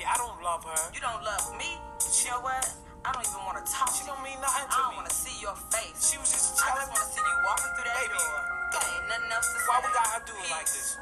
Baby, 0.00 0.08
I 0.08 0.16
don't 0.16 0.40
love 0.40 0.64
her. 0.64 0.80
You 0.96 1.00
don't 1.04 1.20
love 1.20 1.52
me. 1.60 1.76
You 2.24 2.30
know 2.32 2.40
what? 2.40 2.64
I 3.04 3.12
don't 3.12 3.20
even 3.20 3.44
want 3.44 3.60
to 3.60 3.68
talk. 3.68 3.92
She 3.92 4.08
don't 4.08 4.24
mean 4.24 4.40
nothing 4.40 4.64
I 4.72 4.88
don't 4.88 4.96
want 4.96 5.04
to 5.10 5.14
see 5.14 5.36
your 5.44 5.52
face. 5.68 6.08
She 6.08 6.16
was 6.16 6.32
just 6.32 6.56
I 6.56 6.72
telling 6.72 6.88
just 6.88 6.88
me. 6.88 6.96
want 6.96 7.04
to 7.04 7.12
see 7.12 7.20
you 7.20 7.36
walking 7.44 7.72
through 7.76 7.84
that 7.84 8.00
Baby, 8.00 8.16
door. 8.16 8.40
It 8.40 8.80
ain't 8.80 9.06
nothing 9.12 9.28
else 9.36 9.48
to 9.52 9.58
say. 9.60 9.68
Why 9.68 9.76
we 9.84 9.92
got 9.92 10.08
her 10.08 10.22
do 10.24 10.32
it 10.40 10.48
like 10.56 10.64
this? 10.72 10.96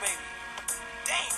Baby. 0.00 0.24
Damn. 1.04 1.36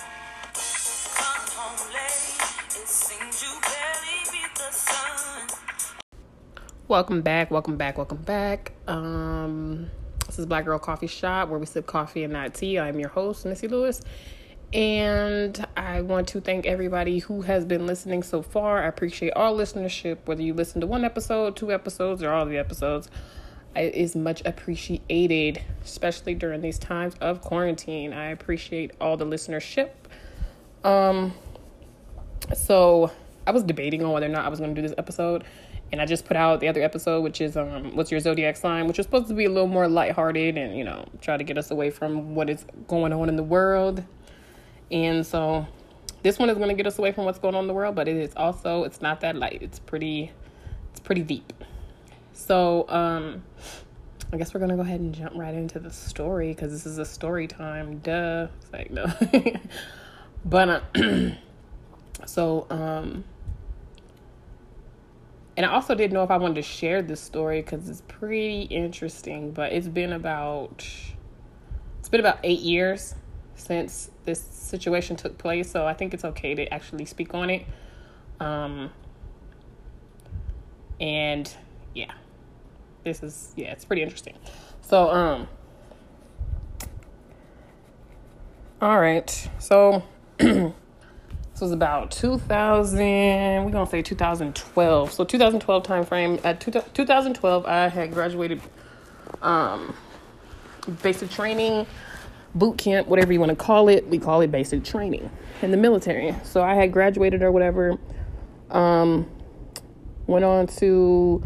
Come 1.19 1.47
home 1.59 1.83
late. 1.91 2.39
It 2.79 2.87
seems 2.87 3.43
you 3.43 3.51
barely 3.59 4.19
beat 4.31 4.55
the 4.55 4.71
sun. 4.71 5.51
Welcome 6.87 7.23
back, 7.27 7.51
welcome 7.51 7.75
back, 7.77 7.99
welcome 7.99 8.23
back. 8.23 8.71
Um, 8.87 9.91
this 10.31 10.39
is 10.39 10.47
Black 10.47 10.65
Girl 10.65 10.79
Coffee 10.79 11.11
Shop 11.11 11.49
where 11.49 11.59
we 11.59 11.67
sip 11.67 11.91
coffee 11.91 12.23
and 12.23 12.33
not 12.33 12.55
tea. 12.55 12.79
I'm 12.79 13.01
your 13.01 13.11
host, 13.11 13.47
Missy 13.47 13.67
Lewis, 13.67 14.01
and 14.73 15.67
I 15.77 16.03
want 16.03 16.29
to 16.29 16.41
thank 16.41 16.67
everybody 16.67 17.21
who 17.21 17.43
has 17.43 17.65
been 17.65 17.87
listening 17.87 18.23
so 18.23 18.43
far. 18.43 18.83
I 18.83 18.87
appreciate 18.87 19.33
all 19.33 19.57
listenership, 19.57 20.19
whether 20.27 20.43
you 20.43 20.53
listen 20.53 20.81
to 20.83 20.87
one 20.87 21.05
episode, 21.05 21.57
two 21.57 21.73
episodes, 21.73 22.23
or 22.23 22.31
all 22.31 22.45
the 22.45 22.59
episodes. 22.59 23.09
It 23.75 23.95
is 23.95 24.15
much 24.15 24.43
appreciated, 24.45 25.63
especially 25.85 26.35
during 26.35 26.61
these 26.61 26.79
times 26.79 27.15
of 27.21 27.41
quarantine. 27.41 28.13
I 28.13 28.27
appreciate 28.27 28.93
all 29.01 29.17
the 29.17 29.25
listenership. 29.25 29.91
Um, 30.85 31.33
so 32.55 33.11
I 33.47 33.53
was 33.53 33.63
debating 33.63 34.05
on 34.05 34.13
whether 34.13 34.27
or 34.27 34.31
not 34.31 34.45
I 34.45 34.49
was 34.49 34.59
going 34.59 34.75
to 34.75 34.81
do 34.81 34.87
this 34.87 34.97
episode, 34.99 35.45
and 35.93 36.03
I 36.03 36.07
just 36.07 36.27
put 36.27 36.37
out 36.37 36.61
the 36.61 36.69
other 36.69 36.83
episode, 36.83 37.23
which 37.23 37.41
is 37.41 37.57
um, 37.57 37.97
"What's 37.97 38.11
Your 38.11 38.21
Zodiac 38.21 38.57
Sign," 38.57 38.87
which 38.87 38.99
was 38.99 39.07
supposed 39.07 39.29
to 39.29 39.35
be 39.35 39.47
a 39.47 39.51
little 39.51 39.69
more 39.69 39.89
lighthearted 39.89 40.59
and 40.59 40.77
you 40.77 40.85
know 40.85 41.07
try 41.23 41.39
to 41.39 41.45
get 41.45 41.57
us 41.57 41.71
away 41.71 41.89
from 41.89 42.35
what 42.35 42.51
is 42.51 42.67
going 42.87 43.15
on 43.15 43.31
in 43.31 43.37
the 43.37 43.43
world. 43.43 44.05
And 44.91 45.27
so 45.27 45.67
this 46.23 46.39
one 46.39 46.51
is 46.51 46.57
going 46.57 46.69
to 46.69 46.75
get 46.75 46.87
us 46.87 46.99
away 46.99 47.13
from 47.13 47.25
what's 47.25 47.39
going 47.39 47.55
on 47.55 47.65
in 47.65 47.69
the 47.69 47.75
world, 47.75 47.95
but 47.95 48.09
it 48.09 48.17
is 48.17 48.33
also 48.37 48.85
it's 48.85 49.01
not 49.01 49.21
that 49.21 49.37
light. 49.37 49.59
It's 49.63 49.79
pretty 49.79 50.33
it's 50.91 51.01
pretty 51.01 51.23
deep. 51.23 51.53
So 52.33 52.89
um, 52.89 53.43
I 54.33 54.37
guess 54.37 54.53
we're 54.53 54.61
gonna 54.61 54.77
go 54.77 54.83
ahead 54.83 55.01
and 55.01 55.15
jump 55.15 55.35
right 55.37 55.55
into 55.55 55.79
the 55.79 55.91
story 55.91 56.49
because 56.53 56.73
this 56.73 56.87
is 56.87 56.99
a 56.99 57.05
story 57.05 57.47
time. 57.47 57.99
Duh. 57.99 58.49
It's 58.61 58.73
like 58.73 58.91
no. 58.91 59.07
but 60.45 60.69
uh, 60.69 60.81
so 62.27 62.67
um 62.71 63.25
and 65.57 65.67
I 65.67 65.71
also 65.71 65.97
didn't 65.97 66.13
know 66.13 66.23
if 66.23 66.31
I 66.31 66.37
wanted 66.37 66.55
to 66.55 66.63
share 66.63 67.03
this 67.03 67.21
story 67.21 67.63
because 67.63 67.89
it's 67.89 68.03
pretty 68.07 68.63
interesting. 68.63 69.51
But 69.51 69.73
it's 69.73 69.89
been 69.89 70.13
about 70.13 70.87
it's 71.99 72.09
been 72.09 72.21
about 72.21 72.39
eight 72.45 72.61
years 72.61 73.15
since 73.59 74.11
this 74.25 74.41
situation 74.41 75.17
took 75.17 75.39
place, 75.39 75.71
so 75.71 75.87
I 75.87 75.95
think 75.95 76.15
it's 76.15 76.25
okay 76.25 76.55
to 76.55 76.73
actually 76.73 77.05
speak 77.05 77.35
on 77.35 77.51
it. 77.51 77.67
Um, 78.41 78.91
and 81.01 81.53
yeah, 81.95 82.13
this 83.05 83.23
is 83.23 83.53
yeah, 83.57 83.73
it's 83.73 83.85
pretty 83.85 84.03
interesting. 84.03 84.37
So 84.83 85.11
um, 85.11 85.49
all 88.81 89.01
right, 89.01 89.49
so. 89.59 90.03
This 91.59 91.63
was 91.63 91.73
about 91.73 92.13
2000, 92.13 93.01
we're 93.01 93.73
going 93.73 93.85
to 93.85 93.91
say 93.91 94.01
2012. 94.01 95.11
So 95.11 95.25
2012 95.25 95.83
time 95.83 96.05
frame. 96.05 96.39
At 96.45 96.61
two, 96.61 96.71
2012, 96.71 97.67
I 97.67 97.89
had 97.89 98.13
graduated 98.15 98.61
um, 99.43 99.93
basic 101.03 101.31
training, 101.31 101.85
boot 102.55 102.79
camp, 102.79 103.09
whatever 103.09 103.33
you 103.33 103.41
want 103.41 103.51
to 103.51 103.57
call 103.57 103.89
it. 103.89 104.07
We 104.09 104.19
call 104.19 104.41
it 104.41 104.51
basic 104.51 104.85
training 104.85 105.31
in 105.63 105.71
the 105.71 105.77
military. 105.77 106.35
So 106.45 106.63
I 106.63 106.75
had 106.75 106.93
graduated 106.93 107.43
or 107.43 107.53
whatever. 107.53 107.99
Um, 108.71 109.29
went 110.27 110.45
on 110.45 110.67
to 110.67 111.43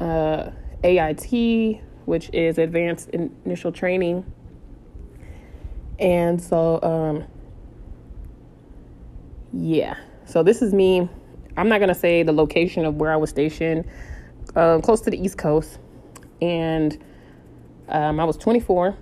uh, 0.00 0.50
AIT, 0.82 1.80
which 2.06 2.30
is 2.32 2.58
Advanced 2.58 3.10
Initial 3.10 3.72
Training. 3.72 4.24
And 5.98 6.42
so, 6.42 6.80
um, 6.82 7.24
yeah. 9.52 9.96
So 10.24 10.42
this 10.42 10.62
is 10.62 10.72
me. 10.72 11.08
I'm 11.56 11.68
not 11.68 11.80
gonna 11.80 11.94
say 11.94 12.22
the 12.22 12.32
location 12.32 12.84
of 12.84 12.96
where 12.96 13.12
I 13.12 13.16
was 13.16 13.30
stationed. 13.30 13.84
Uh, 14.56 14.80
close 14.80 15.00
to 15.02 15.10
the 15.10 15.22
East 15.22 15.38
Coast, 15.38 15.78
and 16.40 16.98
um, 17.88 18.18
I 18.18 18.24
was 18.24 18.36
24. 18.36 18.96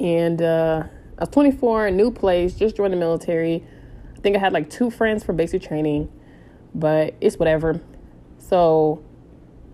And 0.00 0.42
uh, 0.42 0.84
I 1.18 1.20
was 1.20 1.28
24, 1.30 1.90
new 1.90 2.10
place, 2.10 2.54
just 2.54 2.76
joined 2.76 2.92
the 2.92 2.98
military. 2.98 3.64
I 4.16 4.20
think 4.20 4.36
I 4.36 4.38
had 4.38 4.52
like 4.52 4.68
two 4.70 4.90
friends 4.90 5.24
from 5.24 5.36
basic 5.36 5.62
training, 5.62 6.10
but 6.74 7.14
it's 7.20 7.36
whatever. 7.36 7.80
So 8.38 9.02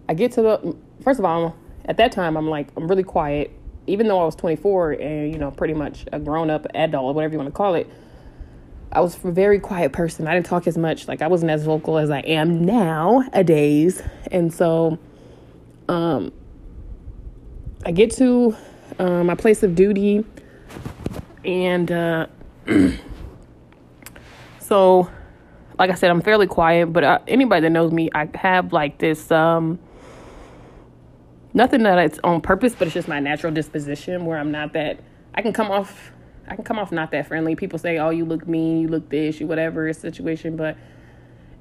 I 0.08 0.14
get 0.14 0.32
to 0.32 0.42
the 0.42 0.76
first 1.02 1.18
of 1.18 1.24
all, 1.24 1.56
at 1.84 1.96
that 1.96 2.12
time, 2.12 2.36
I'm 2.36 2.48
like 2.48 2.68
I'm 2.76 2.88
really 2.88 3.02
quiet, 3.02 3.50
even 3.86 4.08
though 4.08 4.20
I 4.20 4.24
was 4.24 4.34
24 4.36 4.92
and 4.92 5.32
you 5.32 5.38
know 5.38 5.50
pretty 5.50 5.74
much 5.74 6.04
a 6.12 6.18
grown 6.18 6.50
up 6.50 6.66
adult, 6.74 7.04
or 7.04 7.14
whatever 7.14 7.32
you 7.32 7.38
want 7.38 7.48
to 7.48 7.56
call 7.56 7.74
it. 7.74 7.88
I 8.92 9.00
was 9.00 9.16
a 9.24 9.30
very 9.32 9.58
quiet 9.58 9.92
person. 9.92 10.28
I 10.28 10.34
didn't 10.34 10.46
talk 10.46 10.66
as 10.66 10.76
much. 10.76 11.08
Like 11.08 11.22
I 11.22 11.26
wasn't 11.26 11.50
as 11.50 11.64
vocal 11.64 11.98
as 11.98 12.10
I 12.10 12.20
am 12.20 12.64
nowadays. 12.64 14.02
And 14.30 14.52
so 14.52 14.98
um 15.88 16.32
I 17.84 17.90
get 17.90 18.12
to 18.12 18.56
uh, 18.98 19.24
my 19.24 19.34
place 19.34 19.62
of 19.62 19.74
duty 19.74 20.24
and 21.44 21.90
uh 21.90 22.26
so 24.60 25.10
like 25.78 25.90
I 25.90 25.94
said 25.94 26.10
I'm 26.10 26.20
fairly 26.20 26.46
quiet, 26.46 26.92
but 26.92 27.02
uh, 27.04 27.18
anybody 27.26 27.62
that 27.62 27.70
knows 27.70 27.92
me, 27.92 28.10
I 28.14 28.28
have 28.34 28.72
like 28.72 28.98
this 28.98 29.30
um 29.30 29.78
nothing 31.54 31.82
that 31.82 31.98
it's 31.98 32.18
on 32.22 32.40
purpose, 32.40 32.74
but 32.78 32.86
it's 32.86 32.94
just 32.94 33.08
my 33.08 33.20
natural 33.20 33.52
disposition 33.52 34.26
where 34.26 34.38
I'm 34.38 34.50
not 34.50 34.72
that 34.74 35.00
I 35.34 35.42
can 35.42 35.52
come 35.52 35.70
off 35.70 36.12
I 36.48 36.54
can 36.54 36.64
come 36.64 36.78
off 36.78 36.92
not 36.92 37.10
that 37.12 37.26
friendly. 37.28 37.56
People 37.56 37.78
say, 37.78 37.98
"Oh, 37.98 38.10
you 38.10 38.24
look 38.24 38.46
mean, 38.46 38.80
you 38.80 38.88
look 38.88 39.08
this, 39.08 39.40
you 39.40 39.46
whatever 39.46 39.92
situation," 39.92 40.56
but 40.56 40.76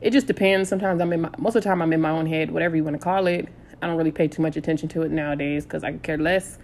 it 0.01 0.11
just 0.11 0.27
depends. 0.27 0.69
Sometimes 0.69 1.01
I'm 1.01 1.13
in 1.13 1.21
my 1.21 1.29
most 1.37 1.55
of 1.55 1.63
the 1.63 1.69
time 1.69 1.81
I'm 1.81 1.93
in 1.93 2.01
my 2.01 2.09
own 2.09 2.25
head, 2.25 2.51
whatever 2.51 2.75
you 2.75 2.83
want 2.83 2.95
to 2.95 3.03
call 3.03 3.27
it. 3.27 3.47
I 3.81 3.87
don't 3.87 3.97
really 3.97 4.11
pay 4.11 4.27
too 4.27 4.41
much 4.41 4.57
attention 4.57 4.89
to 4.89 5.01
it 5.01 5.11
nowadays 5.11 5.63
because 5.63 5.83
I 5.83 5.93
care 5.93 6.17
less. 6.17 6.59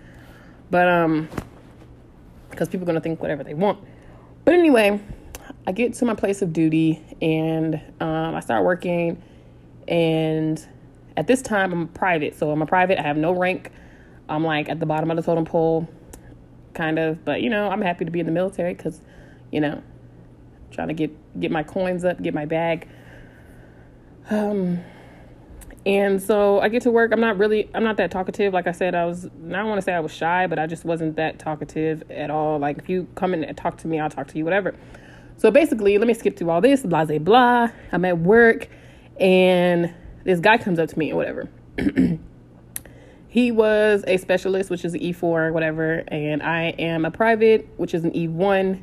But 0.70 0.88
um, 0.88 1.30
because 2.50 2.70
people 2.70 2.84
are 2.84 2.88
gonna 2.88 3.02
think 3.02 3.22
whatever 3.22 3.44
they 3.44 3.54
want. 3.54 3.80
But 4.46 4.54
anyway, 4.54 5.00
I 5.66 5.72
get 5.72 5.94
to 5.96 6.06
my 6.06 6.16
place 6.16 6.42
of 6.42 6.54
duty 6.54 7.04
and 7.22 7.76
um, 8.00 8.36
I 8.36 8.40
start 8.40 8.64
working. 8.64 9.22
And 9.88 10.66
at 11.16 11.28
this 11.28 11.42
time, 11.42 11.72
I'm 11.72 11.88
private, 11.88 12.36
so 12.36 12.52
I'm 12.52 12.62
a 12.62 12.66
private. 12.66 13.00
I 13.00 13.04
have 13.04 13.18
no 13.18 13.32
rank. 13.32 13.72
I'm 14.30 14.44
like 14.44 14.70
at 14.70 14.80
the 14.80 14.86
bottom 14.86 15.10
of 15.12 15.18
the 15.18 15.24
totem 15.24 15.46
pole 15.46 15.88
kind 16.78 17.00
of 17.00 17.26
but 17.26 17.42
you 17.42 17.50
know 17.50 17.70
i'm 17.70 17.82
happy 17.82 18.06
to 18.06 18.12
be 18.12 18.20
in 18.20 18.26
the 18.28 18.32
military 18.32 18.74
because 18.74 19.02
you 19.52 19.60
know 19.60 19.82
trying 20.70 20.88
to 20.88 20.94
get 20.94 21.12
get 21.40 21.52
my 21.52 21.64
coins 21.64 22.06
up 22.06 22.22
get 22.22 22.36
my 22.36 22.46
bag 22.46 22.88
um 24.30 24.80
and 25.88 26.22
so 26.22 26.60
i 26.60 26.70
get 26.70 26.84
to 26.84 26.92
work. 26.92 27.12
I'm 27.12 27.22
not 27.22 27.38
really 27.38 27.70
i'm 27.74 27.84
not 27.84 27.98
that 27.98 28.12
talkative. 28.12 28.54
Like 28.54 28.68
i 28.68 28.72
said 28.72 28.94
i 28.94 29.06
was 29.06 29.26
i 29.26 29.30
don't 29.30 29.68
want 29.68 29.80
to 29.80 29.82
say 29.82 29.94
i 29.94 30.00
was 30.00 30.14
shy 30.14 30.46
but 30.48 30.60
i 30.60 30.68
just 30.68 30.86
wasn't 30.86 31.16
that 31.16 31.40
talkative 31.40 32.04
at 32.12 32.30
all. 32.30 32.60
Like 32.60 32.78
if 32.78 32.90
you 32.90 33.08
come 33.16 33.34
in 33.34 33.44
and 33.44 33.58
talk 33.58 33.78
to 33.80 33.88
me 33.88 34.00
i'll 34.00 34.10
talk 34.10 34.28
to 34.28 34.38
you 34.38 34.44
whatever. 34.44 34.76
So 35.38 35.52
basically 35.52 35.98
let 35.98 36.08
me 36.08 36.14
skip 36.14 36.38
through 36.38 36.50
all 36.50 36.62
this 36.62 36.82
blah 36.82 37.06
blah 37.06 37.20
blah. 37.20 37.70
I'm 37.92 38.06
at 38.06 38.20
work 38.20 38.70
and 39.20 39.94
this 40.24 40.40
guy 40.40 40.58
comes 40.58 40.78
up 40.78 40.90
to 40.90 41.00
me 41.00 41.12
or 41.12 41.16
whatever. 41.16 41.50
He 43.30 43.52
was 43.52 44.04
a 44.08 44.18
specialist, 44.18 44.72
which 44.72 44.84
is 44.84 44.96
an 44.96 45.02
E4 45.02 45.22
or 45.22 45.54
whatever, 45.54 46.04
and 46.08 46.42
I 46.42 46.70
am 46.80 47.06
a 47.06 47.12
private, 47.12 47.70
which 47.78 47.94
is 47.94 48.04
an 48.04 48.12
E1. 48.12 48.82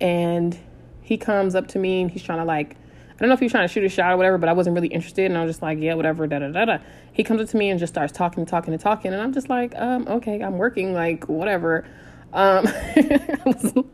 And 0.00 0.58
he 1.02 1.16
comes 1.16 1.54
up 1.54 1.68
to 1.68 1.78
me 1.78 2.00
and 2.02 2.10
he's 2.10 2.22
trying 2.22 2.38
to 2.38 2.44
like, 2.44 2.76
I 3.20 3.24
don't 3.24 3.28
know 3.28 3.34
if 3.34 3.40
he's 3.40 3.50
trying 3.50 3.68
to 3.68 3.72
shoot 3.72 3.84
a 3.84 3.88
shot 3.90 4.12
or 4.12 4.16
whatever, 4.16 4.38
but 4.38 4.48
I 4.48 4.54
wasn't 4.54 4.74
really 4.74 4.88
interested. 4.88 5.26
And 5.26 5.36
I 5.36 5.44
was 5.44 5.50
just 5.50 5.60
like, 5.60 5.78
yeah, 5.78 5.92
whatever, 5.92 6.26
da 6.26 6.38
da 6.38 6.48
da 6.48 6.64
da. 6.64 6.78
He 7.12 7.22
comes 7.22 7.42
up 7.42 7.48
to 7.50 7.56
me 7.58 7.68
and 7.68 7.78
just 7.78 7.92
starts 7.92 8.14
talking, 8.14 8.46
talking, 8.46 8.72
and 8.72 8.80
talking. 8.80 9.12
And 9.12 9.20
I'm 9.20 9.34
just 9.34 9.50
like, 9.50 9.74
um, 9.76 10.08
okay, 10.08 10.42
I'm 10.42 10.56
working, 10.56 10.94
like, 10.94 11.28
whatever. 11.28 11.84
Um, 12.32 12.66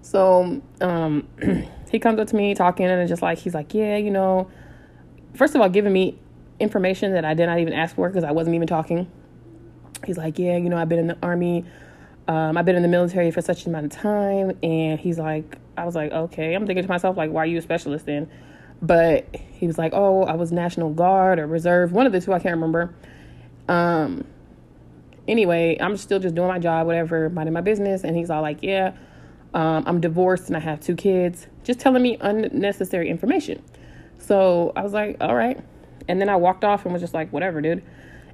so 0.00 0.62
um, 0.80 1.28
he 1.90 1.98
comes 1.98 2.18
up 2.18 2.28
to 2.28 2.36
me 2.36 2.54
talking 2.54 2.86
and 2.86 3.06
just 3.06 3.20
like, 3.20 3.36
he's 3.36 3.52
like, 3.52 3.74
yeah, 3.74 3.98
you 3.98 4.10
know, 4.10 4.50
first 5.34 5.54
of 5.54 5.60
all, 5.60 5.68
giving 5.68 5.92
me 5.92 6.18
information 6.58 7.12
that 7.12 7.26
I 7.26 7.34
did 7.34 7.46
not 7.46 7.58
even 7.58 7.74
ask 7.74 7.94
for 7.94 8.08
because 8.08 8.24
I 8.24 8.32
wasn't 8.32 8.56
even 8.56 8.66
talking. 8.66 9.10
He's 10.06 10.16
like, 10.16 10.38
yeah, 10.38 10.56
you 10.56 10.70
know, 10.70 10.78
I've 10.78 10.88
been 10.88 11.00
in 11.00 11.08
the 11.08 11.18
army. 11.22 11.66
Um, 12.28 12.56
I've 12.56 12.64
been 12.64 12.76
in 12.76 12.82
the 12.82 12.88
military 12.88 13.30
for 13.30 13.42
such 13.42 13.66
an 13.66 13.72
amount 13.72 13.92
of 13.92 14.00
time. 14.00 14.56
And 14.62 14.98
he's 14.98 15.18
like, 15.18 15.58
I 15.76 15.84
was 15.84 15.94
like, 15.94 16.12
okay. 16.12 16.54
I'm 16.54 16.66
thinking 16.66 16.82
to 16.82 16.88
myself, 16.88 17.18
like, 17.18 17.30
why 17.30 17.42
are 17.42 17.46
you 17.46 17.58
a 17.58 17.62
specialist 17.62 18.06
then? 18.06 18.30
But 18.84 19.34
he 19.34 19.66
was 19.66 19.78
like, 19.78 19.92
oh, 19.94 20.24
I 20.24 20.34
was 20.34 20.52
National 20.52 20.90
Guard 20.90 21.38
or 21.38 21.46
Reserve, 21.46 21.92
one 21.92 22.06
of 22.06 22.12
the 22.12 22.20
two, 22.20 22.32
I 22.32 22.38
can't 22.38 22.54
remember. 22.54 22.94
Um, 23.68 24.24
anyway, 25.26 25.78
I'm 25.80 25.96
still 25.96 26.18
just 26.18 26.34
doing 26.34 26.48
my 26.48 26.58
job, 26.58 26.86
whatever, 26.86 27.30
minding 27.30 27.54
my 27.54 27.62
business. 27.62 28.04
And 28.04 28.16
he's 28.16 28.28
all 28.28 28.42
like, 28.42 28.58
yeah, 28.62 28.92
Um, 29.54 29.84
I'm 29.86 30.00
divorced 30.00 30.48
and 30.48 30.56
I 30.56 30.60
have 30.60 30.80
two 30.80 30.96
kids. 30.96 31.46
Just 31.62 31.78
telling 31.78 32.02
me 32.02 32.18
unnecessary 32.20 33.08
information. 33.08 33.62
So 34.18 34.72
I 34.74 34.82
was 34.82 34.92
like, 34.92 35.16
all 35.20 35.36
right. 35.36 35.58
And 36.08 36.20
then 36.20 36.28
I 36.28 36.36
walked 36.36 36.64
off 36.64 36.84
and 36.84 36.92
was 36.92 37.00
just 37.00 37.14
like, 37.14 37.32
whatever, 37.32 37.60
dude. 37.60 37.82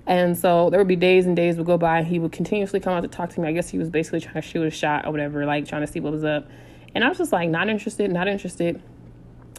And 0.07 0.37
so 0.37 0.71
there 0.71 0.81
would 0.81 0.89
be 0.89 0.97
days 0.97 1.27
and 1.27 1.37
days 1.37 1.59
would 1.59 1.67
go 1.67 1.77
by. 1.77 2.03
He 2.03 2.19
would 2.19 2.33
continuously 2.33 2.81
come 2.81 2.95
out 2.95 3.03
to 3.03 3.09
talk 3.09 3.31
to 3.31 3.41
me. 3.41 3.49
I 3.49 3.53
guess 3.53 3.69
he 3.69 3.79
was 3.79 3.91
basically 3.91 4.21
trying 4.21 4.35
to 4.37 4.43
shoot 4.43 4.67
a 4.67 4.71
shot 4.71 5.07
or 5.07 5.13
whatever, 5.13 5.45
like 5.45 5.69
trying 5.69 5.83
to 5.83 5.87
see 5.87 6.01
what 6.01 6.13
was 6.13 6.25
up. 6.25 6.49
And 6.95 7.05
I 7.05 7.09
was 7.09 7.19
just 7.19 7.33
like, 7.33 7.51
not 7.51 7.69
interested, 7.69 8.11
not 8.11 8.27
interested. 8.27 8.83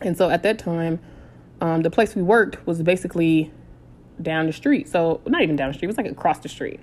And 0.01 0.17
so 0.17 0.29
at 0.29 0.43
that 0.43 0.59
time, 0.59 0.99
um, 1.61 1.81
the 1.81 1.91
place 1.91 2.15
we 2.15 2.21
worked 2.21 2.65
was 2.65 2.81
basically 2.81 3.51
down 4.21 4.47
the 4.47 4.53
street. 4.53 4.87
So 4.89 5.21
not 5.25 5.41
even 5.41 5.55
down 5.55 5.69
the 5.69 5.73
street, 5.73 5.87
it 5.87 5.95
was 5.95 5.97
like 5.97 6.07
across 6.07 6.39
the 6.39 6.49
street. 6.49 6.79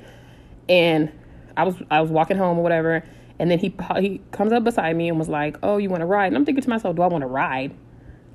And 0.68 1.12
I 1.56 1.64
was 1.64 1.74
I 1.90 2.00
was 2.00 2.10
walking 2.10 2.36
home 2.36 2.58
or 2.58 2.62
whatever, 2.62 3.02
and 3.38 3.50
then 3.50 3.58
he 3.58 3.74
he 3.98 4.20
comes 4.30 4.52
up 4.52 4.64
beside 4.64 4.96
me 4.96 5.08
and 5.08 5.18
was 5.18 5.28
like, 5.28 5.56
"Oh, 5.62 5.78
you 5.78 5.90
want 5.90 6.02
to 6.02 6.06
ride?" 6.06 6.26
And 6.28 6.36
I'm 6.36 6.44
thinking 6.44 6.62
to 6.62 6.70
myself, 6.70 6.96
"Do 6.96 7.02
I 7.02 7.08
want 7.08 7.22
to 7.22 7.28
ride?" 7.28 7.74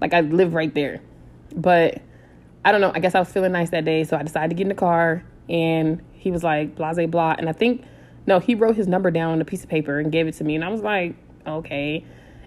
Like 0.01 0.13
I 0.13 0.21
live 0.21 0.53
right 0.53 0.73
there, 0.73 1.01
but 1.55 2.01
I 2.65 2.71
don't 2.71 2.81
know. 2.81 2.91
I 2.93 2.99
guess 2.99 3.15
I 3.15 3.19
was 3.19 3.31
feeling 3.31 3.53
nice 3.53 3.69
that 3.69 3.85
day, 3.85 4.03
so 4.03 4.17
I 4.17 4.23
decided 4.23 4.49
to 4.49 4.55
get 4.55 4.63
in 4.63 4.69
the 4.69 4.75
car. 4.75 5.23
And 5.47 6.01
he 6.13 6.31
was 6.31 6.43
like, 6.43 6.75
"Blase 6.75 7.09
blah," 7.09 7.35
and 7.37 7.47
I 7.47 7.53
think 7.53 7.85
no, 8.25 8.39
he 8.39 8.55
wrote 8.55 8.75
his 8.75 8.87
number 8.87 9.11
down 9.11 9.33
on 9.33 9.41
a 9.41 9.45
piece 9.45 9.63
of 9.63 9.69
paper 9.69 9.99
and 9.99 10.11
gave 10.11 10.27
it 10.27 10.33
to 10.35 10.43
me, 10.43 10.55
and 10.55 10.63
I 10.63 10.69
was 10.69 10.81
like, 10.81 11.15
"Okay." 11.47 12.03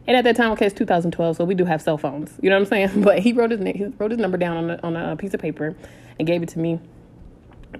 And 0.06 0.16
at 0.16 0.24
that 0.24 0.36
time, 0.36 0.52
okay, 0.52 0.66
it's 0.66 0.74
2012, 0.74 1.36
so 1.36 1.44
we 1.44 1.54
do 1.54 1.64
have 1.64 1.82
cell 1.82 1.98
phones. 1.98 2.32
You 2.40 2.50
know 2.50 2.56
what 2.56 2.72
I'm 2.72 2.88
saying? 2.88 3.02
But 3.04 3.18
he 3.18 3.32
wrote 3.32 3.50
his 3.50 3.60
he 3.60 3.86
wrote 3.98 4.12
his 4.12 4.20
number 4.20 4.38
down 4.38 4.56
on 4.56 4.70
a, 4.70 4.80
on 4.82 4.96
a 4.96 5.16
piece 5.16 5.34
of 5.34 5.40
paper 5.40 5.76
and 6.18 6.26
gave 6.26 6.42
it 6.42 6.48
to 6.50 6.58
me, 6.58 6.80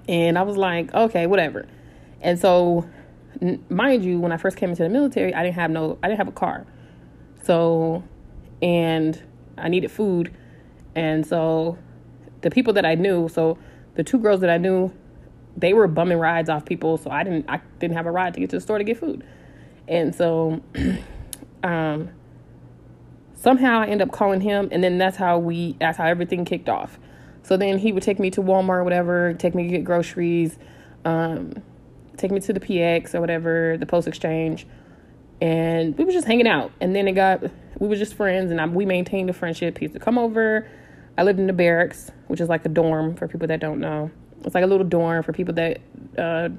and 0.07 0.37
I 0.37 0.41
was 0.43 0.57
like, 0.57 0.93
"Okay, 0.93 1.25
whatever." 1.25 1.67
And 2.21 2.39
so, 2.39 2.87
mind 3.69 4.03
you, 4.03 4.19
when 4.19 4.31
I 4.31 4.37
first 4.37 4.57
came 4.57 4.69
into 4.69 4.83
the 4.83 4.89
military, 4.89 5.33
I 5.33 5.43
didn't 5.43 5.55
have 5.55 5.71
no, 5.71 5.97
I 6.03 6.07
didn't 6.07 6.17
have 6.17 6.27
a 6.27 6.33
car. 6.33 6.65
So, 7.43 8.03
and 8.61 9.21
I 9.57 9.69
needed 9.69 9.91
food. 9.91 10.33
And 10.95 11.25
so, 11.25 11.77
the 12.41 12.49
people 12.49 12.73
that 12.73 12.85
I 12.85 12.95
knew, 12.95 13.29
so 13.29 13.57
the 13.95 14.03
two 14.03 14.19
girls 14.19 14.41
that 14.41 14.49
I 14.49 14.57
knew, 14.57 14.91
they 15.55 15.73
were 15.73 15.87
bumming 15.87 16.17
rides 16.17 16.49
off 16.49 16.65
people. 16.65 16.97
So 16.97 17.09
I 17.09 17.23
didn't, 17.23 17.45
I 17.49 17.61
didn't 17.79 17.95
have 17.95 18.05
a 18.05 18.11
ride 18.11 18.33
to 18.33 18.39
get 18.39 18.49
to 18.51 18.57
the 18.57 18.61
store 18.61 18.77
to 18.77 18.83
get 18.83 18.99
food. 18.99 19.25
And 19.87 20.13
so, 20.13 20.61
um, 21.63 22.09
somehow 23.37 23.79
I 23.79 23.85
end 23.87 24.01
up 24.01 24.11
calling 24.11 24.41
him, 24.41 24.67
and 24.71 24.83
then 24.83 24.97
that's 24.97 25.15
how 25.17 25.39
we, 25.39 25.77
that's 25.79 25.97
how 25.97 26.05
everything 26.05 26.43
kicked 26.43 26.67
off. 26.67 26.99
So 27.43 27.55
then 27.55 27.77
he 27.77 27.93
would 27.93 28.03
take 28.03 28.19
me 28.19 28.29
to 28.31 28.41
Walmart 28.41 28.79
or 28.79 28.83
whatever, 28.83 29.33
take 29.33 29.55
me 29.55 29.63
to 29.63 29.69
get 29.69 29.85
groceries. 29.85 30.59
Um, 31.05 31.53
take 32.17 32.31
me 32.31 32.39
to 32.41 32.53
the 32.53 32.59
PX 32.59 33.15
or 33.15 33.21
whatever, 33.21 33.77
the 33.79 33.85
Post 33.85 34.07
Exchange, 34.07 34.67
and 35.39 35.97
we 35.97 36.03
were 36.03 36.11
just 36.11 36.27
hanging 36.27 36.47
out. 36.47 36.71
And 36.81 36.95
then 36.95 37.07
it 37.07 37.13
got, 37.13 37.43
we 37.79 37.87
were 37.87 37.95
just 37.95 38.15
friends, 38.15 38.51
and 38.51 38.59
I, 38.59 38.65
we 38.65 38.85
maintained 38.85 39.29
a 39.29 39.33
friendship. 39.33 39.77
He 39.77 39.85
used 39.85 39.93
to 39.93 39.99
come 39.99 40.17
over. 40.17 40.67
I 41.17 41.23
lived 41.23 41.39
in 41.39 41.47
the 41.47 41.53
barracks, 41.53 42.11
which 42.27 42.41
is 42.41 42.49
like 42.49 42.65
a 42.65 42.69
dorm 42.69 43.15
for 43.15 43.27
people 43.27 43.47
that 43.47 43.59
don't 43.59 43.79
know. 43.79 44.11
It's 44.43 44.53
like 44.53 44.63
a 44.63 44.67
little 44.67 44.85
dorm 44.85 45.23
for 45.23 45.33
people 45.33 45.53
that 45.55 45.79
uh, 46.17 46.49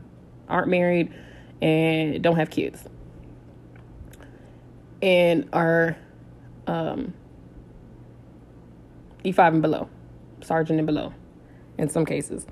aren't 0.49 0.69
married 0.69 1.13
and 1.61 2.23
don't 2.23 2.37
have 2.37 2.51
kids, 2.51 2.85
and 5.03 5.49
are 5.53 5.97
um, 6.69 7.15
E5 9.25 9.49
and 9.49 9.63
below, 9.63 9.89
sergeant 10.41 10.79
and 10.79 10.87
below, 10.87 11.13
in 11.79 11.89
some 11.89 12.05
cases. 12.05 12.47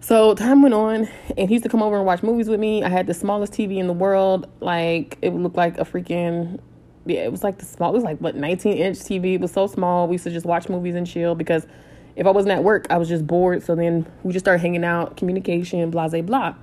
So 0.00 0.34
time 0.34 0.62
went 0.62 0.74
on, 0.74 1.08
and 1.36 1.48
he 1.48 1.54
used 1.54 1.64
to 1.64 1.68
come 1.68 1.82
over 1.82 1.96
and 1.96 2.06
watch 2.06 2.22
movies 2.22 2.48
with 2.48 2.60
me. 2.60 2.82
I 2.82 2.88
had 2.88 3.06
the 3.06 3.14
smallest 3.14 3.52
TV 3.52 3.78
in 3.78 3.86
the 3.86 3.92
world. 3.92 4.48
Like 4.60 5.18
it 5.20 5.30
looked 5.34 5.56
like 5.56 5.78
a 5.78 5.84
freaking 5.84 6.60
yeah, 7.06 7.20
it 7.20 7.32
was 7.32 7.42
like 7.42 7.58
the 7.58 7.64
small. 7.64 7.90
It 7.90 7.94
was 7.94 8.04
like 8.04 8.18
what 8.18 8.36
19 8.36 8.76
inch 8.76 8.98
TV. 8.98 9.34
It 9.34 9.40
was 9.40 9.52
so 9.52 9.66
small. 9.66 10.06
We 10.06 10.14
used 10.14 10.24
to 10.24 10.30
just 10.30 10.46
watch 10.46 10.68
movies 10.68 10.94
and 10.94 11.06
chill 11.06 11.34
because 11.34 11.66
if 12.16 12.26
I 12.26 12.30
wasn't 12.30 12.52
at 12.52 12.64
work, 12.64 12.86
I 12.90 12.98
was 12.98 13.08
just 13.08 13.26
bored. 13.26 13.62
So 13.62 13.74
then 13.74 14.10
we 14.22 14.32
just 14.32 14.44
started 14.44 14.60
hanging 14.60 14.84
out, 14.84 15.16
communication, 15.16 15.90
blah 15.90 16.08
blah 16.08 16.22
blah, 16.22 16.54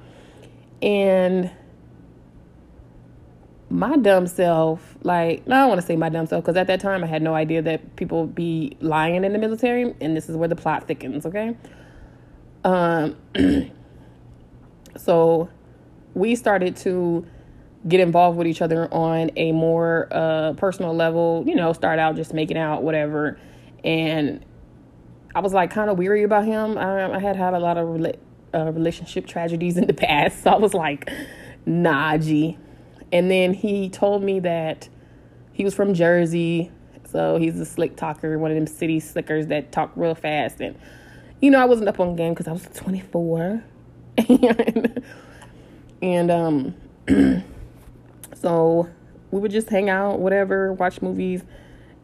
and 0.81 1.51
my 3.69 3.97
dumb 3.97 4.27
self, 4.27 4.95
like, 5.03 5.45
no, 5.45 5.55
I 5.55 5.59
don't 5.59 5.69
want 5.69 5.81
to 5.81 5.87
say 5.87 5.95
my 5.95 6.09
dumb 6.09 6.25
self 6.25 6.43
because 6.43 6.55
at 6.55 6.67
that 6.67 6.79
time 6.79 7.03
I 7.03 7.07
had 7.07 7.21
no 7.21 7.35
idea 7.35 7.61
that 7.63 7.95
people 7.95 8.25
be 8.25 8.77
lying 8.79 9.23
in 9.23 9.33
the 9.33 9.39
military, 9.39 9.93
and 9.99 10.15
this 10.15 10.29
is 10.29 10.37
where 10.37 10.47
the 10.47 10.55
plot 10.55 10.87
thickens. 10.87 11.25
Okay. 11.25 11.55
Um, 12.63 13.17
so 14.97 15.49
we 16.13 16.35
started 16.35 16.75
to 16.77 17.25
get 17.87 17.99
involved 17.99 18.37
with 18.37 18.47
each 18.47 18.61
other 18.61 18.91
on 18.93 19.31
a 19.35 19.51
more 19.51 20.07
uh, 20.11 20.53
personal 20.53 20.95
level, 20.95 21.43
you 21.45 21.55
know, 21.55 21.73
start 21.73 21.99
out 21.99 22.15
just 22.15 22.33
making 22.33 22.57
out, 22.57 22.83
whatever. 22.83 23.39
And 23.83 24.43
I 25.35 25.39
was 25.39 25.53
like 25.53 25.71
kind 25.71 25.89
of 25.89 25.97
weary 25.97 26.23
about 26.23 26.45
him. 26.45 26.77
I, 26.77 27.13
I, 27.13 27.19
had 27.19 27.35
had 27.35 27.53
a 27.53 27.59
lot 27.59 27.77
of 27.77 27.87
rela- 27.87 28.17
uh, 28.53 28.71
relationship 28.71 29.27
tragedies 29.27 29.77
in 29.77 29.87
the 29.87 29.93
past. 30.07 30.43
So 30.43 30.51
I 30.51 30.57
was 30.57 30.73
like, 30.73 31.09
nah, 31.65 32.17
G. 32.17 32.57
And 33.11 33.31
then 33.31 33.53
he 33.53 33.89
told 33.89 34.23
me 34.23 34.39
that 34.41 34.89
he 35.53 35.63
was 35.63 35.73
from 35.73 35.93
Jersey. 35.93 36.71
So 37.09 37.37
he's 37.37 37.59
a 37.59 37.65
slick 37.65 37.95
talker, 37.95 38.37
one 38.37 38.51
of 38.51 38.55
them 38.55 38.67
city 38.67 38.99
slickers 38.99 39.47
that 39.47 39.71
talk 39.71 39.91
real 39.95 40.15
fast. 40.15 40.59
And 40.59 40.77
you 41.41 41.51
know, 41.51 41.61
I 41.61 41.65
wasn't 41.65 41.89
up 41.89 41.99
on 41.99 42.15
game 42.15 42.33
because 42.33 42.47
I 42.47 42.51
was 42.51 42.67
24. 42.73 43.63
and, 44.17 45.03
and 46.01 46.31
um, 46.31 46.75
so 48.33 48.89
we 49.31 49.39
would 49.39 49.51
just 49.51 49.69
hang 49.69 49.89
out, 49.89 50.19
whatever, 50.19 50.73
watch 50.73 51.01
movies. 51.01 51.43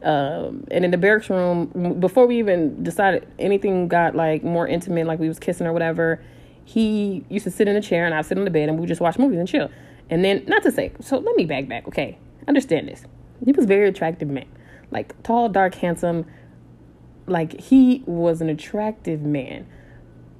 Um, 0.02 0.64
and 0.70 0.84
in 0.84 0.90
the 0.90 0.98
barracks 0.98 1.30
room, 1.30 1.98
before 1.98 2.26
we 2.26 2.38
even 2.38 2.82
decided 2.82 3.26
anything 3.38 3.88
got 3.88 4.14
like 4.14 4.44
more 4.44 4.68
intimate, 4.68 5.06
like 5.06 5.18
we 5.18 5.28
was 5.28 5.38
kissing 5.38 5.66
or 5.66 5.72
whatever, 5.72 6.22
he 6.64 7.24
used 7.28 7.44
to 7.44 7.50
sit 7.50 7.68
in 7.68 7.76
a 7.76 7.80
chair 7.80 8.04
and 8.04 8.14
I'd 8.14 8.26
sit 8.26 8.36
on 8.38 8.44
the 8.44 8.50
bed 8.50 8.68
and 8.68 8.76
we 8.76 8.82
would 8.82 8.88
just 8.88 9.00
watch 9.00 9.18
movies 9.18 9.38
and 9.38 9.48
chill. 9.48 9.70
And 10.10 10.24
then, 10.24 10.44
not 10.46 10.62
to 10.64 10.70
say, 10.70 10.92
so 11.00 11.18
let 11.18 11.34
me 11.36 11.44
back 11.44 11.68
back, 11.68 11.88
okay? 11.88 12.18
Understand 12.46 12.88
this. 12.88 13.04
He 13.44 13.52
was 13.52 13.66
very 13.66 13.88
attractive 13.88 14.28
man, 14.28 14.46
like 14.90 15.20
tall, 15.22 15.48
dark, 15.48 15.74
handsome, 15.76 16.26
like 17.26 17.58
he 17.60 18.02
was 18.06 18.40
an 18.40 18.48
attractive 18.48 19.22
man. 19.22 19.66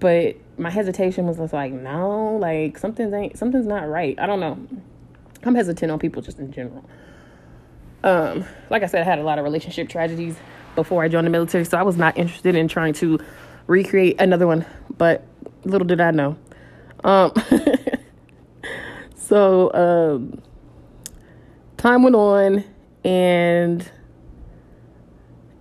But 0.00 0.36
my 0.58 0.70
hesitation 0.70 1.26
was 1.26 1.38
just 1.38 1.52
like 1.52 1.72
no 1.72 2.36
like 2.36 2.78
something's 2.78 3.12
ain't 3.12 3.38
something's 3.38 3.66
not 3.66 3.88
right. 3.88 4.18
I 4.18 4.26
don't 4.26 4.40
know. 4.40 4.58
I'm 5.42 5.54
hesitant 5.54 5.90
on 5.90 5.98
people 5.98 6.22
just 6.22 6.38
in 6.38 6.52
general. 6.52 6.84
Um 8.02 8.44
like 8.70 8.82
i 8.82 8.86
said 8.86 9.00
i 9.00 9.04
had 9.04 9.18
a 9.18 9.22
lot 9.22 9.38
of 9.38 9.44
relationship 9.44 9.88
tragedies 9.88 10.36
before 10.74 11.02
i 11.02 11.08
joined 11.08 11.26
the 11.26 11.30
military 11.30 11.64
so 11.64 11.78
i 11.78 11.82
was 11.82 11.96
not 11.96 12.18
interested 12.18 12.54
in 12.54 12.68
trying 12.68 12.92
to 12.92 13.18
recreate 13.66 14.20
another 14.20 14.46
one 14.46 14.66
but 14.98 15.24
little 15.64 15.86
did 15.86 16.00
i 16.00 16.10
know. 16.10 16.36
Um 17.02 17.32
so 19.24 19.72
um 19.72 20.40
time 21.76 22.02
went 22.02 22.16
on 22.16 22.64
and 23.04 23.90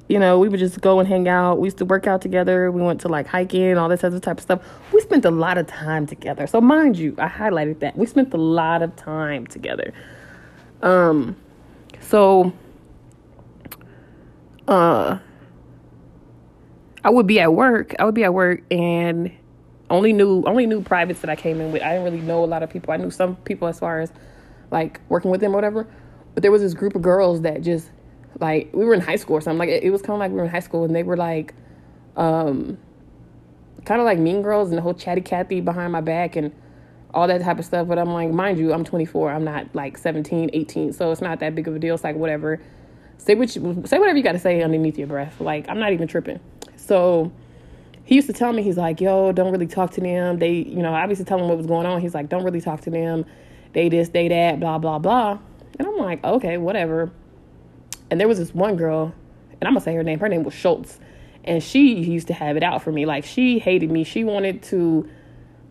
you 0.10 0.20
know, 0.20 0.38
we 0.38 0.50
would 0.50 0.60
just 0.60 0.79
go 0.82 1.00
and 1.00 1.08
hang 1.08 1.27
out. 1.27 1.60
We 1.60 1.67
used 1.67 1.77
to 1.77 1.86
work 1.86 2.08
out 2.08 2.22
together. 2.22 2.70
We 2.70 2.82
went 2.82 3.01
to 3.01 3.08
like 3.08 3.25
hiking, 3.25 3.77
all 3.77 3.89
this 3.89 4.03
other 4.03 4.20
type 4.20 4.38
of 4.38 4.43
stuff. 4.43 4.62
We 4.93 5.00
spent 5.00 5.25
a 5.25 5.32
lot 5.32 5.58
of 5.58 5.65
time 5.65 6.05
together. 6.05 6.46
So 6.46 6.62
mind 6.62 6.98
you, 6.98 7.15
I 7.17 7.27
highlighted 7.27 7.79
that. 7.79 7.98
We 7.98 8.05
spent 8.05 8.34
a 8.34 8.38
lot 8.38 8.82
of 8.82 8.96
time 8.96 9.48
together. 9.48 9.93
Um 10.82 11.36
so 12.01 12.53
uh 14.67 15.17
I 17.05 17.10
would 17.10 17.27
be 17.27 17.39
at 17.39 17.53
work. 17.53 17.96
I 17.98 18.05
would 18.05 18.15
be 18.15 18.24
at 18.24 18.34
work 18.34 18.62
and 18.72 19.32
only 19.93 20.12
knew 20.12 20.43
only 20.45 20.65
knew 20.65 20.81
privates 20.81 21.21
that 21.21 21.29
I 21.29 21.35
came 21.35 21.62
in 21.62 21.71
with. 21.71 21.81
I 21.81 21.93
didn't 21.93 22.03
really 22.03 22.21
know 22.21 22.43
a 22.43 22.45
lot 22.45 22.63
of 22.63 22.69
people. 22.69 22.93
I 22.93 22.97
knew 22.97 23.12
some 23.12 23.35
people 23.38 23.67
as 23.67 23.79
far 23.79 24.01
as 24.01 24.12
like 24.71 25.00
working 25.07 25.31
with 25.31 25.39
them 25.39 25.51
or 25.51 25.55
whatever. 25.55 25.88
But 26.33 26.41
there 26.41 26.51
was 26.51 26.62
this 26.62 26.73
group 26.73 26.95
of 26.95 27.03
girls 27.03 27.41
that 27.41 27.62
just 27.62 27.89
like 28.39 28.71
we 28.73 28.85
were 28.85 28.95
in 28.95 29.01
high 29.01 29.17
school 29.17 29.38
or 29.38 29.41
something. 29.41 29.59
Like 29.59 29.69
it, 29.69 29.83
it 29.83 29.91
was 29.91 30.01
kind 30.01 30.15
of 30.15 30.19
like 30.19 30.31
we 30.31 30.38
were 30.38 30.45
in 30.45 30.50
high 30.50 30.62
school 30.62 30.83
and 30.83 30.95
they 30.95 31.03
were 31.03 31.15
like, 31.15 31.53
um, 32.17 32.77
kind 33.85 34.01
of 34.01 34.05
like 34.05 34.17
Mean 34.17 34.41
Girls 34.41 34.69
and 34.69 34.77
the 34.77 34.81
whole 34.81 34.95
chatty 34.95 35.21
Cathy 35.21 35.62
behind 35.62 35.91
my 35.91 36.01
back 36.01 36.35
and 36.35 36.51
all 37.13 37.27
that 37.27 37.41
type 37.41 37.59
of 37.59 37.65
stuff. 37.65 37.88
But 37.88 38.00
I'm 38.00 38.12
like, 38.12 38.31
mind 38.31 38.57
you, 38.57 38.73
I'm 38.73 38.83
24. 38.83 39.31
I'm 39.31 39.43
not 39.43 39.67
like 39.75 39.97
17, 39.97 40.50
18, 40.53 40.93
so 40.93 41.12
it's 41.12 41.21
not 41.21 41.39
that 41.41 41.53
big 41.53 41.67
of 41.67 41.75
a 41.75 41.79
deal. 41.79 41.93
It's 41.93 42.03
like 42.03 42.15
whatever. 42.15 42.59
Say 43.17 43.35
what 43.35 43.55
you, 43.55 43.83
say 43.85 44.00
whatever 44.00 44.17
you 44.17 44.23
got 44.23 44.31
to 44.31 44.39
say 44.39 44.63
underneath 44.63 44.97
your 44.97 45.07
breath. 45.07 45.39
Like 45.39 45.69
I'm 45.69 45.79
not 45.79 45.93
even 45.93 46.07
tripping. 46.07 46.39
So 46.77 47.31
he 48.05 48.15
used 48.15 48.27
to 48.27 48.33
tell 48.33 48.51
me 48.51 48.62
he's 48.63 48.77
like, 48.77 49.00
yo, 49.00 49.31
don't 49.31 49.51
really 49.51 49.67
talk 49.67 49.91
to 49.91 50.01
them. 50.01 50.39
They, 50.39 50.53
you 50.53 50.81
know, 50.81 50.93
I 50.93 51.07
used 51.07 51.19
to 51.19 51.25
tell 51.25 51.39
him 51.39 51.48
what 51.48 51.57
was 51.57 51.67
going 51.67 51.86
on. 51.86 52.01
He's 52.01 52.13
like, 52.13 52.29
don't 52.29 52.43
really 52.43 52.62
talk 52.62 52.81
to 52.81 52.89
them. 52.89 53.25
They 53.72 53.89
this, 53.89 54.10
they 54.10 54.27
that, 54.27 54.60
blah 54.60 54.77
blah 54.77 55.00
blah. 55.00 55.39
And 55.79 55.88
I'm 55.88 55.98
like, 55.98 56.24
okay, 56.24 56.57
whatever. 56.57 57.12
And 58.12 58.19
there 58.19 58.27
was 58.27 58.38
this 58.38 58.53
one 58.53 58.75
girl, 58.75 59.13
and 59.60 59.67
I'm 59.67 59.74
gonna 59.74 59.81
say 59.81 59.95
her 59.95 60.03
name. 60.03 60.19
Her 60.19 60.29
name 60.29 60.43
was 60.43 60.53
Schultz, 60.53 61.00
and 61.43 61.63
she 61.63 61.95
used 61.95 62.27
to 62.27 62.33
have 62.33 62.57
it 62.57 62.63
out 62.63 62.83
for 62.83 62.91
me. 62.91 63.05
Like 63.05 63.24
she 63.25 63.57
hated 63.57 63.89
me. 63.89 64.03
She 64.03 64.24
wanted 64.24 64.62
to. 64.63 65.10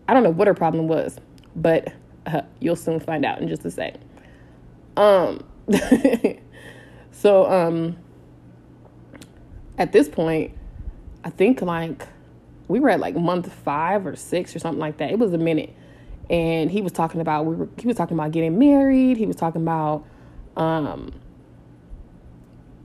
I 0.07 0.13
don't 0.13 0.23
know 0.23 0.31
what 0.31 0.47
her 0.47 0.53
problem 0.53 0.87
was, 0.87 1.17
but 1.55 1.93
uh, 2.25 2.41
you'll 2.59 2.75
soon 2.75 2.99
find 2.99 3.23
out 3.23 3.41
in 3.41 3.47
just 3.47 3.63
a 3.63 3.71
sec. 3.71 3.95
Um, 4.97 5.43
so 7.11 7.49
um, 7.49 7.95
at 9.77 9.91
this 9.91 10.09
point, 10.09 10.51
I 11.23 11.29
think 11.29 11.61
like 11.61 12.07
we 12.67 12.79
were 12.79 12.89
at 12.89 12.99
like 12.99 13.15
month 13.15 13.51
five 13.51 14.05
or 14.05 14.15
six 14.15 14.55
or 14.55 14.59
something 14.59 14.79
like 14.79 14.97
that. 14.97 15.11
It 15.11 15.19
was 15.19 15.33
a 15.33 15.37
minute, 15.37 15.73
and 16.29 16.71
he 16.71 16.81
was 16.81 16.91
talking 16.91 17.21
about 17.21 17.45
we 17.45 17.55
were 17.55 17.69
he 17.77 17.87
was 17.87 17.95
talking 17.95 18.17
about 18.17 18.31
getting 18.31 18.57
married. 18.57 19.17
He 19.17 19.25
was 19.25 19.35
talking 19.35 19.61
about 19.61 20.05
um 20.55 21.13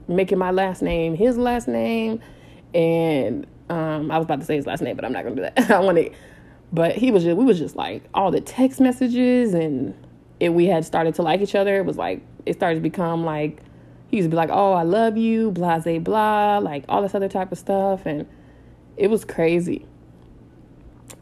making 0.07 0.37
my 0.37 0.51
last 0.51 0.81
name 0.81 1.15
his 1.15 1.37
last 1.37 1.67
name, 1.67 2.21
and 2.73 3.45
um 3.69 4.11
I 4.11 4.17
was 4.17 4.25
about 4.25 4.39
to 4.39 4.45
say 4.45 4.55
his 4.55 4.65
last 4.65 4.81
name, 4.81 4.95
but 4.95 5.05
I'm 5.05 5.13
not 5.13 5.23
gonna 5.23 5.35
do 5.35 5.41
that. 5.41 5.71
I 5.71 5.79
wanted, 5.79 6.13
but 6.73 6.95
he 6.95 7.11
was 7.11 7.23
just 7.23 7.37
we 7.37 7.45
was 7.45 7.59
just 7.59 7.75
like 7.75 8.03
all 8.13 8.31
the 8.31 8.41
text 8.41 8.79
messages 8.79 9.53
and 9.53 9.93
and 10.41 10.55
we 10.55 10.65
had 10.65 10.85
started 10.85 11.15
to 11.15 11.21
like 11.21 11.41
each 11.41 11.55
other. 11.55 11.77
It 11.77 11.85
was 11.85 11.97
like 11.97 12.21
it 12.45 12.53
started 12.53 12.75
to 12.75 12.81
become 12.81 13.23
like 13.23 13.61
he 14.09 14.17
used 14.17 14.25
to 14.25 14.29
be 14.31 14.35
like, 14.35 14.49
"Oh, 14.51 14.73
I 14.73 14.83
love 14.83 15.17
you," 15.17 15.51
blah, 15.51 15.79
blah, 15.79 15.99
blah, 15.99 16.57
like 16.57 16.83
all 16.89 17.01
this 17.01 17.13
other 17.13 17.29
type 17.29 17.51
of 17.51 17.57
stuff, 17.57 18.05
and 18.05 18.25
it 18.99 19.09
was 19.09 19.23
crazy. 19.25 19.85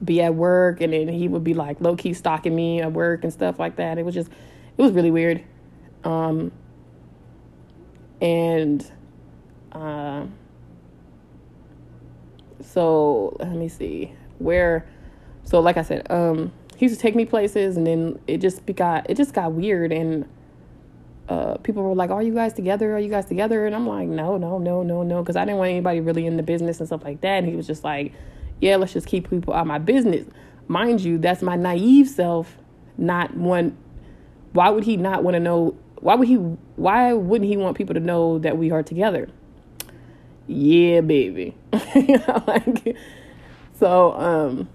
Be 0.03 0.21
at 0.21 0.35
work, 0.35 0.81
and 0.81 0.91
then 0.91 1.07
he 1.07 1.27
would 1.27 1.43
be 1.43 1.53
like 1.53 1.79
low 1.79 1.95
key 1.95 2.13
stalking 2.13 2.55
me 2.55 2.81
at 2.81 2.91
work 2.91 3.23
and 3.23 3.31
stuff 3.31 3.59
like 3.59 3.77
that. 3.77 3.97
It 3.97 4.03
was 4.03 4.15
just, 4.15 4.29
it 4.29 4.81
was 4.81 4.91
really 4.91 5.11
weird. 5.11 5.43
Um, 6.03 6.51
and, 8.19 8.91
uh, 9.71 10.25
so 12.61 13.37
let 13.39 13.51
me 13.51 13.69
see 13.69 14.13
where. 14.39 14.87
So, 15.43 15.61
like 15.61 15.77
I 15.77 15.81
said, 15.83 16.11
um, 16.11 16.51
he 16.75 16.85
used 16.85 16.95
to 16.95 17.01
take 17.01 17.15
me 17.15 17.25
places, 17.25 17.77
and 17.77 17.87
then 17.87 18.19
it 18.27 18.39
just 18.39 18.65
got 18.75 19.09
it 19.09 19.15
just 19.15 19.33
got 19.33 19.53
weird, 19.53 19.91
and 19.91 20.27
uh, 21.29 21.57
people 21.57 21.83
were 21.83 21.95
like, 21.95 22.09
"Are 22.09 22.23
you 22.23 22.33
guys 22.33 22.53
together? 22.53 22.95
Are 22.95 22.99
you 22.99 23.09
guys 23.09 23.25
together?" 23.25 23.65
And 23.65 23.75
I'm 23.75 23.87
like, 23.87 24.07
"No, 24.07 24.37
no, 24.37 24.57
no, 24.57 24.83
no, 24.83 25.03
no," 25.03 25.21
because 25.21 25.35
I 25.35 25.45
didn't 25.45 25.57
want 25.57 25.71
anybody 25.71 25.99
really 25.99 26.25
in 26.25 26.37
the 26.37 26.43
business 26.43 26.79
and 26.79 26.87
stuff 26.87 27.03
like 27.03 27.21
that. 27.21 27.39
And 27.39 27.47
he 27.47 27.55
was 27.55 27.67
just 27.67 27.83
like, 27.83 28.13
"Yeah, 28.61 28.77
let's 28.77 28.93
just 28.93 29.07
keep 29.07 29.29
people 29.29 29.53
out 29.53 29.61
of 29.61 29.67
my 29.67 29.79
business." 29.79 30.25
Mind 30.67 31.01
you, 31.01 31.17
that's 31.17 31.41
my 31.41 31.55
naive 31.55 32.09
self. 32.09 32.57
Not 32.97 33.35
one. 33.35 33.77
Why 34.53 34.69
would 34.69 34.83
he 34.83 34.97
not 34.97 35.23
want 35.23 35.35
to 35.35 35.39
know? 35.39 35.77
Why 35.99 36.15
would 36.15 36.27
he? 36.27 36.35
Why 36.35 37.13
wouldn't 37.13 37.49
he 37.49 37.57
want 37.57 37.77
people 37.77 37.93
to 37.93 37.99
know 37.99 38.39
that 38.39 38.57
we 38.57 38.71
are 38.71 38.83
together? 38.83 39.29
Yeah, 40.47 41.01
baby. 41.01 41.55
like, 42.47 42.95
so 43.73 44.13
um 44.13 44.69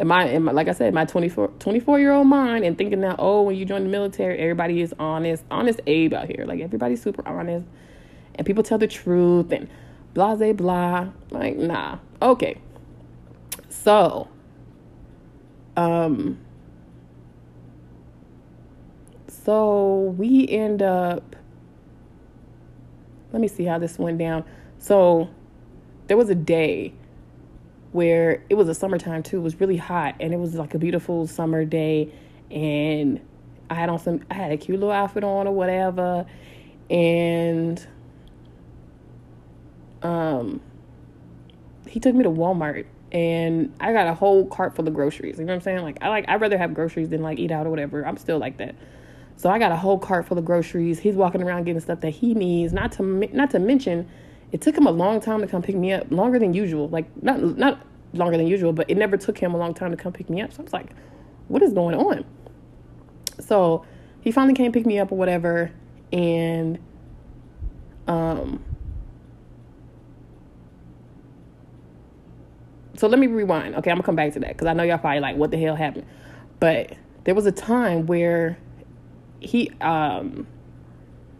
in 0.00 0.06
my, 0.06 0.24
in 0.24 0.44
my 0.44 0.52
like 0.52 0.66
I 0.66 0.72
said, 0.72 0.94
my 0.94 1.04
24, 1.04 1.48
24 1.58 2.00
year 2.00 2.12
old 2.12 2.26
mind 2.26 2.64
and 2.64 2.76
thinking 2.76 3.02
that, 3.02 3.16
oh, 3.18 3.42
when 3.42 3.56
you 3.56 3.66
join 3.66 3.84
the 3.84 3.90
military, 3.90 4.38
everybody 4.38 4.80
is 4.80 4.94
honest, 4.98 5.44
honest 5.50 5.80
Abe 5.86 6.14
out 6.14 6.26
here. 6.26 6.44
Like 6.46 6.60
everybody's 6.60 7.02
super 7.02 7.26
honest 7.28 7.66
and 8.34 8.46
people 8.46 8.62
tell 8.62 8.78
the 8.78 8.86
truth 8.86 9.52
and 9.52 9.68
blah, 10.14 10.34
blah, 10.34 10.52
blah. 10.54 11.08
Like, 11.30 11.56
nah. 11.56 11.98
Okay. 12.22 12.56
So, 13.68 14.28
um, 15.76 16.38
so 19.28 20.14
we 20.16 20.48
end 20.48 20.82
up, 20.82 21.36
let 23.32 23.42
me 23.42 23.48
see 23.48 23.64
how 23.64 23.78
this 23.78 23.98
went 23.98 24.16
down. 24.16 24.44
So 24.78 25.28
there 26.06 26.16
was 26.16 26.30
a 26.30 26.34
day 26.34 26.94
where 27.92 28.42
it 28.48 28.54
was 28.54 28.68
a 28.68 28.74
summertime 28.74 29.22
too. 29.22 29.38
It 29.38 29.42
was 29.42 29.60
really 29.60 29.76
hot 29.76 30.16
and 30.20 30.32
it 30.32 30.38
was 30.38 30.54
like 30.54 30.74
a 30.74 30.78
beautiful 30.78 31.26
summer 31.26 31.64
day 31.64 32.12
and 32.50 33.20
I 33.68 33.74
had 33.74 33.88
on 33.88 33.98
some 33.98 34.20
I 34.30 34.34
had 34.34 34.52
a 34.52 34.56
cute 34.56 34.78
little 34.78 34.92
outfit 34.92 35.24
on 35.24 35.46
or 35.46 35.54
whatever 35.54 36.26
and 36.88 37.84
um 40.02 40.60
he 41.88 42.00
took 42.00 42.14
me 42.14 42.22
to 42.22 42.30
Walmart 42.30 42.86
and 43.12 43.74
I 43.80 43.92
got 43.92 44.06
a 44.06 44.14
whole 44.14 44.46
cart 44.46 44.76
full 44.76 44.86
of 44.86 44.94
groceries. 44.94 45.38
You 45.38 45.44
know 45.44 45.52
what 45.52 45.56
I'm 45.56 45.60
saying? 45.62 45.82
Like 45.82 45.98
I 46.00 46.08
like 46.08 46.24
I'd 46.28 46.40
rather 46.40 46.58
have 46.58 46.74
groceries 46.74 47.08
than 47.08 47.22
like 47.22 47.38
eat 47.38 47.50
out 47.50 47.66
or 47.66 47.70
whatever. 47.70 48.06
I'm 48.06 48.16
still 48.16 48.38
like 48.38 48.58
that. 48.58 48.76
So 49.36 49.50
I 49.50 49.58
got 49.58 49.72
a 49.72 49.76
whole 49.76 49.98
cart 49.98 50.28
full 50.28 50.38
of 50.38 50.44
groceries. 50.44 50.98
He's 51.00 51.16
walking 51.16 51.42
around 51.42 51.64
getting 51.64 51.80
stuff 51.80 52.00
that 52.00 52.10
he 52.10 52.34
needs. 52.34 52.72
Not 52.72 52.92
to 52.92 53.02
not 53.02 53.50
to 53.50 53.58
mention 53.58 54.08
it 54.52 54.60
took 54.60 54.76
him 54.76 54.86
a 54.86 54.90
long 54.90 55.20
time 55.20 55.40
to 55.40 55.46
come 55.46 55.62
pick 55.62 55.76
me 55.76 55.92
up, 55.92 56.10
longer 56.10 56.38
than 56.38 56.54
usual. 56.54 56.88
Like 56.88 57.06
not 57.22 57.40
not 57.58 57.80
longer 58.12 58.36
than 58.36 58.46
usual, 58.46 58.72
but 58.72 58.90
it 58.90 58.96
never 58.96 59.16
took 59.16 59.38
him 59.38 59.54
a 59.54 59.56
long 59.56 59.74
time 59.74 59.90
to 59.90 59.96
come 59.96 60.12
pick 60.12 60.28
me 60.28 60.40
up. 60.40 60.52
So 60.52 60.60
I 60.60 60.62
was 60.64 60.72
like, 60.72 60.90
what 61.48 61.62
is 61.62 61.72
going 61.72 61.94
on? 61.94 62.24
So 63.38 63.84
he 64.20 64.32
finally 64.32 64.54
came 64.54 64.72
pick 64.72 64.86
me 64.86 64.98
up 64.98 65.12
or 65.12 65.18
whatever, 65.18 65.70
and 66.12 66.78
um 68.06 68.64
so 72.96 73.06
let 73.06 73.18
me 73.18 73.28
rewind. 73.28 73.76
Okay, 73.76 73.90
I'm 73.90 73.96
gonna 73.96 74.04
come 74.04 74.16
back 74.16 74.32
to 74.34 74.40
that 74.40 74.48
because 74.48 74.66
I 74.66 74.72
know 74.72 74.82
y'all 74.82 74.98
probably 74.98 75.20
like, 75.20 75.36
what 75.36 75.50
the 75.50 75.58
hell 75.58 75.76
happened? 75.76 76.06
But 76.58 76.94
there 77.24 77.34
was 77.34 77.46
a 77.46 77.52
time 77.52 78.06
where 78.06 78.58
he 79.38 79.70
um 79.80 80.46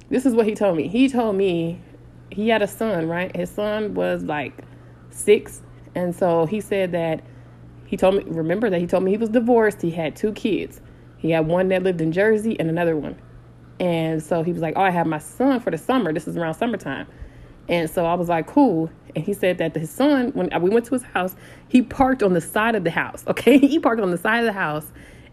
this 0.08 0.26
is 0.26 0.34
what 0.34 0.46
he 0.46 0.54
told 0.54 0.76
me. 0.76 0.88
He 0.88 1.08
told 1.08 1.36
me 1.36 1.80
he 2.30 2.48
had 2.48 2.62
a 2.62 2.66
son, 2.66 3.08
right? 3.08 3.34
His 3.34 3.50
son 3.50 3.94
was 3.94 4.22
like 4.22 4.64
six. 5.10 5.62
And 5.94 6.14
so 6.14 6.46
he 6.46 6.60
said 6.60 6.92
that 6.92 7.22
he 7.86 7.96
told 7.96 8.14
me, 8.14 8.22
remember 8.26 8.70
that 8.70 8.80
he 8.80 8.86
told 8.86 9.02
me 9.02 9.10
he 9.10 9.16
was 9.16 9.30
divorced. 9.30 9.82
He 9.82 9.90
had 9.90 10.14
two 10.14 10.32
kids. 10.32 10.80
He 11.18 11.32
had 11.32 11.46
one 11.46 11.68
that 11.68 11.82
lived 11.82 12.00
in 12.00 12.12
Jersey 12.12 12.58
and 12.58 12.70
another 12.70 12.96
one. 12.96 13.20
And 13.80 14.22
so 14.22 14.42
he 14.42 14.52
was 14.52 14.62
like, 14.62 14.74
Oh, 14.76 14.82
I 14.82 14.90
have 14.90 15.06
my 15.06 15.18
son 15.18 15.60
for 15.60 15.70
the 15.70 15.78
summer. 15.78 16.12
This 16.12 16.28
is 16.28 16.36
around 16.36 16.54
summertime. 16.54 17.06
And 17.68 17.90
so 17.90 18.06
I 18.06 18.14
was 18.14 18.28
like, 18.28 18.46
Cool. 18.46 18.90
And 19.16 19.24
he 19.24 19.32
said 19.32 19.58
that 19.58 19.74
his 19.74 19.90
son, 19.90 20.30
when 20.34 20.50
we 20.62 20.70
went 20.70 20.86
to 20.86 20.94
his 20.94 21.02
house, 21.02 21.34
he 21.68 21.82
parked 21.82 22.22
on 22.22 22.32
the 22.32 22.40
side 22.40 22.76
of 22.76 22.84
the 22.84 22.90
house. 22.90 23.24
Okay. 23.26 23.58
he 23.66 23.78
parked 23.80 24.00
on 24.00 24.10
the 24.10 24.18
side 24.18 24.40
of 24.40 24.44
the 24.44 24.52
house 24.52 24.86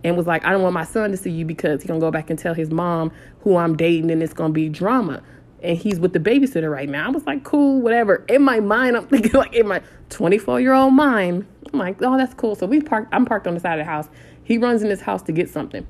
and 0.03 0.17
was 0.17 0.25
like, 0.25 0.45
I 0.45 0.51
don't 0.51 0.61
want 0.61 0.73
my 0.73 0.83
son 0.83 1.11
to 1.11 1.17
see 1.17 1.29
you 1.29 1.45
because 1.45 1.81
he's 1.81 1.87
going 1.87 1.99
to 1.99 2.05
go 2.05 2.11
back 2.11 2.29
and 2.29 2.39
tell 2.39 2.53
his 2.53 2.71
mom 2.71 3.11
who 3.41 3.57
I'm 3.57 3.75
dating 3.75 4.09
and 4.09 4.23
it's 4.23 4.33
going 4.33 4.49
to 4.49 4.53
be 4.53 4.69
drama 4.69 5.21
and 5.61 5.77
he's 5.77 5.99
with 5.99 6.13
the 6.13 6.19
babysitter 6.19 6.71
right 6.71 6.87
now. 6.87 7.07
I 7.07 7.09
was 7.09 7.25
like, 7.25 7.43
cool, 7.43 7.81
whatever. 7.81 8.25
In 8.29 8.43
my 8.43 8.59
mind, 8.59 8.95
I'm 8.95 9.07
thinking 9.09 9.33
like 9.33 9.53
in 9.53 9.67
my 9.67 9.81
24 10.09 10.61
year 10.61 10.73
old 10.73 10.93
mind, 10.93 11.45
I'm 11.71 11.79
like, 11.79 12.01
oh, 12.01 12.17
that's 12.17 12.33
cool. 12.33 12.55
So 12.55 12.65
we 12.65 12.81
parked. 12.81 13.13
I'm 13.13 13.25
parked 13.25 13.47
on 13.47 13.53
the 13.53 13.59
side 13.59 13.79
of 13.79 13.85
the 13.85 13.89
house. 13.89 14.07
He 14.43 14.57
runs 14.57 14.81
in 14.81 14.89
his 14.89 15.01
house 15.01 15.21
to 15.23 15.31
get 15.31 15.49
something. 15.49 15.85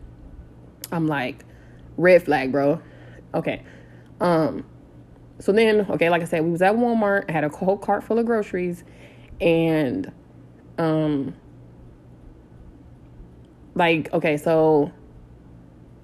I'm 0.92 1.08
like, 1.08 1.44
red 1.98 2.24
flag, 2.24 2.52
bro. 2.52 2.82
Okay. 3.34 3.64
Um. 4.20 4.66
So 5.40 5.52
then, 5.52 5.86
okay, 5.92 6.10
like 6.10 6.24
I 6.24 6.26
said, 6.26 6.44
we 6.44 6.50
was 6.50 6.64
at 6.64 6.74
Walmart. 6.74 7.26
I 7.30 7.32
had 7.32 7.44
a 7.44 7.50
whole 7.50 7.78
cart 7.78 8.04
full 8.04 8.18
of 8.20 8.26
groceries, 8.26 8.84
and 9.40 10.12
um. 10.78 11.36
Like 13.76 14.12
okay, 14.12 14.38
so 14.38 14.92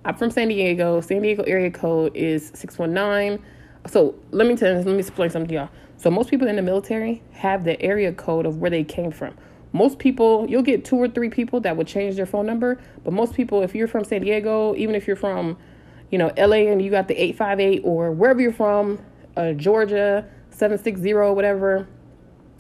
I'm 0.06 0.16
from 0.16 0.32
San 0.32 0.50
Diego. 0.50 1.00
San 1.02 1.22
Diego 1.22 1.44
area 1.44 1.72
code 1.72 2.16
is 2.16 2.52
619. 2.56 3.44
So 3.88 4.16
let 4.32 4.48
me 4.48 4.56
tell 4.56 4.70
you, 4.70 4.78
let 4.78 4.86
me 4.86 5.00
explain 5.00 5.30
something 5.30 5.48
to 5.50 5.54
y'all. 5.56 5.70
So 5.98 6.12
most 6.12 6.30
people 6.30 6.48
in 6.48 6.58
the 6.58 6.62
military 6.62 7.22
have 7.32 7.64
the 7.64 7.82
area 7.82 8.12
code 8.12 8.46
of 8.46 8.58
where 8.58 8.70
they 8.70 8.84
came 8.84 9.12
from. 9.12 9.36
Most 9.72 10.00
people, 10.00 10.46
you'll 10.50 10.62
get 10.62 10.86
two 10.86 10.98
or 10.98 11.08
three 11.08 11.30
people 11.30 11.60
that 11.62 11.78
would 11.78 11.88
change 11.88 12.16
their 12.16 12.26
phone 12.26 12.46
number, 12.46 12.80
but 13.04 13.12
most 13.12 13.34
people, 13.34 13.64
if 13.64 13.74
you're 13.74 13.88
from 13.88 14.04
San 14.04 14.22
Diego, 14.22 14.76
even 14.76 14.94
if 14.94 15.08
you're 15.08 15.16
from, 15.16 15.58
you 16.12 16.18
know, 16.18 16.32
LA 16.38 16.68
and 16.72 16.82
you 16.82 16.92
got 16.92 17.08
the 17.08 17.16
858 17.16 17.82
or 17.84 18.12
wherever 18.12 18.40
you're 18.40 18.54
from, 18.54 19.00
uh, 19.36 19.54
Georgia 19.54 20.28
760 20.52 21.14
whatever, 21.34 21.88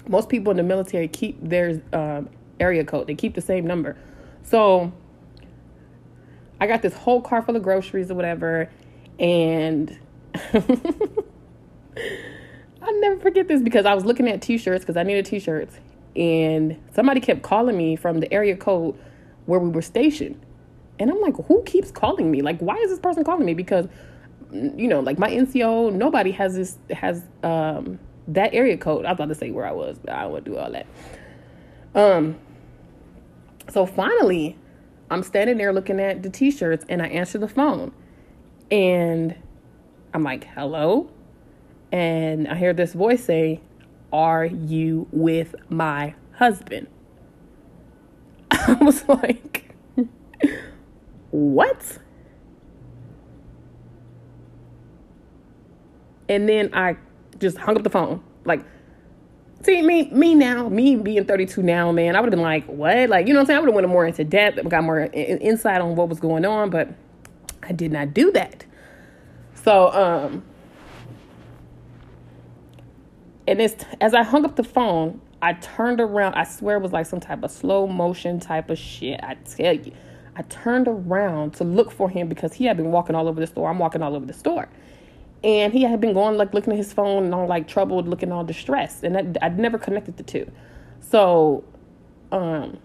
most 0.08 0.28
people 0.28 0.50
in 0.52 0.58
the 0.58 0.64
military 0.64 1.08
keep 1.08 1.38
their 1.42 1.82
um, 1.94 2.30
area 2.60 2.84
code. 2.84 3.08
They 3.08 3.16
keep 3.16 3.36
the 3.36 3.42
same 3.42 3.68
number. 3.68 3.96
So 4.42 4.92
I 6.63 6.67
got 6.67 6.82
this 6.82 6.93
whole 6.93 7.22
car 7.22 7.41
full 7.41 7.58
of 7.58 7.62
groceries 7.62 8.10
or 8.10 8.13
whatever, 8.13 8.70
and 9.20 10.00
I'll 10.53 10.63
never 13.01 13.20
forget 13.20 13.50
this 13.50 13.62
because 13.62 13.86
I 13.86 13.93
was 13.93 14.05
looking 14.05 14.29
at 14.29 14.41
t-shirts 14.41 14.86
because 14.86 14.96
I 14.96 15.03
needed 15.03 15.25
t-shirts, 15.25 15.77
and 16.15 16.82
somebody 16.96 17.20
kept 17.20 17.41
calling 17.41 17.75
me 17.75 17.98
from 17.98 18.22
the 18.22 18.32
area 18.32 18.55
code 18.55 18.98
where 19.46 19.60
we 19.60 19.67
were 19.72 19.82
stationed, 19.82 20.39
and 21.00 21.12
I'm 21.12 21.20
like, 21.20 21.36
who 21.48 21.63
keeps 21.63 21.91
calling 21.91 22.32
me? 22.32 22.41
Like, 22.41 22.60
why 22.60 22.77
is 22.77 22.91
this 22.91 23.00
person 23.00 23.25
calling 23.25 23.43
me? 23.46 23.55
Because 23.55 23.89
you 24.53 24.88
know, 24.88 25.01
like 25.01 25.20
my 25.20 25.32
NCO, 25.32 25.91
nobody 25.91 26.32
has 26.32 26.55
this 26.55 26.77
has 26.91 27.25
um 27.43 28.00
that 28.29 28.53
area 28.53 28.77
code. 28.77 29.03
I 29.03 29.10
was 29.10 29.17
about 29.17 29.27
to 29.27 29.36
say 29.36 29.51
where 29.51 29.67
I 29.67 29.74
was, 29.74 29.98
but 29.98 30.13
I 30.13 30.22
don't 30.22 30.32
want 30.32 30.46
to 30.46 30.51
do 30.51 30.58
all 30.58 30.72
that. 30.72 30.88
Um. 31.93 32.38
So 33.70 33.86
finally, 33.86 34.55
I'm 35.13 35.24
standing 35.24 35.58
there 35.58 35.72
looking 35.72 36.00
at 36.00 36.24
the 36.24 36.29
t 36.29 36.50
shirts 36.50 36.86
and 36.89 37.01
I 37.01 37.08
answer 37.08 37.38
the 37.38 37.48
phone. 37.48 37.91
And 38.72 39.36
I'm 40.13 40.24
like, 40.24 40.46
hello? 40.46 41.12
And 41.91 42.48
I 42.48 42.55
hear 42.55 42.74
this 42.74 42.93
voice 42.93 43.24
say, 43.24 43.62
Are 44.12 44.46
you 44.46 45.08
with 45.12 45.53
my 45.70 46.15
husband? 46.34 46.88
I 48.51 48.74
was 48.82 49.08
like, 49.08 49.75
What? 51.29 52.00
And 56.27 56.50
then 56.50 56.74
I 56.74 56.98
just 57.38 57.58
hung 57.60 57.77
up 57.77 57.84
the 57.84 57.89
phone. 57.91 58.24
Like, 58.46 58.65
see, 59.63 59.82
me, 59.82 60.10
me 60.12 60.36
now, 60.36 60.70
me 60.70 60.96
being 60.96 61.25
32 61.25 61.63
now, 61.63 61.91
man, 61.91 62.15
I 62.15 62.20
would 62.22 62.27
have 62.27 62.32
been 62.32 62.41
like, 62.41 62.65
what? 62.65 63.10
Like, 63.10 63.27
you 63.27 63.34
know 63.34 63.39
what 63.39 63.41
I'm 63.41 63.48
saying? 63.48 63.58
I 63.58 63.60
would 63.62 63.70
have 63.70 63.75
went 63.75 63.89
more 63.89 64.05
into 64.05 64.24
depth, 64.24 64.67
got 64.70 64.84
more 64.84 65.10
insight 65.13 65.82
on 65.82 65.96
what 65.96 66.10
was 66.10 66.20
going 66.20 66.46
on, 66.46 66.70
but 66.70 66.89
I 67.62 67.72
did 67.72 67.91
not 67.91 68.13
do 68.13 68.32
that. 68.32 68.65
So, 69.55 69.91
um, 69.91 70.43
and 73.48 73.62
it's 73.62 73.84
as 74.01 74.13
I 74.13 74.24
hung 74.24 74.46
up 74.46 74.55
the 74.55 74.63
phone, 74.63 75.22
I 75.41 75.53
turned 75.53 76.00
around. 76.00 76.36
I 76.36 76.43
swear 76.43 76.77
it 76.77 76.82
was 76.82 76.91
like 76.91 77.05
some 77.05 77.20
type 77.20 77.43
of 77.43 77.51
slow 77.51 77.88
motion 77.88 78.39
type 78.39 78.70
of 78.70 78.77
shit. 78.77 79.20
I 79.24 79.36
tell 79.36 79.74
you. 79.74 79.93
I 80.36 80.41
turned 80.43 80.88
around 80.88 81.53
to 81.55 81.63
look 81.63 81.91
for 81.91 82.10
him 82.10 82.27
because 82.27 82.53
he 82.53 82.65
had 82.65 82.75
been 82.75 82.91
walking 82.91 83.15
all 83.15 83.27
over 83.27 83.39
the 83.39 83.46
store. 83.46 83.70
I'm 83.70 83.77
walking 83.77 84.01
all 84.01 84.15
over 84.15 84.25
the 84.25 84.34
store. 84.34 84.67
And 85.44 85.74
he 85.74 85.84
had 85.84 86.00
been 86.00 86.14
going 86.14 86.38
like 86.38 86.54
looking 86.54 86.72
at 86.72 86.78
his 86.78 86.94
phone 86.94 87.26
and 87.26 87.36
all 87.36 87.48
like 87.48 87.68
troubled, 87.68 88.08
looking 88.08 88.32
all 88.32 88.44
distressed. 88.44 89.04
And 89.04 89.16
that, 89.16 89.44
I'd 89.44 89.60
never 89.60 89.78
connected 89.78 90.18
the 90.18 90.24
two. 90.24 90.50
So, 91.02 91.66
um, 92.32 92.78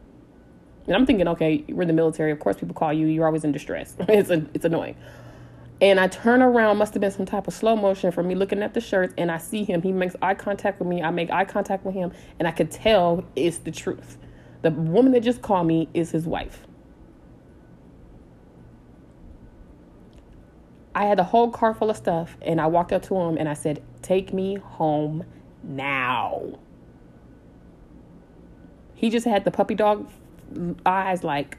and 0.87 0.97
I'm 0.97 1.07
thinking, 1.07 1.29
okay, 1.29 1.65
we're 1.69 1.83
in 1.83 1.89
the 1.89 1.95
military. 1.95 2.33
Of 2.33 2.41
course, 2.41 2.57
people 2.57 2.75
call 2.75 2.93
you. 2.93 3.07
You're 3.07 3.27
always 3.27 3.45
in 3.45 3.53
distress. 3.53 3.95
it's 4.09 4.31
a, 4.31 4.45
it's 4.55 4.65
annoying. 4.65 4.97
And 5.81 6.01
I 6.01 6.09
turn 6.09 6.43
around, 6.43 6.79
must 6.79 6.95
have 6.95 7.01
been 7.01 7.13
some 7.13 7.27
type 7.27 7.47
of 7.47 7.55
slow 7.55 7.77
motion 7.77 8.11
for 8.11 8.23
me 8.23 8.35
looking 8.35 8.63
at 8.63 8.75
the 8.75 8.81
shirts, 8.81 9.15
and 9.17 9.31
I 9.31 9.39
see 9.39 9.63
him. 9.63 9.83
He 9.83 9.93
makes 9.93 10.17
eye 10.21 10.35
contact 10.35 10.81
with 10.81 10.89
me. 10.89 11.03
I 11.03 11.11
make 11.11 11.31
eye 11.31 11.45
contact 11.45 11.85
with 11.85 11.95
him, 11.95 12.11
and 12.39 12.49
I 12.49 12.51
could 12.51 12.73
tell 12.73 13.25
it's 13.37 13.59
the 13.59 13.71
truth. 13.71 14.19
The 14.63 14.73
woman 14.73 15.13
that 15.13 15.21
just 15.21 15.41
called 15.41 15.69
me 15.69 15.89
is 15.95 16.11
his 16.11 16.27
wife. 16.27 16.67
I 20.99 21.05
had 21.05 21.21
a 21.21 21.25
whole 21.25 21.49
car 21.49 21.75
full 21.75 21.91
of 21.91 21.97
stuff, 21.97 22.37
and 22.43 22.61
I 22.61 22.67
walked 22.67 22.93
up 22.93 23.05
to 23.05 23.15
him 23.15 23.39
and 23.39 23.49
I 23.49 23.55
said, 23.55 23.81
Take 24.03 24.33
me 24.33 24.57
home 24.57 25.23
now. 25.63 26.59
He 28.97 29.09
just 29.09 29.25
had 29.25 29.45
the 29.45 29.53
puppy 29.53 29.77
dog 29.77 30.11
eyes 30.85 31.23
like, 31.23 31.57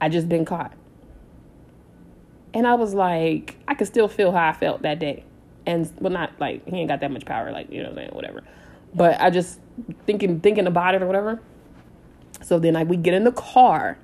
I 0.00 0.08
just 0.08 0.30
been 0.30 0.46
caught. 0.46 0.72
And 2.54 2.66
I 2.66 2.72
was 2.72 2.94
like, 2.94 3.58
I 3.68 3.74
could 3.74 3.86
still 3.86 4.08
feel 4.08 4.32
how 4.32 4.48
I 4.48 4.54
felt 4.54 4.80
that 4.80 4.98
day. 4.98 5.24
And 5.66 5.92
well 6.00 6.10
not 6.10 6.32
like 6.40 6.66
he 6.66 6.78
ain't 6.78 6.88
got 6.88 7.00
that 7.00 7.10
much 7.10 7.26
power, 7.26 7.52
like, 7.52 7.70
you 7.70 7.82
know 7.82 7.90
what 7.90 7.98
I'm 7.98 8.04
saying, 8.04 8.10
whatever. 8.14 8.44
But 8.94 9.20
I 9.20 9.28
just 9.28 9.60
thinking 10.06 10.40
thinking 10.40 10.66
about 10.66 10.94
it 10.94 11.02
or 11.02 11.06
whatever. 11.06 11.42
So 12.40 12.58
then 12.58 12.72
like 12.72 12.88
we 12.88 12.96
get 12.96 13.12
in 13.12 13.24
the 13.24 13.32
car 13.32 13.98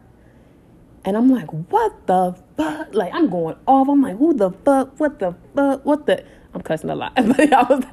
and 1.07 1.17
I'm 1.17 1.31
like, 1.31 1.49
what 1.71 2.07
the 2.09 2.37
fuck? 2.57 2.93
Like 2.93 3.15
I'm 3.15 3.31
going 3.31 3.57
off. 3.67 3.89
I'm 3.89 4.03
like, 4.03 4.19
who 4.19 4.35
the 4.35 4.51
fuck? 4.51 4.99
What 4.99 5.21
the 5.21 5.37
fuck? 5.55 5.87
What 5.87 6.07
the 6.07 6.25
I'm 6.53 6.63
cussing 6.63 6.91
a 6.91 6.97
lot. 6.97 7.15
but 7.15 7.53
I 7.53 7.63
was 7.63 7.85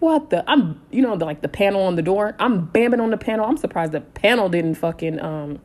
what 0.00 0.28
the 0.28 0.48
I'm 0.48 0.80
you 0.90 1.00
know, 1.00 1.16
the, 1.16 1.24
like 1.24 1.40
the 1.40 1.48
panel 1.48 1.82
on 1.82 1.96
the 1.96 2.02
door. 2.02 2.36
I'm 2.38 2.68
bamming 2.68 3.00
on 3.00 3.10
the 3.10 3.16
panel. 3.16 3.46
I'm 3.46 3.56
surprised 3.56 3.92
the 3.92 4.02
panel 4.02 4.50
didn't 4.50 4.74
fucking 4.74 5.18
um 5.18 5.60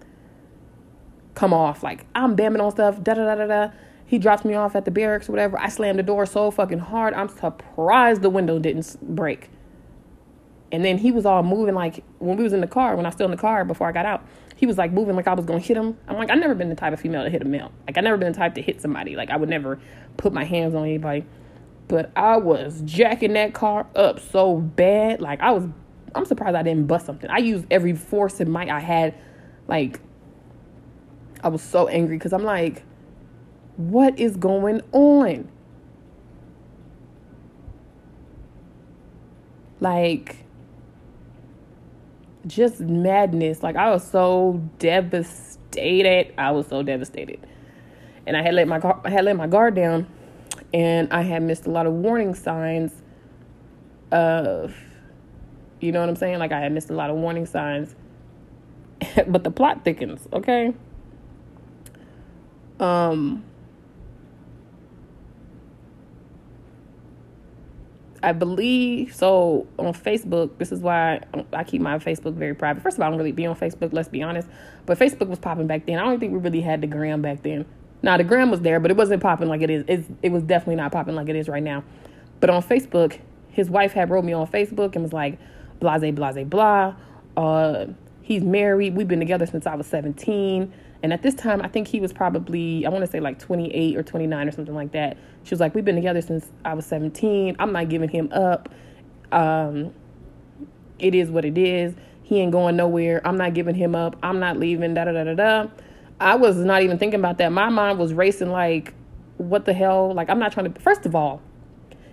come 1.35 1.53
off. 1.53 1.83
Like 1.83 2.05
I'm 2.15 2.37
bamming 2.37 2.61
on 2.61 2.71
stuff, 2.71 3.03
da 3.03 3.15
da 3.15 3.25
da 3.25 3.35
da 3.35 3.47
da. 3.47 3.73
He 4.05 4.17
drops 4.17 4.45
me 4.45 4.53
off 4.53 4.75
at 4.75 4.85
the 4.85 4.91
barracks 4.91 5.27
or 5.27 5.33
whatever. 5.33 5.59
I 5.59 5.67
slammed 5.67 5.99
the 5.99 6.03
door 6.03 6.25
so 6.25 6.51
fucking 6.51 6.79
hard. 6.79 7.13
I'm 7.15 7.27
surprised 7.27 8.21
the 8.21 8.29
window 8.29 8.59
didn't 8.59 9.15
break. 9.15 9.49
And 10.73 10.83
then 10.83 10.97
he 10.97 11.11
was 11.11 11.25
all 11.25 11.43
moving 11.43 11.75
like 11.75 12.03
when 12.17 12.35
we 12.35 12.43
was 12.43 12.51
in 12.51 12.59
the 12.59 12.67
car, 12.67 12.95
when 12.95 13.05
I 13.05 13.09
was 13.09 13.13
still 13.15 13.25
in 13.25 13.31
the 13.31 13.37
car 13.37 13.63
before 13.63 13.87
I 13.87 13.91
got 13.91 14.07
out, 14.07 14.25
he 14.55 14.65
was 14.65 14.77
like 14.77 14.91
moving 14.91 15.15
like 15.15 15.27
I 15.27 15.33
was 15.33 15.45
gonna 15.45 15.59
hit 15.59 15.77
him. 15.77 15.97
I'm 16.07 16.17
like, 16.17 16.31
I've 16.31 16.39
never 16.39 16.55
been 16.55 16.69
the 16.69 16.75
type 16.75 16.93
of 16.93 16.99
female 16.99 17.23
to 17.23 17.29
hit 17.29 17.43
a 17.43 17.45
male. 17.45 17.71
Like 17.87 17.97
I 17.97 18.01
never 18.01 18.17
been 18.17 18.31
the 18.31 18.37
type 18.37 18.55
to 18.55 18.61
hit 18.61 18.81
somebody. 18.81 19.15
Like 19.15 19.29
I 19.29 19.37
would 19.37 19.49
never 19.49 19.79
put 20.17 20.33
my 20.33 20.43
hands 20.43 20.73
on 20.73 20.83
anybody. 20.83 21.25
But 21.87 22.11
I 22.15 22.37
was 22.37 22.81
jacking 22.85 23.33
that 23.33 23.53
car 23.53 23.85
up 23.95 24.19
so 24.19 24.57
bad. 24.57 25.21
Like 25.21 25.41
I 25.41 25.51
was 25.51 25.65
I'm 26.15 26.25
surprised 26.25 26.55
I 26.55 26.63
didn't 26.63 26.87
bust 26.87 27.05
something. 27.05 27.29
I 27.29 27.37
used 27.37 27.65
every 27.69 27.93
force 27.93 28.39
and 28.39 28.51
might 28.51 28.69
I 28.69 28.79
had. 28.79 29.13
Like 29.67 29.99
I 31.43 31.49
was 31.49 31.61
so 31.61 31.87
angry 31.87 32.17
because 32.17 32.33
I'm 32.33 32.43
like, 32.43 32.83
what 33.77 34.17
is 34.17 34.37
going 34.37 34.81
on? 34.91 35.49
Like, 39.79 40.42
just 42.47 42.79
madness. 42.79 43.63
Like, 43.63 43.75
I 43.75 43.89
was 43.89 44.07
so 44.07 44.61
devastated. 44.79 46.33
I 46.37 46.51
was 46.51 46.67
so 46.67 46.83
devastated. 46.83 47.45
And 48.25 48.37
I 48.37 48.41
had 48.41 48.53
let 48.53 48.67
my 48.67 48.79
I 49.03 49.09
had 49.09 49.25
let 49.25 49.35
my 49.35 49.47
guard 49.47 49.75
down, 49.75 50.07
and 50.73 51.11
I 51.11 51.23
had 51.23 51.43
missed 51.43 51.65
a 51.65 51.71
lot 51.71 51.85
of 51.85 51.93
warning 51.93 52.33
signs 52.33 52.93
of, 54.11 54.75
you 55.81 55.91
know 55.91 55.99
what 55.99 56.09
I'm 56.09 56.15
saying? 56.15 56.39
Like, 56.39 56.51
I 56.51 56.59
had 56.59 56.71
missed 56.71 56.89
a 56.89 56.93
lot 56.93 57.09
of 57.09 57.17
warning 57.17 57.45
signs. 57.45 57.95
but 59.27 59.43
the 59.43 59.51
plot 59.51 59.83
thickens, 59.83 60.27
okay? 60.31 60.73
Um, 62.79 63.43
I 68.23 68.31
believe 68.31 69.13
so 69.13 69.67
on 69.77 69.93
Facebook. 69.93 70.57
This 70.57 70.71
is 70.71 70.79
why 70.79 71.21
I 71.51 71.65
keep 71.65 71.81
my 71.81 71.99
Facebook 71.99 72.33
very 72.35 72.55
private. 72.55 72.81
First 72.81 72.97
of 72.97 73.01
all, 73.01 73.07
I 73.07 73.09
don't 73.09 73.17
really 73.19 73.33
be 73.33 73.45
on 73.45 73.55
Facebook. 73.55 73.91
Let's 73.91 74.07
be 74.07 74.23
honest. 74.23 74.47
But 74.85 74.97
Facebook 74.97 75.27
was 75.27 75.39
popping 75.39 75.67
back 75.67 75.85
then. 75.85 75.99
I 75.99 76.03
don't 76.05 76.19
think 76.21 76.31
we 76.31 76.39
really 76.39 76.61
had 76.61 76.79
the 76.79 76.87
gram 76.87 77.21
back 77.21 77.43
then. 77.43 77.65
Now 78.01 78.15
the 78.15 78.23
gram 78.23 78.49
was 78.49 78.61
there, 78.61 78.79
but 78.79 78.91
it 78.91 78.97
wasn't 78.97 79.21
popping 79.21 79.49
like 79.49 79.61
it 79.61 79.69
is. 79.69 79.83
It's, 79.89 80.07
it 80.21 80.31
was 80.31 80.41
definitely 80.43 80.77
not 80.77 80.93
popping 80.93 81.15
like 81.15 81.27
it 81.27 81.35
is 81.35 81.49
right 81.49 81.61
now. 81.61 81.83
But 82.39 82.49
on 82.49 82.63
Facebook, 82.63 83.19
his 83.49 83.69
wife 83.69 83.91
had 83.91 84.09
wrote 84.09 84.23
me 84.23 84.31
on 84.33 84.47
Facebook 84.47 84.95
and 84.95 85.03
was 85.03 85.13
like, 85.13 85.37
"Blase, 85.79 86.13
blase, 86.13 86.45
blah. 86.47 86.95
Uh, 87.35 87.87
he's 88.21 88.43
married. 88.43 88.95
We've 88.95 89.07
been 89.07 89.19
together 89.19 89.45
since 89.45 89.67
I 89.67 89.75
was 89.75 89.87
17." 89.87 90.73
And 91.03 91.11
at 91.11 91.21
this 91.21 91.35
time, 91.35 91.61
I 91.61 91.67
think 91.67 91.87
he 91.87 91.99
was 91.99 92.13
probably, 92.13 92.85
I 92.85 92.89
want 92.89 93.03
to 93.03 93.11
say 93.11 93.19
like 93.19 93.37
28 93.37 93.97
or 93.97 94.03
29 94.03 94.47
or 94.47 94.51
something 94.51 94.73
like 94.73 94.93
that. 94.93 95.17
She 95.43 95.51
was 95.51 95.59
like, 95.59 95.75
We've 95.75 95.85
been 95.85 95.97
together 95.97 96.21
since 96.21 96.47
I 96.63 96.73
was 96.73 96.85
17. 96.85 97.57
I'm 97.59 97.73
not 97.73 97.89
giving 97.89 98.09
him 98.09 98.31
up. 98.31 98.69
Um, 99.31 99.93
it 100.99 101.13
is 101.13 101.29
what 101.29 101.43
it 101.43 101.57
is. 101.57 101.93
He 102.23 102.39
ain't 102.39 102.53
going 102.53 102.77
nowhere. 102.77 103.21
I'm 103.27 103.37
not 103.37 103.53
giving 103.53 103.75
him 103.75 103.95
up. 103.95 104.15
I'm 104.23 104.39
not 104.39 104.57
leaving. 104.57 104.93
Da 104.93 105.03
da 105.03 105.11
da 105.11 105.23
da 105.25 105.33
da. 105.33 105.67
I 106.21 106.35
was 106.35 106.55
not 106.57 106.81
even 106.83 106.97
thinking 106.97 107.19
about 107.19 107.37
that. 107.39 107.51
My 107.51 107.67
mind 107.67 107.99
was 107.99 108.13
racing 108.13 108.49
like, 108.49 108.93
what 109.37 109.65
the 109.65 109.73
hell? 109.73 110.13
Like, 110.13 110.29
I'm 110.29 110.39
not 110.39 110.53
trying 110.53 110.71
to, 110.71 110.79
first 110.79 111.05
of 111.05 111.15
all, 111.15 111.41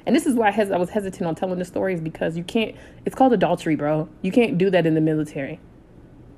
and 0.05 0.17
this 0.17 0.27
is 0.27 0.35
why 0.35 0.49
I, 0.49 0.51
hes- 0.51 0.73
I 0.73 0.79
was 0.79 0.91
hesitant 0.91 1.27
on 1.27 1.35
telling 1.37 1.59
the 1.59 1.65
stories 1.65 2.01
because 2.01 2.37
you 2.37 2.43
can't, 2.43 2.75
it's 3.05 3.15
called 3.15 3.33
adultery, 3.33 3.77
bro. 3.77 4.09
You 4.23 4.33
can't 4.33 4.59
do 4.59 4.71
that 4.71 4.87
in 4.87 4.95
the 4.95 5.01
military. 5.01 5.61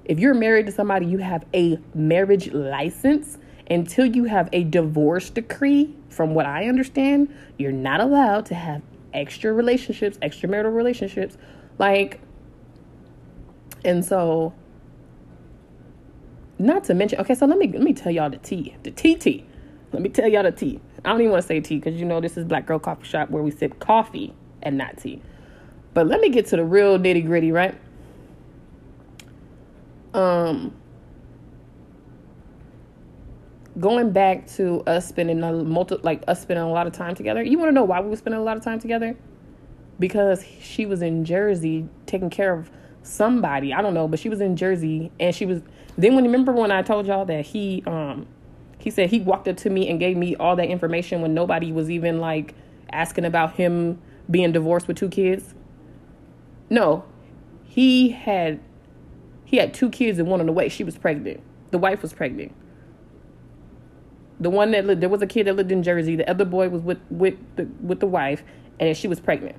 If 0.04 0.18
you're 0.18 0.34
married 0.34 0.66
to 0.66 0.72
somebody, 0.72 1.06
you 1.06 1.18
have 1.18 1.44
a 1.54 1.78
marriage 1.94 2.52
license. 2.52 3.38
Until 3.70 4.04
you 4.04 4.24
have 4.24 4.48
a 4.52 4.64
divorce 4.64 5.30
decree, 5.30 5.94
from 6.12 6.34
what 6.34 6.46
I 6.46 6.68
understand, 6.68 7.34
you're 7.58 7.72
not 7.72 8.00
allowed 8.00 8.46
to 8.46 8.54
have 8.54 8.82
extra 9.14 9.52
relationships, 9.52 10.18
extramarital 10.18 10.74
relationships. 10.74 11.36
Like, 11.78 12.20
and 13.84 14.04
so, 14.04 14.52
not 16.58 16.84
to 16.84 16.94
mention, 16.94 17.20
okay, 17.20 17.34
so 17.34 17.46
let 17.46 17.58
me 17.58 17.68
let 17.68 17.82
me 17.82 17.92
tell 17.92 18.12
y'all 18.12 18.30
the 18.30 18.36
tea, 18.38 18.76
the 18.82 18.90
TT. 18.90 19.44
Let 19.92 20.02
me 20.02 20.08
tell 20.08 20.28
y'all 20.28 20.42
the 20.42 20.52
tea. 20.52 20.80
I 21.04 21.10
don't 21.10 21.20
even 21.20 21.32
want 21.32 21.42
to 21.42 21.46
say 21.46 21.60
tea 21.60 21.76
because 21.76 21.98
you 21.98 22.06
know 22.06 22.20
this 22.20 22.36
is 22.36 22.44
Black 22.44 22.66
Girl 22.66 22.78
Coffee 22.78 23.04
Shop 23.04 23.30
where 23.30 23.42
we 23.42 23.50
sip 23.50 23.78
coffee 23.78 24.34
and 24.62 24.78
not 24.78 24.98
tea. 24.98 25.20
But 25.94 26.06
let 26.06 26.20
me 26.20 26.30
get 26.30 26.46
to 26.46 26.56
the 26.56 26.64
real 26.64 26.98
nitty 26.98 27.26
gritty, 27.26 27.52
right? 27.52 27.74
Um 30.14 30.74
going 33.80 34.10
back 34.10 34.46
to 34.46 34.82
us 34.86 35.08
spending 35.08 35.42
a 35.42 35.52
multi 35.52 35.96
like 36.02 36.22
us 36.28 36.42
spending 36.42 36.64
a 36.64 36.70
lot 36.70 36.86
of 36.86 36.92
time 36.92 37.14
together. 37.14 37.42
You 37.42 37.58
want 37.58 37.70
to 37.70 37.72
know 37.72 37.84
why 37.84 38.00
we 38.00 38.08
were 38.08 38.16
spending 38.16 38.40
a 38.40 38.44
lot 38.44 38.56
of 38.56 38.62
time 38.62 38.78
together? 38.78 39.16
Because 39.98 40.44
she 40.60 40.86
was 40.86 41.02
in 41.02 41.24
Jersey 41.24 41.88
taking 42.06 42.30
care 42.30 42.52
of 42.52 42.70
somebody. 43.02 43.72
I 43.72 43.82
don't 43.82 43.94
know, 43.94 44.08
but 44.08 44.18
she 44.18 44.28
was 44.28 44.40
in 44.40 44.56
Jersey 44.56 45.10
and 45.18 45.34
she 45.34 45.46
was 45.46 45.62
then 45.96 46.14
when 46.14 46.24
remember 46.24 46.52
when 46.52 46.70
I 46.70 46.82
told 46.82 47.06
y'all 47.06 47.24
that 47.26 47.46
he 47.46 47.82
um 47.86 48.26
he 48.78 48.90
said 48.90 49.10
he 49.10 49.20
walked 49.20 49.48
up 49.48 49.56
to 49.58 49.70
me 49.70 49.88
and 49.88 50.00
gave 50.00 50.16
me 50.16 50.34
all 50.36 50.56
that 50.56 50.68
information 50.68 51.22
when 51.22 51.34
nobody 51.34 51.72
was 51.72 51.90
even 51.90 52.18
like 52.18 52.54
asking 52.92 53.24
about 53.24 53.54
him 53.54 54.00
being 54.30 54.52
divorced 54.52 54.88
with 54.88 54.96
two 54.96 55.08
kids. 55.08 55.54
No. 56.68 57.04
He 57.64 58.10
had 58.10 58.60
he 59.52 59.58
had 59.58 59.74
two 59.74 59.90
kids 59.90 60.18
and 60.18 60.26
one 60.26 60.40
on 60.40 60.46
the 60.46 60.52
way. 60.52 60.70
She 60.70 60.82
was 60.82 60.96
pregnant. 60.96 61.40
The 61.72 61.78
wife 61.78 62.00
was 62.00 62.14
pregnant. 62.14 62.52
The 64.40 64.48
one 64.48 64.70
that 64.70 64.86
lived, 64.86 65.02
there 65.02 65.10
was 65.10 65.20
a 65.20 65.26
kid 65.26 65.46
that 65.46 65.54
lived 65.54 65.70
in 65.70 65.82
Jersey. 65.82 66.16
The 66.16 66.28
other 66.28 66.46
boy 66.46 66.70
was 66.70 66.80
with 66.80 66.98
with 67.10 67.36
the 67.56 67.68
with 67.82 68.00
the 68.00 68.06
wife, 68.06 68.42
and 68.80 68.96
she 68.96 69.06
was 69.06 69.20
pregnant. 69.20 69.56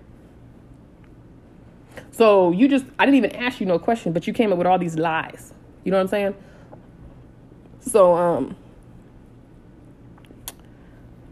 So 2.09 2.51
you 2.51 2.67
just, 2.67 2.85
I 2.97 3.05
didn't 3.05 3.17
even 3.17 3.35
ask 3.35 3.59
you 3.59 3.67
no 3.67 3.77
question, 3.77 4.13
but 4.13 4.25
you 4.25 4.33
came 4.33 4.51
up 4.51 4.57
with 4.57 4.65
all 4.65 4.79
these 4.79 4.97
lies. 4.97 5.53
You 5.83 5.91
know 5.91 5.97
what 5.97 6.01
I'm 6.01 6.07
saying? 6.07 6.35
So 7.81 8.15
um, 8.15 8.55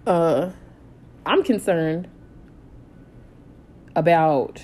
uh, 0.06 0.52
I'm 1.26 1.44
concerned 1.44 2.08
about 3.96 4.62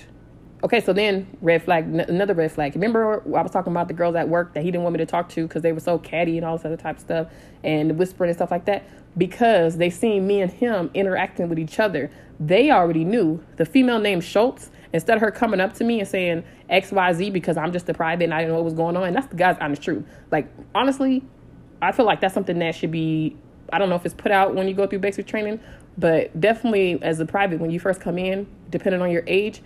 okay 0.62 0.80
so 0.80 0.92
then 0.92 1.26
red 1.40 1.62
flag 1.62 1.84
n- 1.84 2.00
another 2.00 2.34
red 2.34 2.50
flag. 2.50 2.74
Remember 2.74 3.22
i 3.36 3.42
was 3.42 3.50
talking 3.50 3.72
about 3.72 3.88
the 3.88 3.94
girls 3.94 4.14
at 4.16 4.28
work 4.28 4.54
that 4.54 4.62
he 4.62 4.70
didn't 4.70 4.82
want 4.82 4.94
me 4.94 4.98
to 4.98 5.06
talk 5.06 5.28
to 5.30 5.46
because 5.46 5.62
they 5.62 5.72
were 5.72 5.80
so 5.80 5.98
catty 5.98 6.36
and 6.36 6.44
all 6.44 6.56
this 6.56 6.64
other 6.64 6.76
type 6.76 6.96
of 6.96 7.02
stuff 7.02 7.28
and 7.62 7.98
whispering 7.98 8.30
and 8.30 8.36
stuff 8.36 8.50
like 8.50 8.64
that 8.64 8.88
because 9.16 9.76
they 9.76 9.90
seen 9.90 10.26
me 10.26 10.40
and 10.40 10.52
him 10.52 10.90
interacting 10.94 11.48
with 11.48 11.58
each 11.58 11.80
other. 11.80 12.10
They 12.38 12.70
already 12.70 13.04
knew. 13.04 13.42
The 13.56 13.64
female 13.64 13.98
named 13.98 14.22
schultz 14.22 14.70
instead 14.92 15.16
of 15.16 15.20
her 15.20 15.30
coming 15.30 15.60
up 15.60 15.74
to 15.74 15.84
me 15.84 16.00
and 16.00 16.08
saying 16.08 16.44
xyz 16.70 17.32
because 17.32 17.56
i'm 17.56 17.72
just 17.72 17.88
a 17.88 17.94
private 17.94 18.24
and 18.24 18.34
i 18.34 18.38
didn't 18.38 18.50
know 18.50 18.56
what 18.56 18.64
was 18.64 18.74
going 18.74 18.96
on 18.96 19.04
and 19.04 19.16
that's 19.16 19.26
the 19.28 19.36
guy's 19.36 19.56
honest 19.60 19.82
truth. 19.82 20.04
Like 20.30 20.48
honestly 20.74 21.22
i 21.82 21.92
feel 21.92 22.06
like 22.06 22.20
that's 22.20 22.34
something 22.34 22.58
that 22.58 22.74
should 22.74 22.90
be 22.90 23.36
i 23.72 23.78
don't 23.78 23.88
know 23.88 23.96
if 23.96 24.04
it's 24.04 24.14
put 24.14 24.32
out 24.32 24.54
when 24.54 24.66
you 24.68 24.74
go 24.74 24.86
through 24.86 24.98
basic 24.98 25.26
training 25.26 25.60
but 25.96 26.38
definitely 26.40 26.98
as 27.02 27.20
a 27.20 27.26
private 27.26 27.60
when 27.60 27.70
you 27.70 27.80
first 27.80 28.00
come 28.00 28.18
in 28.18 28.46
depending 28.70 29.00
on 29.00 29.10
your 29.10 29.24
age 29.26 29.62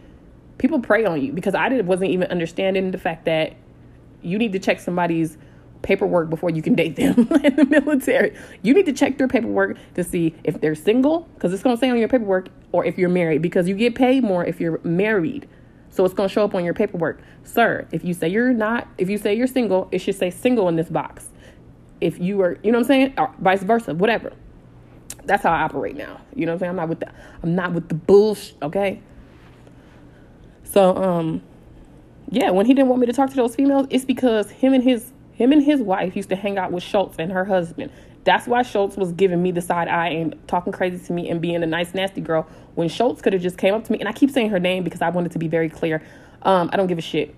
people 0.63 0.79
prey 0.79 1.05
on 1.05 1.21
you 1.21 1.33
because 1.33 1.57
I 1.57 1.69
didn't 1.69 1.87
wasn't 1.87 2.13
even 2.13 2.31
understanding 2.31 2.93
the 2.93 2.99
fact 2.99 3.25
that 3.25 3.55
you 4.23 4.39
need 4.39 4.53
to 4.53 4.61
check 4.61 4.79
somebody's 4.79 5.37
paperwork 5.83 6.31
before 6.31 6.51
you 6.51 6.63
can 6.63 6.77
date 6.77 6.95
them 6.95 7.19
in 7.45 7.57
the 7.57 7.67
military. 7.69 8.39
You 8.63 8.73
need 8.73 8.87
to 8.87 8.93
check 8.93 9.19
their 9.19 9.27
paperwork 9.27 9.77
to 9.95 10.05
see 10.05 10.37
if 10.45 10.61
they're 10.61 10.77
single 10.77 11.29
because 11.35 11.53
it's 11.53 11.65
going 11.65 11.75
to 11.75 11.81
say 11.81 11.91
on 11.91 11.99
your 11.99 12.07
paperwork 12.07 12.49
or 12.71 12.85
if 12.85 12.97
you're 12.97 13.09
married 13.09 13.43
because 13.43 13.69
you 13.69 13.75
get 13.75 13.97
paid 13.97 14.23
more 14.23 14.45
if 14.45 14.61
you're 14.61 14.79
married. 14.85 15.49
So 15.91 16.05
it's 16.05 16.15
going 16.15 16.29
to 16.29 16.33
show 16.33 16.45
up 16.45 16.55
on 16.55 16.65
your 16.65 16.75
paperwork. 16.75 17.21
Sir, 17.43 17.89
if 17.91 18.05
you 18.05 18.15
say 18.15 18.29
you're 18.29 18.53
not, 18.53 18.87
if 18.99 19.11
you 19.11 19.19
say 19.19 19.35
you're 19.35 19.49
single, 19.49 19.89
it 19.91 19.99
should 19.99 20.15
say 20.15 20.31
single 20.31 20.69
in 20.69 20.77
this 20.77 20.89
box. 20.89 21.29
If 22.01 22.21
you 22.21 22.41
are, 22.41 22.57
you 22.63 22.71
know 22.71 22.79
what 22.79 22.85
I'm 22.85 22.89
saying? 22.89 23.15
Or 23.19 23.35
vice 23.41 23.65
versa, 23.65 23.95
whatever. 23.95 24.33
That's 25.25 25.43
how 25.43 25.51
I 25.51 25.63
operate 25.63 25.97
now. 25.97 26.21
You 26.37 26.47
know 26.47 26.53
what 26.53 26.55
I'm 26.55 26.59
saying? 26.61 26.71
I'm 26.71 26.77
not 26.77 26.89
with 26.89 27.01
the 27.01 27.11
I'm 27.43 27.55
not 27.57 27.73
with 27.73 27.89
the 27.89 27.95
bullshit, 27.97 28.57
okay? 28.63 29.03
So 30.73 30.97
um 30.97 31.43
yeah, 32.31 32.51
when 32.51 32.65
he 32.65 32.73
didn't 32.73 32.89
want 32.89 33.01
me 33.01 33.07
to 33.07 33.13
talk 33.13 33.29
to 33.31 33.37
those 33.37 33.55
females, 33.55 33.87
it's 33.91 34.07
because 34.07 34.51
him 34.51 34.73
and 34.73 34.83
his 34.83 35.13
him 35.33 35.53
and 35.53 35.63
his 35.63 35.81
wife 35.81 36.17
used 36.17 36.31
to 36.31 36.37
hang 36.37 36.57
out 36.59 36.73
with 36.73 36.83
Schultz 36.83 37.17
and 37.19 37.31
her 37.33 37.45
husband. 37.45 37.93
That's 38.25 38.47
why 38.47 38.63
Schultz 38.63 38.97
was 38.97 39.13
giving 39.13 39.43
me 39.43 39.51
the 39.51 39.61
side 39.61 39.89
eye 39.89 40.09
and 40.09 40.37
talking 40.47 40.73
crazy 40.73 41.05
to 41.05 41.13
me 41.13 41.29
and 41.29 41.41
being 41.41 41.63
a 41.63 41.67
nice 41.67 41.93
nasty 41.93 42.21
girl 42.21 42.47
when 42.75 42.89
Schultz 42.89 43.21
could 43.21 43.33
have 43.33 43.43
just 43.43 43.59
came 43.59 43.75
up 43.75 43.85
to 43.85 43.93
me 43.93 43.99
and 43.99 44.09
I 44.09 44.13
keep 44.13 44.31
saying 44.31 44.51
her 44.51 44.61
name 44.61 44.85
because 44.85 45.03
I 45.03 45.11
wanted 45.11 45.33
to 45.33 45.39
be 45.39 45.49
very 45.49 45.69
clear. 45.69 46.03
Um, 46.43 46.71
I 46.73 46.77
don't 46.77 46.87
give 46.87 46.99
a 46.99 47.03
shit. 47.03 47.35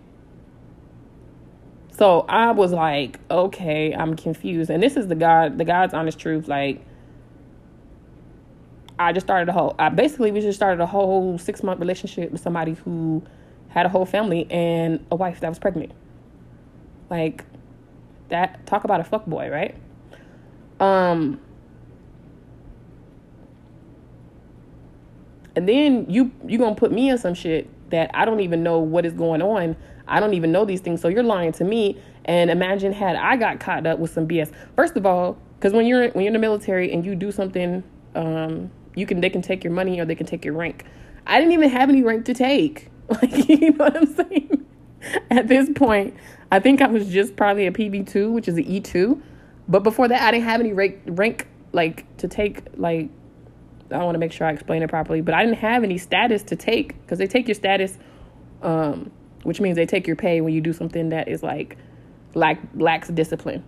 So 1.92 2.20
I 2.28 2.50
was 2.50 2.72
like, 2.72 3.20
okay, 3.30 3.94
I'm 3.94 4.16
confused. 4.16 4.68
And 4.68 4.82
this 4.82 4.96
is 4.96 5.08
the 5.08 5.14
God, 5.14 5.58
the 5.58 5.64
God's 5.64 5.94
honest 5.94 6.18
truth. 6.18 6.48
Like, 6.48 6.84
I 8.98 9.12
just 9.12 9.26
started 9.26 9.48
a 9.48 9.52
whole. 9.52 9.74
I 9.78 9.88
basically 9.88 10.30
we 10.30 10.40
just 10.40 10.56
started 10.56 10.80
a 10.80 10.86
whole 10.86 11.38
six 11.38 11.62
month 11.62 11.80
relationship 11.80 12.30
with 12.30 12.40
somebody 12.40 12.74
who 12.74 13.22
had 13.68 13.86
a 13.86 13.88
whole 13.88 14.06
family 14.06 14.46
and 14.50 15.04
a 15.10 15.16
wife 15.16 15.40
that 15.40 15.48
was 15.48 15.58
pregnant. 15.58 15.92
Like 17.10 17.44
that. 18.28 18.66
Talk 18.66 18.84
about 18.84 19.00
a 19.00 19.04
fuck 19.04 19.26
boy, 19.26 19.50
right? 19.50 19.74
Um. 20.80 21.40
And 25.56 25.68
then 25.68 26.06
you 26.08 26.32
you 26.46 26.58
gonna 26.58 26.74
put 26.74 26.92
me 26.92 27.10
in 27.10 27.18
some 27.18 27.34
shit 27.34 27.68
that 27.90 28.10
I 28.14 28.24
don't 28.24 28.40
even 28.40 28.62
know 28.62 28.78
what 28.78 29.04
is 29.04 29.12
going 29.12 29.42
on. 29.42 29.76
I 30.06 30.20
don't 30.20 30.34
even 30.34 30.52
know 30.52 30.64
these 30.64 30.80
things. 30.80 31.00
So 31.00 31.08
you're 31.08 31.22
lying 31.22 31.52
to 31.52 31.64
me. 31.64 32.00
And 32.26 32.50
imagine 32.50 32.92
had 32.92 33.16
I 33.16 33.36
got 33.36 33.60
caught 33.60 33.86
up 33.86 33.98
with 33.98 34.12
some 34.12 34.26
BS. 34.26 34.52
First 34.76 34.96
of 34.96 35.04
all, 35.04 35.36
because 35.58 35.72
when 35.72 35.86
you're 35.86 36.10
when 36.10 36.24
you're 36.24 36.28
in 36.28 36.32
the 36.32 36.38
military 36.38 36.92
and 36.92 37.04
you 37.04 37.14
do 37.14 37.30
something 37.30 37.82
um, 38.14 38.70
you 38.94 39.06
can 39.06 39.20
they 39.20 39.30
can 39.30 39.42
take 39.42 39.64
your 39.64 39.72
money 39.72 40.00
or 40.00 40.04
they 40.04 40.14
can 40.14 40.26
take 40.26 40.44
your 40.44 40.54
rank. 40.54 40.84
I 41.26 41.38
didn't 41.38 41.52
even 41.52 41.70
have 41.70 41.88
any 41.88 42.02
rank 42.02 42.24
to 42.26 42.34
take. 42.34 42.90
Like 43.06 43.48
you 43.50 43.72
know 43.72 43.84
what 43.84 43.96
I'm 43.98 44.14
saying? 44.14 44.64
At 45.30 45.46
this 45.46 45.68
point, 45.74 46.16
I 46.50 46.58
think 46.58 46.80
I 46.80 46.86
was 46.86 47.06
just 47.08 47.36
probably 47.36 47.66
a 47.66 47.70
PV 47.70 48.08
two, 48.08 48.32
which 48.32 48.48
is 48.48 48.56
an 48.56 48.64
E 48.64 48.80
two. 48.80 49.22
But 49.68 49.82
before 49.82 50.08
that, 50.08 50.22
I 50.22 50.30
didn't 50.30 50.44
have 50.44 50.60
any 50.60 50.72
rank 50.72 51.02
rank 51.04 51.46
like 51.72 52.16
to 52.16 52.28
take 52.28 52.62
like 52.78 53.10
I 53.90 54.02
want 54.02 54.14
to 54.14 54.18
make 54.18 54.32
sure 54.32 54.46
I 54.46 54.52
explain 54.52 54.82
it 54.82 54.88
properly, 54.88 55.20
but 55.20 55.34
I 55.34 55.44
didn't 55.44 55.58
have 55.58 55.84
any 55.84 55.98
status 55.98 56.42
to 56.44 56.56
take 56.56 57.00
because 57.02 57.18
they 57.18 57.26
take 57.26 57.46
your 57.46 57.54
status, 57.54 57.98
um, 58.62 59.10
which 59.42 59.60
means 59.60 59.76
they 59.76 59.86
take 59.86 60.06
your 60.06 60.16
pay 60.16 60.40
when 60.40 60.54
you 60.54 60.60
do 60.60 60.72
something 60.72 61.10
that 61.10 61.28
is 61.28 61.42
like 61.42 61.76
lack 62.34 62.58
lacks 62.74 63.08
discipline. 63.08 63.62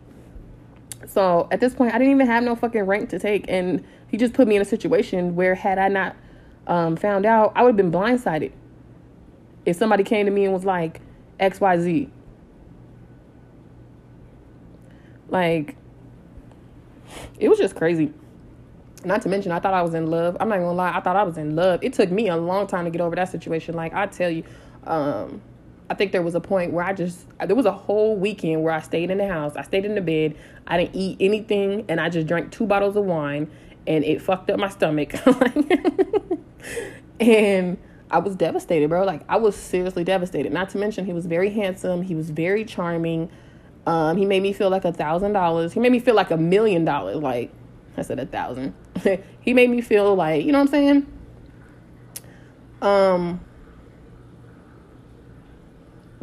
So 1.07 1.47
at 1.51 1.61
this 1.61 1.75
point, 1.75 1.95
I 1.95 1.99
didn't 1.99 2.15
even 2.15 2.27
have 2.27 2.43
no 2.43 2.57
fucking 2.57 2.83
rank 2.83 3.11
to 3.11 3.19
take, 3.19 3.45
and 3.49 3.85
he 4.09 4.17
just 4.17 4.33
put 4.33 4.49
me 4.49 4.57
in 4.57 4.63
a 4.63 4.67
situation 4.67 5.35
where 5.37 5.55
had 5.55 5.79
I 5.79 5.89
not 5.89 6.17
um, 6.67 6.97
found 6.97 7.27
out, 7.27 7.53
I 7.55 7.63
would 7.63 7.71
have 7.71 7.77
been 7.77 7.93
blindsided. 7.93 8.53
If 9.65 9.77
somebody 9.77 10.05
came 10.05 10.27
to 10.27 10.33
me 10.33 10.45
and 10.45 10.53
was 10.53 10.65
like 10.65 11.01
X 11.41 11.61
Y 11.61 11.79
Z, 11.79 12.11
like 15.29 15.77
it 17.39 17.49
was 17.49 17.59
just 17.59 17.75
crazy. 17.75 18.13
Not 19.05 19.23
to 19.23 19.29
mention, 19.29 19.53
I 19.53 19.61
thought 19.61 19.75
I 19.75 19.83
was 19.83 19.95
in 19.95 20.09
love. 20.09 20.37
I'm 20.41 20.49
not 20.49 20.57
gonna 20.57 20.73
lie, 20.73 20.97
I 20.97 21.01
thought 21.01 21.17
I 21.17 21.23
was 21.23 21.37
in 21.37 21.55
love. 21.55 21.81
It 21.83 21.93
took 21.93 22.11
me 22.11 22.29
a 22.29 22.37
long 22.37 22.67
time 22.67 22.85
to 22.85 22.91
get 22.91 23.01
over 23.01 23.17
that 23.17 23.31
situation. 23.31 23.75
Like 23.75 23.93
I 23.93 24.07
tell 24.07 24.31
you, 24.31 24.45
um, 24.85 25.41
I 25.89 25.95
think 25.95 26.13
there 26.13 26.23
was 26.23 26.35
a 26.35 26.41
point 26.41 26.73
where 26.73 26.85
I 26.85 26.93
just 26.93 27.27
there 27.39 27.55
was 27.55 27.67
a 27.67 27.73
whole 27.73 28.17
weekend 28.17 28.63
where 28.63 28.73
I 28.73 28.81
stayed 28.81 29.11
in 29.11 29.19
the 29.19 29.29
house. 29.29 29.55
I 29.57 29.63
stayed 29.63 29.85
in 29.85 29.95
the 29.95 30.01
bed. 30.01 30.37
I 30.67 30.79
didn't 30.79 30.97
eat 30.97 31.17
anything, 31.21 31.85
and 31.89 32.01
I 32.01 32.09
just 32.09 32.27
drank 32.27 32.51
two 32.51 32.67
bottles 32.67 32.97
of 32.97 33.05
wine, 33.05 33.51
and 33.87 34.05
it 34.05 34.21
fucked 34.23 34.51
up 34.51 34.59
my 34.59 34.69
stomach. 34.69 35.15
and 37.21 37.79
I 38.11 38.19
was 38.19 38.37
devastated, 38.37 38.89
bro. 38.89 39.05
Like 39.05 39.23
I 39.29 39.37
was 39.37 39.57
seriously 39.57 40.05
devastated. 40.05 40.53
Not 40.53 40.71
to 40.71 40.79
mention 40.79 41.07
he 41.07 41.13
was 41.13 41.27
very 41.27 41.51
handsome. 41.51 42.03
He 42.03 42.15
was 42.15 42.31
very 42.31 42.65
charming. 42.65 43.31
Um, 43.87 44.17
he 44.17 44.27
made 44.27 44.43
me 44.43 44.53
feel 44.53 44.71
like 44.71 44.85
a 44.85 44.93
thousand 44.93 45.33
dollars. 45.33 45.73
He 45.73 45.81
made 45.81 45.93
me 45.93 46.01
feel 46.01 46.15
like 46.15 46.31
a 46.31 46.37
million 46.37 46.85
dollars. 46.85 47.17
Like 47.17 47.53
I 47.97 48.03
said, 48.03 48.19
a 48.19 48.27
thousand. 48.27 48.75
he 49.41 49.55
made 49.55 49.71
me 49.71 49.81
feel 49.81 50.15
like 50.15 50.45
you 50.45 50.53
know 50.53 50.59
what 50.59 50.69
I'm 50.69 50.71
saying. 50.71 51.13
Um 52.83 53.41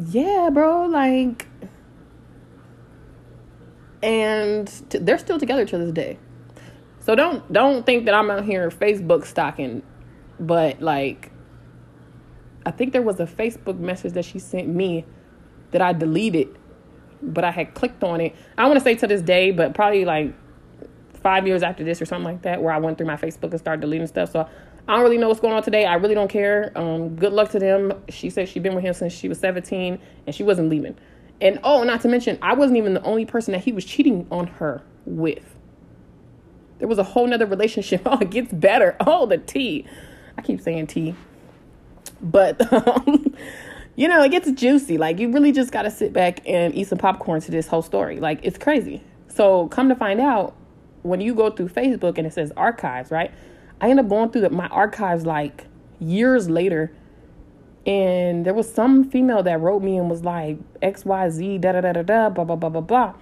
yeah, 0.10 0.50
bro, 0.52 0.86
like 0.86 1.48
and 4.02 4.68
t- 4.90 4.98
they're 5.00 5.18
still 5.18 5.40
together 5.40 5.66
to 5.66 5.78
this 5.78 5.92
day. 5.92 6.20
So 7.04 7.16
don't 7.16 7.52
don't 7.52 7.86
think 7.86 8.06
that 8.06 8.14
I'm 8.14 8.32
out 8.32 8.46
here 8.46 8.70
Facebook 8.70 9.26
stalking, 9.26 9.84
but 10.40 10.82
like 10.82 11.32
I 12.66 12.72
think 12.72 12.94
there 12.94 13.02
was 13.02 13.20
a 13.20 13.26
Facebook 13.26 13.78
message 13.78 14.14
that 14.14 14.24
she 14.24 14.40
sent 14.40 14.70
me 14.70 15.06
that 15.72 15.82
I 15.82 15.92
deleted, 15.92 16.58
but 17.22 17.44
I 17.44 17.52
had 17.52 17.74
clicked 17.74 18.06
on 18.06 18.22
it. 18.22 18.34
I 18.58 18.66
want 18.68 18.78
to 18.78 18.84
say 18.84 18.96
to 18.96 19.06
this 19.06 19.22
day, 19.22 19.52
but 19.52 19.74
probably 19.74 20.06
like 20.06 20.34
five 21.22 21.46
years 21.46 21.62
after 21.62 21.84
this 21.84 22.02
or 22.02 22.06
something 22.06 22.24
like 22.24 22.44
that, 22.44 22.62
where 22.62 22.74
I 22.74 22.78
went 22.78 22.98
through 22.98 23.08
my 23.08 23.18
Facebook 23.18 23.52
and 23.52 23.60
started 23.60 23.82
deleting 23.82 24.08
stuff. 24.08 24.32
So 24.32 24.48
I 24.88 24.94
don't 24.94 25.04
really 25.04 25.18
know 25.18 25.28
what's 25.28 25.42
going 25.42 25.54
on 25.54 25.64
today. 25.64 25.86
I 25.86 25.96
really 25.96 26.16
don't 26.16 26.30
care. 26.30 26.72
Um, 26.76 27.18
good 27.18 27.34
luck 27.34 27.50
to 27.52 27.60
them. 27.60 27.92
She 28.08 28.30
said 28.30 28.48
she'd 28.48 28.64
been 28.64 28.76
with 28.76 28.84
him 28.86 28.94
since 28.94 29.12
she 29.12 29.28
was 29.28 29.40
17 29.40 30.00
and 30.26 30.34
she 30.34 30.44
wasn't 30.44 30.70
leaving. 30.70 30.96
And 31.42 31.60
oh, 31.66 31.84
not 31.84 32.00
to 32.02 32.08
mention, 32.08 32.40
I 32.42 32.54
wasn't 32.54 32.78
even 32.78 32.94
the 32.94 33.04
only 33.04 33.26
person 33.26 33.52
that 33.52 33.64
he 33.66 33.74
was 33.74 33.84
cheating 33.84 34.26
on 34.32 34.48
her 34.48 34.82
with. 35.06 35.53
There 36.80 36.88
was 36.88 36.98
a 36.98 37.04
whole 37.04 37.28
nother 37.28 37.46
relationship. 37.46 38.02
Oh, 38.06 38.18
it 38.20 38.30
gets 38.30 38.54
better. 38.54 38.96
Oh, 39.00 39.26
the 39.26 39.38
tea. 39.38 39.86
I 40.38 40.42
keep 40.42 40.62
saying 40.62 40.88
tea. 40.88 41.16
But, 42.22 42.74
um, 42.88 43.36
you 43.96 44.08
know, 44.08 44.24
it 44.24 44.30
gets 44.30 44.52
juicy. 44.52 44.98
Like, 44.98 45.20
you 45.20 45.32
really 45.32 45.52
just 45.52 45.72
got 45.72 45.84
to 45.84 45.92
sit 45.92 46.14
back 46.14 46.40
and 46.48 46.74
eat 46.76 46.88
some 46.88 46.98
popcorn 46.98 47.42
to 47.42 47.52
this 47.52 47.68
whole 47.68 47.82
story. 47.82 48.20
Like, 48.20 48.40
it's 48.44 48.58
crazy. 48.58 49.04
So, 49.28 49.68
come 49.70 49.90
to 49.90 49.96
find 49.96 50.20
out, 50.20 50.56
when 51.04 51.22
you 51.22 51.36
go 51.36 51.50
through 51.50 51.70
Facebook 51.70 52.18
and 52.18 52.26
it 52.26 52.34
says 52.34 52.52
archives, 52.58 53.12
right? 53.12 53.32
I 53.80 53.90
ended 53.90 54.06
up 54.06 54.10
going 54.10 54.32
through 54.32 54.50
my 54.50 54.68
archives 54.68 55.26
like 55.26 55.68
years 56.00 56.50
later. 56.50 56.92
And 57.86 58.46
there 58.46 58.54
was 58.54 58.74
some 58.74 59.10
female 59.10 59.44
that 59.44 59.60
wrote 59.60 59.84
me 59.84 59.98
and 59.98 60.10
was 60.10 60.24
like 60.24 60.58
XYZ, 60.82 61.60
da 61.60 61.74
da 61.74 61.82
da 61.82 61.92
da 61.92 62.02
da, 62.02 62.30
blah, 62.30 62.46
blah, 62.46 62.56
blah, 62.56 62.70
blah, 62.70 62.82
blah. 62.82 63.14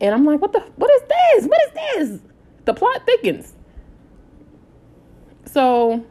And 0.00 0.14
I'm 0.14 0.24
like, 0.24 0.40
what 0.40 0.52
the, 0.52 0.60
what 0.76 0.90
is 0.90 1.02
this? 1.08 1.46
What 1.46 1.60
is 1.60 1.72
this? 1.74 2.20
The 2.68 2.74
plot 2.74 3.06
thickens. 3.06 3.54
So, 5.46 6.04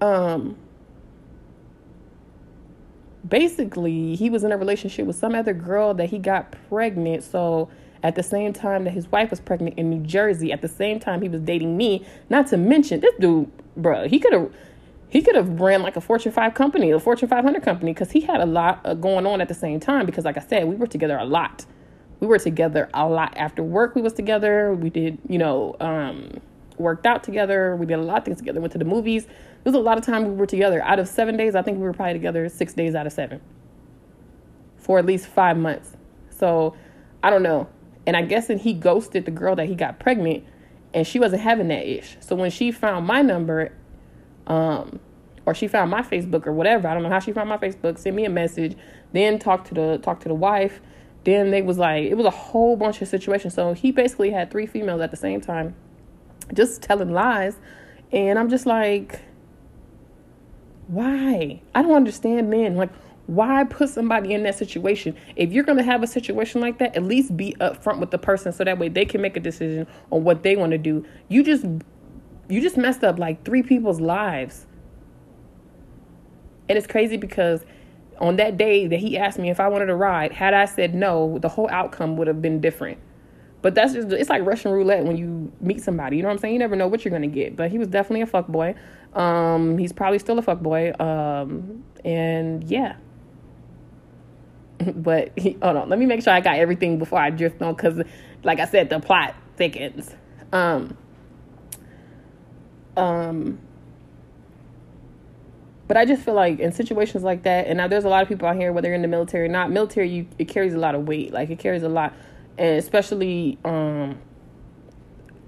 um, 0.00 0.56
basically, 3.28 4.14
he 4.14 4.30
was 4.30 4.44
in 4.44 4.52
a 4.52 4.56
relationship 4.56 5.06
with 5.06 5.16
some 5.16 5.34
other 5.34 5.52
girl 5.52 5.92
that 5.92 6.08
he 6.08 6.18
got 6.18 6.56
pregnant. 6.70 7.24
So, 7.24 7.68
at 8.02 8.14
the 8.14 8.22
same 8.22 8.54
time 8.54 8.84
that 8.84 8.92
his 8.92 9.06
wife 9.12 9.28
was 9.28 9.38
pregnant 9.38 9.78
in 9.78 9.90
New 9.90 10.00
Jersey, 10.00 10.50
at 10.50 10.62
the 10.62 10.68
same 10.68 10.98
time 10.98 11.20
he 11.20 11.28
was 11.28 11.42
dating 11.42 11.76
me. 11.76 12.06
Not 12.30 12.46
to 12.46 12.56
mention 12.56 13.00
this 13.00 13.14
dude, 13.20 13.52
bro, 13.76 14.08
he 14.08 14.18
could 14.18 14.32
have 14.32 14.50
he 15.10 15.20
could 15.20 15.34
have 15.34 15.60
ran 15.60 15.82
like 15.82 15.96
a 15.96 16.00
Fortune 16.00 16.32
5 16.32 16.54
company, 16.54 16.90
a 16.90 16.98
Fortune 16.98 17.28
500 17.28 17.62
company, 17.62 17.92
because 17.92 18.12
he 18.12 18.22
had 18.22 18.40
a 18.40 18.46
lot 18.46 18.80
uh, 18.86 18.94
going 18.94 19.26
on 19.26 19.42
at 19.42 19.48
the 19.48 19.54
same 19.54 19.78
time. 19.78 20.06
Because, 20.06 20.24
like 20.24 20.38
I 20.38 20.40
said, 20.40 20.66
we 20.66 20.74
were 20.74 20.86
together 20.86 21.18
a 21.18 21.26
lot. 21.26 21.66
We 22.20 22.26
were 22.26 22.38
together 22.38 22.88
a 22.94 23.08
lot 23.08 23.36
after 23.36 23.62
work. 23.62 23.94
We 23.94 24.02
was 24.02 24.12
together. 24.12 24.74
We 24.74 24.90
did, 24.90 25.18
you 25.28 25.38
know, 25.38 25.76
um, 25.80 26.40
worked 26.76 27.06
out 27.06 27.22
together. 27.22 27.76
We 27.76 27.86
did 27.86 27.98
a 27.98 28.02
lot 28.02 28.18
of 28.18 28.24
things 28.24 28.38
together. 28.38 28.60
Went 28.60 28.72
to 28.72 28.78
the 28.78 28.84
movies. 28.84 29.26
There 29.26 29.72
was 29.72 29.74
a 29.74 29.78
lot 29.78 29.98
of 29.98 30.04
time 30.04 30.24
we 30.24 30.34
were 30.34 30.46
together. 30.46 30.82
Out 30.82 30.98
of 30.98 31.08
seven 31.08 31.36
days, 31.36 31.54
I 31.54 31.62
think 31.62 31.78
we 31.78 31.84
were 31.84 31.92
probably 31.92 32.14
together 32.14 32.48
six 32.48 32.74
days 32.74 32.94
out 32.94 33.06
of 33.06 33.12
seven 33.12 33.40
for 34.76 34.98
at 34.98 35.06
least 35.06 35.26
five 35.26 35.56
months. 35.56 35.96
So 36.30 36.74
I 37.22 37.30
don't 37.30 37.42
know. 37.42 37.68
And 38.06 38.16
I 38.16 38.22
guess 38.22 38.46
that 38.46 38.62
he 38.62 38.72
ghosted 38.72 39.26
the 39.26 39.30
girl 39.30 39.54
that 39.56 39.66
he 39.66 39.74
got 39.74 40.00
pregnant 40.00 40.44
and 40.94 41.06
she 41.06 41.18
wasn't 41.20 41.42
having 41.42 41.68
that 41.68 41.86
ish. 41.86 42.16
So 42.20 42.34
when 42.34 42.50
she 42.50 42.72
found 42.72 43.06
my 43.06 43.22
number, 43.22 43.72
um, 44.46 45.00
or 45.44 45.54
she 45.54 45.68
found 45.68 45.90
my 45.90 46.02
Facebook 46.02 46.46
or 46.46 46.52
whatever, 46.52 46.88
I 46.88 46.94
don't 46.94 47.02
know 47.02 47.10
how 47.10 47.20
she 47.20 47.32
found 47.32 47.48
my 47.48 47.58
Facebook, 47.58 47.98
sent 47.98 48.16
me 48.16 48.24
a 48.24 48.30
message, 48.30 48.76
then 49.12 49.38
talked 49.38 49.68
to 49.68 49.74
the 49.74 49.98
talked 49.98 50.22
to 50.22 50.28
the 50.28 50.34
wife. 50.34 50.80
Then 51.24 51.50
they 51.50 51.62
was 51.62 51.78
like 51.78 52.04
it 52.04 52.14
was 52.14 52.26
a 52.26 52.30
whole 52.30 52.76
bunch 52.76 53.02
of 53.02 53.08
situations. 53.08 53.54
So 53.54 53.72
he 53.72 53.92
basically 53.92 54.30
had 54.30 54.50
three 54.50 54.66
females 54.66 55.00
at 55.00 55.10
the 55.10 55.16
same 55.16 55.40
time, 55.40 55.74
just 56.54 56.82
telling 56.82 57.12
lies. 57.12 57.56
And 58.12 58.38
I'm 58.38 58.48
just 58.48 58.64
like, 58.64 59.20
why? 60.86 61.60
I 61.74 61.82
don't 61.82 61.94
understand 61.94 62.48
men. 62.48 62.76
Like, 62.76 62.90
why 63.26 63.62
put 63.64 63.90
somebody 63.90 64.32
in 64.32 64.42
that 64.44 64.56
situation? 64.56 65.14
If 65.36 65.52
you're 65.52 65.64
going 65.64 65.76
to 65.76 65.84
have 65.84 66.02
a 66.02 66.06
situation 66.06 66.62
like 66.62 66.78
that, 66.78 66.96
at 66.96 67.02
least 67.02 67.36
be 67.36 67.54
upfront 67.60 67.98
with 67.98 68.10
the 68.10 68.18
person 68.18 68.52
so 68.52 68.64
that 68.64 68.78
way 68.78 68.88
they 68.88 69.04
can 69.04 69.20
make 69.20 69.36
a 69.36 69.40
decision 69.40 69.86
on 70.10 70.24
what 70.24 70.42
they 70.42 70.56
want 70.56 70.72
to 70.72 70.78
do. 70.78 71.04
You 71.28 71.42
just 71.42 71.66
you 72.48 72.62
just 72.62 72.78
messed 72.78 73.04
up 73.04 73.18
like 73.18 73.44
three 73.44 73.62
people's 73.62 74.00
lives. 74.00 74.66
And 76.70 76.78
it's 76.78 76.86
crazy 76.86 77.18
because 77.18 77.64
on 78.18 78.36
that 78.36 78.56
day 78.56 78.86
that 78.86 78.98
he 78.98 79.16
asked 79.16 79.38
me 79.38 79.50
if 79.50 79.60
I 79.60 79.68
wanted 79.68 79.90
a 79.90 79.94
ride, 79.94 80.32
had 80.32 80.54
I 80.54 80.64
said 80.64 80.94
no, 80.94 81.38
the 81.38 81.48
whole 81.48 81.68
outcome 81.70 82.16
would 82.16 82.26
have 82.26 82.42
been 82.42 82.60
different. 82.60 82.98
But 83.60 83.74
that's 83.74 83.92
just 83.92 84.12
it's 84.12 84.30
like 84.30 84.44
Russian 84.44 84.70
roulette 84.70 85.04
when 85.04 85.16
you 85.16 85.52
meet 85.60 85.82
somebody. 85.82 86.16
You 86.16 86.22
know 86.22 86.28
what 86.28 86.34
I'm 86.34 86.38
saying? 86.38 86.54
You 86.54 86.60
never 86.60 86.76
know 86.76 86.86
what 86.86 87.04
you're 87.04 87.12
gonna 87.12 87.26
get. 87.26 87.56
But 87.56 87.70
he 87.70 87.78
was 87.78 87.88
definitely 87.88 88.22
a 88.22 88.26
fuck 88.26 88.46
boy. 88.46 88.74
Um, 89.14 89.78
he's 89.78 89.92
probably 89.92 90.18
still 90.18 90.38
a 90.38 90.42
fuck 90.42 90.60
boy. 90.60 90.92
Um, 91.00 91.84
and 92.04 92.62
yeah. 92.64 92.96
but 94.94 95.32
he, 95.36 95.56
hold 95.62 95.76
on, 95.76 95.88
let 95.88 95.98
me 95.98 96.06
make 96.06 96.22
sure 96.22 96.32
I 96.32 96.40
got 96.40 96.56
everything 96.56 96.98
before 96.98 97.18
I 97.18 97.30
drift 97.30 97.60
on 97.62 97.74
because, 97.74 98.00
like 98.44 98.60
I 98.60 98.66
said, 98.66 98.90
the 98.90 99.00
plot 99.00 99.34
thickens. 99.56 100.14
Um, 100.52 100.96
um, 102.96 103.58
but 105.88 105.96
I 105.96 106.04
just 106.04 106.22
feel 106.22 106.34
like 106.34 106.60
in 106.60 106.70
situations 106.70 107.24
like 107.24 107.42
that, 107.44 107.66
and 107.66 107.78
now 107.78 107.88
there's 107.88 108.04
a 108.04 108.08
lot 108.08 108.22
of 108.22 108.28
people 108.28 108.46
out 108.46 108.56
here, 108.56 108.72
whether 108.72 108.88
you're 108.88 108.94
in 108.94 109.02
the 109.02 109.08
military 109.08 109.46
or 109.46 109.48
not, 109.48 109.70
military, 109.70 110.08
you 110.10 110.26
it 110.38 110.44
carries 110.44 110.74
a 110.74 110.78
lot 110.78 110.94
of 110.94 111.08
weight. 111.08 111.32
Like 111.32 111.48
it 111.50 111.58
carries 111.58 111.82
a 111.82 111.88
lot, 111.88 112.12
and 112.58 112.78
especially, 112.78 113.58
um, 113.64 114.18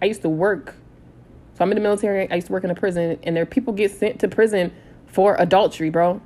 I 0.00 0.07
used 0.07 0.22
to 0.22 0.31
work. 0.31 0.74
So 1.55 1.62
I'm 1.62 1.70
in 1.70 1.76
the 1.76 1.83
military. 1.83 2.31
I 2.31 2.37
used 2.37 2.46
to 2.46 2.53
work 2.55 2.64
in 2.64 2.70
a 2.70 2.74
prison, 2.74 3.18
and 3.22 3.37
there 3.37 3.44
people 3.44 3.74
get 3.74 3.90
sent 3.90 4.18
to 4.20 4.29
prison 4.29 4.72
for 5.07 5.37
adultery, 5.38 5.90
bro. 5.90 6.22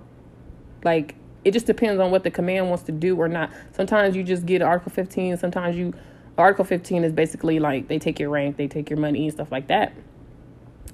Like 0.84 1.16
it 1.44 1.50
just 1.50 1.66
depends 1.66 2.00
on 2.00 2.10
what 2.10 2.22
the 2.22 2.30
command 2.30 2.68
wants 2.68 2.84
to 2.84 2.92
do 2.92 3.16
or 3.16 3.28
not. 3.28 3.50
Sometimes 3.72 4.14
you 4.16 4.22
just 4.22 4.46
get 4.46 4.62
Article 4.62 4.92
15. 4.92 5.36
Sometimes 5.38 5.76
you 5.76 5.92
Article 6.38 6.64
15 6.64 7.04
is 7.04 7.12
basically 7.12 7.58
like 7.58 7.88
they 7.88 7.98
take 7.98 8.18
your 8.18 8.30
rank, 8.30 8.56
they 8.56 8.68
take 8.68 8.90
your 8.90 8.98
money 8.98 9.24
and 9.24 9.32
stuff 9.32 9.52
like 9.52 9.68
that. 9.68 9.92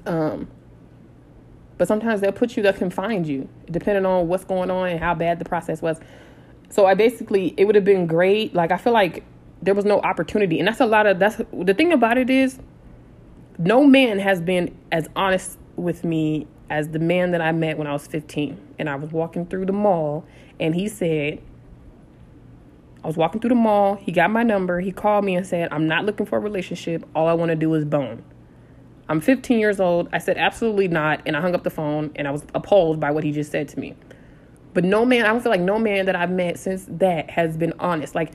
Um, 0.06 0.48
but 1.80 1.88
sometimes 1.88 2.20
they'll 2.20 2.30
put 2.30 2.58
you, 2.58 2.62
they'll 2.62 2.74
confine 2.74 3.24
you, 3.24 3.48
depending 3.70 4.04
on 4.04 4.28
what's 4.28 4.44
going 4.44 4.70
on 4.70 4.90
and 4.90 5.00
how 5.00 5.14
bad 5.14 5.38
the 5.38 5.46
process 5.46 5.80
was. 5.80 5.98
So 6.68 6.84
I 6.84 6.92
basically, 6.92 7.54
it 7.56 7.64
would 7.64 7.74
have 7.74 7.86
been 7.86 8.06
great. 8.06 8.54
Like 8.54 8.70
I 8.70 8.76
feel 8.76 8.92
like 8.92 9.24
there 9.62 9.72
was 9.72 9.86
no 9.86 9.98
opportunity, 10.02 10.58
and 10.58 10.68
that's 10.68 10.80
a 10.80 10.84
lot 10.84 11.06
of 11.06 11.18
that's 11.18 11.40
the 11.54 11.72
thing 11.72 11.90
about 11.94 12.18
it 12.18 12.28
is, 12.28 12.58
no 13.58 13.82
man 13.82 14.18
has 14.18 14.42
been 14.42 14.76
as 14.92 15.08
honest 15.16 15.56
with 15.76 16.04
me 16.04 16.46
as 16.68 16.90
the 16.90 16.98
man 16.98 17.30
that 17.30 17.40
I 17.40 17.50
met 17.50 17.78
when 17.78 17.86
I 17.86 17.94
was 17.94 18.06
15. 18.06 18.60
And 18.78 18.90
I 18.90 18.96
was 18.96 19.10
walking 19.10 19.46
through 19.46 19.64
the 19.64 19.72
mall, 19.72 20.26
and 20.60 20.74
he 20.74 20.86
said, 20.86 21.40
I 23.02 23.06
was 23.06 23.16
walking 23.16 23.40
through 23.40 23.48
the 23.48 23.54
mall. 23.54 23.94
He 23.94 24.12
got 24.12 24.30
my 24.30 24.42
number. 24.42 24.80
He 24.80 24.92
called 24.92 25.24
me 25.24 25.34
and 25.34 25.46
said, 25.46 25.70
I'm 25.72 25.88
not 25.88 26.04
looking 26.04 26.26
for 26.26 26.36
a 26.36 26.40
relationship. 26.42 27.08
All 27.14 27.26
I 27.26 27.32
want 27.32 27.48
to 27.48 27.56
do 27.56 27.72
is 27.72 27.86
bone. 27.86 28.22
I'm 29.10 29.20
15 29.20 29.58
years 29.58 29.80
old. 29.80 30.08
I 30.12 30.18
said, 30.18 30.38
absolutely 30.38 30.86
not. 30.86 31.20
And 31.26 31.36
I 31.36 31.40
hung 31.40 31.52
up 31.52 31.64
the 31.64 31.70
phone 31.70 32.12
and 32.14 32.28
I 32.28 32.30
was 32.30 32.44
appalled 32.54 33.00
by 33.00 33.10
what 33.10 33.24
he 33.24 33.32
just 33.32 33.50
said 33.50 33.68
to 33.70 33.80
me. 33.80 33.96
But 34.72 34.84
no 34.84 35.04
man, 35.04 35.26
I 35.26 35.28
don't 35.28 35.42
feel 35.42 35.50
like 35.50 35.60
no 35.60 35.80
man 35.80 36.06
that 36.06 36.14
I've 36.14 36.30
met 36.30 36.60
since 36.60 36.86
that 36.88 37.28
has 37.28 37.56
been 37.56 37.74
honest. 37.80 38.14
Like, 38.14 38.30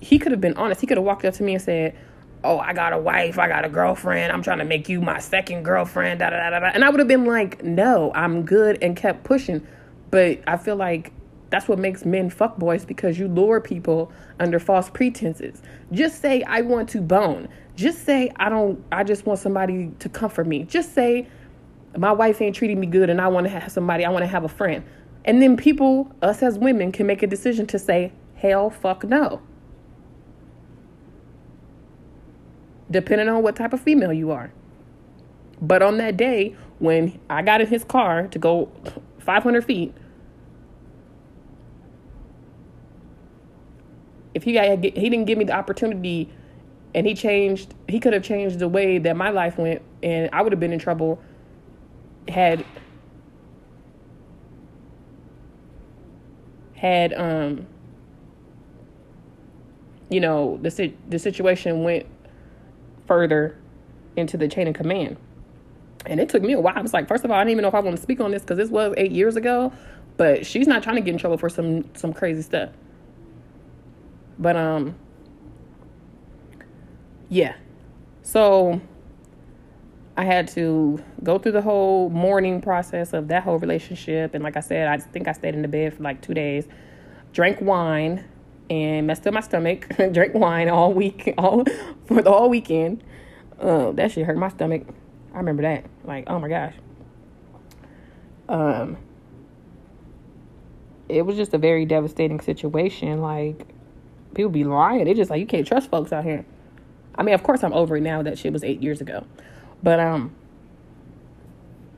he 0.00 0.18
could 0.18 0.32
have 0.32 0.40
been 0.40 0.54
honest. 0.58 0.82
He 0.82 0.86
could 0.86 0.98
have 0.98 1.06
walked 1.06 1.24
up 1.24 1.32
to 1.34 1.42
me 1.42 1.54
and 1.54 1.62
said, 1.62 1.96
Oh, 2.44 2.58
I 2.58 2.74
got 2.74 2.92
a 2.92 2.98
wife. 2.98 3.38
I 3.38 3.48
got 3.48 3.64
a 3.64 3.70
girlfriend. 3.70 4.32
I'm 4.32 4.42
trying 4.42 4.58
to 4.58 4.66
make 4.66 4.86
you 4.90 5.00
my 5.00 5.18
second 5.18 5.62
girlfriend. 5.62 6.20
Da, 6.20 6.28
da, 6.28 6.50
da, 6.50 6.60
da. 6.60 6.66
And 6.66 6.84
I 6.84 6.90
would 6.90 6.98
have 6.98 7.08
been 7.08 7.24
like, 7.24 7.64
No, 7.64 8.12
I'm 8.14 8.44
good 8.44 8.82
and 8.82 8.94
kept 8.94 9.24
pushing. 9.24 9.66
But 10.10 10.40
I 10.46 10.58
feel 10.58 10.76
like 10.76 11.10
that's 11.50 11.68
what 11.68 11.78
makes 11.78 12.04
men 12.04 12.30
fuckboys 12.30 12.86
because 12.86 13.18
you 13.18 13.28
lure 13.28 13.60
people 13.60 14.12
under 14.40 14.58
false 14.58 14.90
pretenses. 14.90 15.62
Just 15.92 16.20
say, 16.20 16.42
I 16.42 16.62
want 16.62 16.88
to 16.90 17.00
bone. 17.00 17.48
Just 17.76 18.04
say 18.04 18.32
I 18.36 18.48
don't 18.48 18.82
I 18.90 19.04
just 19.04 19.26
want 19.26 19.38
somebody 19.38 19.90
to 19.98 20.08
comfort 20.08 20.46
me. 20.46 20.64
Just 20.64 20.94
say 20.94 21.28
my 21.96 22.12
wife 22.12 22.40
ain't 22.40 22.56
treating 22.56 22.80
me 22.80 22.86
good 22.86 23.10
and 23.10 23.20
I 23.20 23.28
want 23.28 23.44
to 23.46 23.50
have 23.50 23.70
somebody, 23.70 24.04
I 24.04 24.10
want 24.10 24.22
to 24.22 24.28
have 24.28 24.44
a 24.44 24.48
friend. 24.48 24.84
And 25.24 25.42
then 25.42 25.56
people, 25.56 26.10
us 26.22 26.42
as 26.42 26.58
women, 26.58 26.92
can 26.92 27.06
make 27.06 27.22
a 27.22 27.26
decision 27.26 27.66
to 27.68 27.78
say, 27.78 28.12
hell 28.36 28.70
fuck 28.70 29.04
no. 29.04 29.42
Depending 32.90 33.28
on 33.28 33.42
what 33.42 33.56
type 33.56 33.72
of 33.72 33.80
female 33.80 34.12
you 34.12 34.30
are. 34.30 34.52
But 35.60 35.82
on 35.82 35.96
that 35.98 36.16
day, 36.16 36.54
when 36.78 37.18
I 37.28 37.42
got 37.42 37.60
in 37.60 37.66
his 37.66 37.82
car 37.82 38.28
to 38.28 38.38
go 38.38 38.70
500 39.18 39.64
feet, 39.64 39.94
if 44.36 44.42
he 44.42 44.52
got, 44.52 44.64
he 44.66 44.90
didn't 44.90 45.24
give 45.24 45.38
me 45.38 45.44
the 45.44 45.54
opportunity 45.54 46.30
and 46.94 47.06
he 47.06 47.14
changed 47.14 47.74
he 47.88 47.98
could 47.98 48.12
have 48.12 48.22
changed 48.22 48.58
the 48.58 48.68
way 48.68 48.98
that 48.98 49.16
my 49.16 49.30
life 49.30 49.58
went 49.58 49.80
and 50.02 50.28
i 50.32 50.42
would 50.42 50.52
have 50.52 50.60
been 50.60 50.72
in 50.72 50.78
trouble 50.78 51.18
had 52.28 52.64
had 56.74 57.14
um 57.14 57.66
you 60.10 60.20
know 60.20 60.58
the 60.62 60.92
the 61.08 61.18
situation 61.18 61.82
went 61.82 62.06
further 63.06 63.56
into 64.16 64.36
the 64.36 64.48
chain 64.48 64.66
of 64.66 64.74
command. 64.74 65.16
And 66.06 66.20
it 66.20 66.28
took 66.28 66.42
me 66.42 66.52
a 66.52 66.60
while. 66.60 66.74
I 66.76 66.80
was 66.80 66.92
like 66.92 67.08
first 67.08 67.24
of 67.24 67.30
all 67.30 67.36
i 67.36 67.40
didn't 67.40 67.52
even 67.52 67.62
know 67.62 67.68
if 67.68 67.74
i 67.74 67.80
want 67.80 67.96
to 67.96 68.02
speak 68.02 68.20
on 68.20 68.30
this 68.30 68.42
because 68.42 68.58
this 68.58 68.70
was 68.70 68.94
eight 68.96 69.12
years 69.12 69.36
ago 69.36 69.72
but 70.16 70.46
she's 70.46 70.66
not 70.66 70.82
trying 70.82 70.96
to 70.96 71.02
get 71.02 71.12
in 71.12 71.18
trouble 71.18 71.38
for 71.38 71.48
some 71.48 71.84
some 71.94 72.12
crazy 72.12 72.42
stuff 72.42 72.70
but 74.38 74.56
um 74.56 74.94
yeah. 77.28 77.56
So 78.22 78.80
I 80.16 80.24
had 80.24 80.48
to 80.48 81.02
go 81.22 81.38
through 81.38 81.52
the 81.52 81.62
whole 81.62 82.08
mourning 82.10 82.60
process 82.60 83.12
of 83.12 83.28
that 83.28 83.42
whole 83.42 83.58
relationship. 83.58 84.34
And 84.34 84.42
like 84.42 84.56
I 84.56 84.60
said, 84.60 84.88
I 84.88 84.98
think 84.98 85.28
I 85.28 85.32
stayed 85.32 85.54
in 85.54 85.62
the 85.62 85.68
bed 85.68 85.94
for 85.94 86.02
like 86.02 86.22
two 86.22 86.34
days, 86.34 86.66
drank 87.32 87.60
wine 87.60 88.24
and 88.70 89.06
messed 89.06 89.26
up 89.26 89.34
my 89.34 89.40
stomach, 89.40 89.86
drank 90.12 90.34
wine 90.34 90.68
all 90.68 90.92
week, 90.92 91.34
all 91.38 91.64
for 92.06 92.22
the 92.22 92.30
whole 92.30 92.48
weekend. 92.48 93.04
Uh, 93.60 93.92
that 93.92 94.12
shit 94.12 94.26
hurt 94.26 94.36
my 94.36 94.48
stomach. 94.48 94.86
I 95.34 95.38
remember 95.38 95.62
that. 95.62 95.84
Like, 96.04 96.24
oh 96.28 96.38
my 96.38 96.48
gosh. 96.48 96.74
Um, 98.48 98.96
it 101.08 101.22
was 101.22 101.36
just 101.36 101.52
a 101.52 101.58
very 101.58 101.84
devastating 101.84 102.40
situation. 102.40 103.20
Like, 103.20 103.66
people 104.36 104.50
be 104.50 104.64
lying. 104.64 105.04
They 105.04 105.14
just 105.14 105.30
like 105.30 105.40
you 105.40 105.46
can't 105.46 105.66
trust 105.66 105.90
folks 105.90 106.12
out 106.12 106.24
here. 106.24 106.44
I 107.16 107.22
mean, 107.22 107.34
of 107.34 107.42
course, 107.42 107.64
I'm 107.64 107.72
over 107.72 107.96
it 107.96 108.02
now. 108.02 108.22
That 108.22 108.38
shit 108.38 108.52
was 108.52 108.62
eight 108.62 108.82
years 108.82 109.00
ago, 109.00 109.26
but 109.82 109.98
um, 109.98 110.34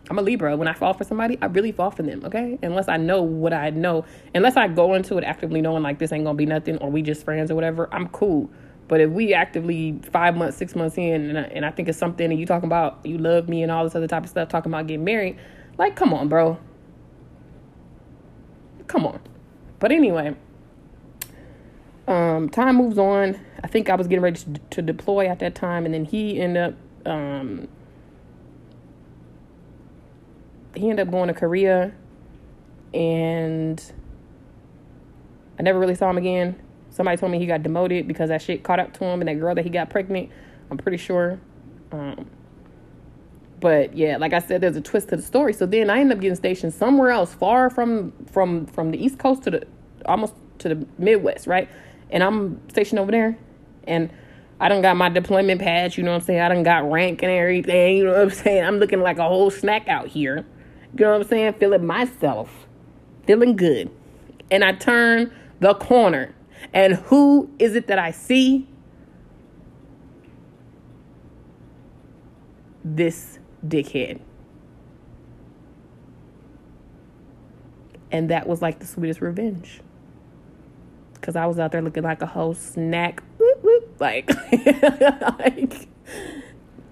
I'm 0.09 0.19
a 0.19 0.23
Libra. 0.23 0.57
When 0.57 0.69
I 0.69 0.73
fall 0.73 0.95
for 0.95 1.05
somebody, 1.05 1.37
I 1.43 1.47
really 1.47 1.73
fall 1.73 1.91
for 1.91 2.03
them. 2.03 2.25
Okay, 2.25 2.59
unless 2.63 2.89
I 2.89 2.97
know 2.97 3.23
what 3.23 3.53
I 3.53 3.71
know, 3.71 4.05
unless 4.35 4.57
I 4.57 4.69
go 4.69 4.95
into 4.95 5.19
it 5.19 5.25
actively 5.25 5.61
knowing 5.61 5.83
like 5.83 5.99
this 5.99 6.13
ain't 6.13 6.25
gonna 6.25 6.37
be 6.37 6.47
nothing, 6.47 6.79
or 6.79 6.91
we 6.91 7.03
just 7.03 7.25
friends 7.25 7.51
or 7.51 7.55
whatever, 7.57 7.89
I'm 7.93 8.09
cool. 8.09 8.49
But 8.87 9.03
if 9.03 9.11
we 9.11 9.35
actively 9.35 10.01
five 10.13 10.35
months, 10.35 10.57
six 10.57 10.75
months 10.75 10.97
in, 10.97 11.29
and 11.29 11.39
I, 11.39 11.43
and 11.43 11.67
I 11.67 11.71
think 11.71 11.89
it's 11.89 11.99
something, 11.99 12.31
and 12.31 12.41
you 12.41 12.47
talking 12.47 12.69
about 12.69 13.01
you 13.05 13.19
love 13.19 13.49
me 13.49 13.63
and 13.63 13.71
all 13.71 13.85
this 13.85 13.95
other 13.95 14.09
type 14.09 14.25
of 14.25 14.31
stuff, 14.31 14.49
talking 14.49 14.73
about 14.73 14.87
getting 14.87 15.05
married, 15.05 15.37
like, 15.77 15.95
come 15.95 16.15
on, 16.15 16.29
bro. 16.29 16.59
Come 18.87 19.05
on. 19.05 19.21
But 19.79 19.93
anyway, 19.93 20.35
um, 22.09 22.49
time 22.49 22.77
moves 22.77 22.99
on. 22.99 23.39
I 23.63 23.67
think 23.67 23.91
I 23.91 23.95
was 23.95 24.07
getting 24.07 24.23
ready 24.23 24.41
to, 24.41 24.61
to 24.71 24.83
deploy 24.83 25.29
at 25.29 25.39
that 25.41 25.55
time, 25.55 25.85
and 25.85 25.93
then 25.93 26.05
he 26.05 26.41
ended 26.41 26.63
up 26.63 26.75
um, 27.07 27.69
he 30.75 30.89
ended 30.89 31.07
up 31.07 31.13
going 31.13 31.29
to 31.29 31.35
Korea, 31.35 31.93
and 32.95 33.93
I 35.59 35.63
never 35.63 35.79
really 35.79 35.95
saw 35.95 36.09
him 36.11 36.19
again. 36.19 36.61
Somebody 36.91 37.19
told 37.19 37.31
me 37.31 37.39
he 37.39 37.47
got 37.47 37.63
demoted 37.63 38.09
because 38.09 38.31
that 38.31 38.43
shit 38.43 38.63
caught 38.65 38.81
up 38.81 38.95
to 38.95 39.05
him, 39.05 39.21
and 39.21 39.29
that 39.29 39.39
girl 39.39 39.55
that 39.55 39.65
he 39.65 39.71
got 39.71 39.91
pregnant. 39.91 40.31
I'm 40.71 40.79
pretty 40.79 40.99
sure. 40.99 41.39
Um, 41.93 42.31
but 43.61 43.97
yeah, 43.97 44.17
like 44.17 44.33
I 44.33 44.39
said, 44.39 44.61
there's 44.61 44.77
a 44.77 44.81
twist 44.81 45.09
to 45.11 45.17
the 45.17 45.23
story. 45.23 45.53
So 45.53 45.67
then 45.67 45.91
I 45.91 46.01
end 46.01 46.13
up 46.13 46.21
getting 46.21 46.37
stationed 46.37 46.73
somewhere 46.73 47.11
else, 47.11 47.35
far 47.35 47.71
from 47.71 48.13
from 48.33 48.67
from 48.67 48.93
the 48.93 49.05
East 49.05 49.19
Coast 49.19 49.43
to 49.45 49.51
the 49.51 49.67
almost 50.07 50.35
to 50.59 50.69
the 50.69 50.87
Midwest, 50.99 51.47
right? 51.47 51.69
And 52.11 52.23
I'm 52.23 52.61
stationed 52.71 52.99
over 52.99 53.11
there, 53.11 53.39
and 53.87 54.11
I 54.61 54.69
done 54.69 54.83
got 54.83 54.97
my 54.97 55.09
deployment 55.09 55.61
patch. 55.61 55.99
You 55.99 56.05
know 56.05 56.13
what 56.13 56.23
I'm 56.23 56.27
saying? 56.27 56.41
I 56.41 56.49
done 56.49 56.63
got 56.63 56.91
rank 56.91 57.23
and 57.23 57.31
everything. 57.31 57.99
You 57.99 58.05
know 58.05 58.13
what 58.13 58.21
I'm 58.21 58.31
saying? 58.31 58.65
I'm 58.65 58.79
looking 58.79 59.01
like 59.01 59.19
a 59.19 59.29
whole 59.29 59.51
snack 59.51 59.89
out 59.89 60.09
here. 60.09 60.47
You 60.97 61.05
know 61.05 61.13
what 61.13 61.21
I'm 61.23 61.29
saying? 61.29 61.55
Feeling 61.55 61.87
myself, 61.87 62.67
feeling 63.27 63.57
good, 63.57 63.91
and 64.51 64.65
I 64.65 64.73
turn 64.73 65.33
the 65.61 65.75
corner, 65.75 66.35
and 66.73 66.95
who 66.95 67.51
is 67.59 67.77
it 67.77 67.89
that 67.89 67.99
I 67.99 68.11
see? 68.11 68.67
This 72.85 73.39
dickhead. 73.67 74.21
And 78.11 78.31
that 78.31 78.47
was 78.47 78.63
like 78.63 78.79
the 78.79 78.87
sweetest 78.87 79.21
revenge. 79.21 79.83
Because 81.21 81.37
I 81.37 81.47
was 81.47 81.59
out 81.59 81.73
there 81.73 81.83
looking 81.83 82.03
like 82.03 82.23
a 82.23 82.27
whole 82.27 82.55
snack. 82.55 83.23
Whoop, 83.39 83.63
whoop, 83.63 83.97
like, 84.01 84.31
like, 85.39 85.89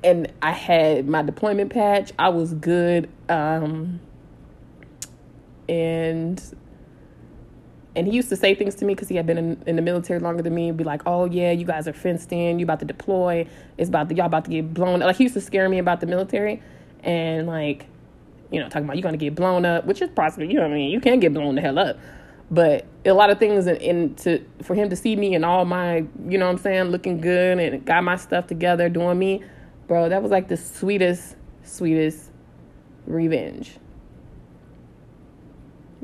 and 0.02 0.32
I 0.42 0.52
had 0.52 1.08
my 1.08 1.22
deployment 1.22 1.72
patch. 1.72 2.12
I 2.18 2.28
was 2.28 2.54
good. 2.54 3.08
Um, 3.28 4.00
and 5.68 6.42
and 7.96 8.06
he 8.06 8.12
used 8.12 8.28
to 8.28 8.36
say 8.36 8.54
things 8.54 8.74
to 8.76 8.84
me 8.84 8.94
because 8.94 9.08
he 9.08 9.16
had 9.16 9.26
been 9.26 9.38
in, 9.38 9.62
in, 9.66 9.76
the 9.76 9.82
military 9.82 10.20
longer 10.20 10.42
than 10.42 10.54
me 10.54 10.68
and 10.68 10.76
be 10.76 10.84
like, 10.84 11.00
"Oh 11.06 11.24
yeah, 11.24 11.50
you 11.50 11.64
guys 11.64 11.88
are 11.88 11.94
fenced 11.94 12.30
in. 12.30 12.58
You 12.58 12.66
about 12.66 12.80
to 12.80 12.84
deploy. 12.84 13.48
It's 13.78 13.88
about 13.88 14.10
to, 14.10 14.14
y'all 14.14 14.26
about 14.26 14.44
to 14.44 14.50
get 14.50 14.74
blown." 14.74 15.00
Like 15.00 15.16
he 15.16 15.24
used 15.24 15.34
to 15.34 15.40
scare 15.40 15.66
me 15.68 15.78
about 15.78 16.00
the 16.00 16.06
military, 16.06 16.62
and 17.02 17.46
like, 17.46 17.86
you 18.50 18.60
know, 18.60 18.68
talking 18.68 18.84
about 18.84 18.96
you're 18.96 19.02
gonna 19.02 19.16
get 19.16 19.34
blown 19.34 19.64
up, 19.64 19.86
which 19.86 20.02
is 20.02 20.10
possible. 20.10 20.44
You 20.44 20.54
know 20.54 20.62
what 20.62 20.72
I 20.72 20.74
mean? 20.74 20.90
You 20.90 21.00
can 21.00 21.20
get 21.20 21.32
blown 21.32 21.54
the 21.54 21.62
hell 21.62 21.78
up, 21.78 21.98
but 22.50 22.86
a 23.04 23.12
lot 23.12 23.30
of 23.30 23.38
things 23.38 23.66
in, 23.66 23.76
in 23.76 24.14
to 24.16 24.44
for 24.62 24.74
him 24.74 24.90
to 24.90 24.96
see 24.96 25.16
me 25.16 25.34
and 25.34 25.44
all 25.44 25.64
my, 25.64 26.04
you 26.28 26.38
know 26.38 26.46
what 26.46 26.52
I'm 26.52 26.58
saying, 26.58 26.84
looking 26.84 27.20
good 27.20 27.58
and 27.58 27.84
got 27.84 28.04
my 28.04 28.16
stuff 28.16 28.46
together, 28.46 28.88
doing 28.88 29.18
me, 29.18 29.42
bro. 29.88 30.08
That 30.08 30.22
was 30.22 30.30
like 30.30 30.48
the 30.48 30.56
sweetest, 30.56 31.36
sweetest 31.64 32.30
revenge 33.06 33.78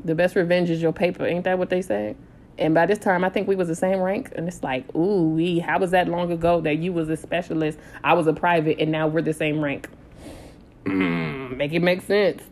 the 0.03 0.15
best 0.15 0.35
revenge 0.35 0.69
is 0.69 0.81
your 0.81 0.93
paper. 0.93 1.25
Ain't 1.25 1.45
that 1.45 1.57
what 1.57 1.69
they 1.69 1.81
say? 1.81 2.15
And 2.57 2.73
by 2.73 2.85
this 2.85 2.99
time, 2.99 3.23
I 3.23 3.29
think 3.29 3.47
we 3.47 3.55
was 3.55 3.67
the 3.67 3.75
same 3.75 3.99
rank, 3.99 4.31
and 4.35 4.47
it's 4.47 4.61
like, 4.61 4.93
ooh, 4.95 5.29
we 5.29 5.59
how 5.59 5.79
was 5.79 5.91
that 5.91 6.07
long 6.07 6.31
ago 6.31 6.61
that 6.61 6.77
you 6.77 6.93
was 6.93 7.09
a 7.09 7.17
specialist, 7.17 7.79
I 8.03 8.13
was 8.13 8.27
a 8.27 8.33
private, 8.33 8.79
and 8.79 8.91
now 8.91 9.07
we're 9.07 9.23
the 9.23 9.33
same 9.33 9.63
rank? 9.63 9.89
Make 10.85 11.71
it 11.71 11.81
make 11.81 12.01
sense. 12.01 12.43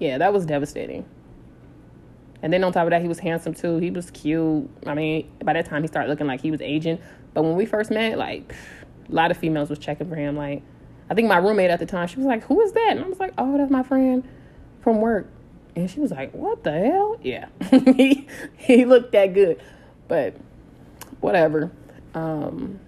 Yeah, 0.00 0.18
that 0.18 0.32
was 0.32 0.44
devastating. 0.44 1.04
And 2.42 2.52
then 2.52 2.64
on 2.64 2.72
top 2.72 2.84
of 2.84 2.90
that, 2.90 3.02
he 3.02 3.08
was 3.08 3.18
handsome 3.18 3.54
too. 3.54 3.76
He 3.76 3.90
was 3.90 4.10
cute. 4.10 4.68
I 4.86 4.94
mean, 4.94 5.30
by 5.44 5.52
that 5.52 5.66
time, 5.66 5.82
he 5.82 5.88
started 5.88 6.08
looking 6.08 6.26
like 6.26 6.40
he 6.40 6.50
was 6.50 6.62
aging. 6.62 6.98
But 7.34 7.42
when 7.42 7.54
we 7.54 7.66
first 7.66 7.90
met, 7.90 8.18
like, 8.18 8.54
a 9.08 9.14
lot 9.14 9.30
of 9.30 9.36
females 9.36 9.68
was 9.68 9.78
checking 9.78 10.08
for 10.08 10.16
him. 10.16 10.36
Like, 10.36 10.62
I 11.10 11.14
think 11.14 11.28
my 11.28 11.36
roommate 11.36 11.70
at 11.70 11.80
the 11.80 11.86
time, 11.86 12.08
she 12.08 12.16
was 12.16 12.24
like, 12.26 12.42
Who 12.44 12.60
is 12.62 12.72
that? 12.72 12.92
And 12.92 13.04
I 13.04 13.08
was 13.08 13.20
like, 13.20 13.34
Oh, 13.36 13.58
that's 13.58 13.70
my 13.70 13.82
friend 13.82 14.26
from 14.80 15.00
work. 15.00 15.28
And 15.76 15.90
she 15.90 16.00
was 16.00 16.12
like, 16.12 16.32
What 16.32 16.64
the 16.64 16.72
hell? 16.72 17.18
Yeah. 17.22 17.48
he 17.96 18.26
he 18.56 18.84
looked 18.84 19.12
that 19.12 19.34
good. 19.34 19.60
But 20.08 20.36
whatever. 21.20 21.70
Um 22.14 22.80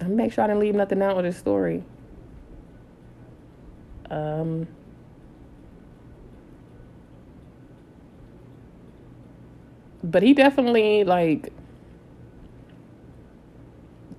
I 0.00 0.04
make 0.04 0.32
sure 0.32 0.44
I 0.44 0.46
didn't 0.46 0.60
leave 0.60 0.74
nothing 0.74 1.02
out 1.02 1.16
of 1.16 1.24
this 1.24 1.36
story. 1.36 1.82
Um 4.10 4.68
but 10.02 10.22
he 10.22 10.34
definitely 10.34 11.04
like 11.04 11.52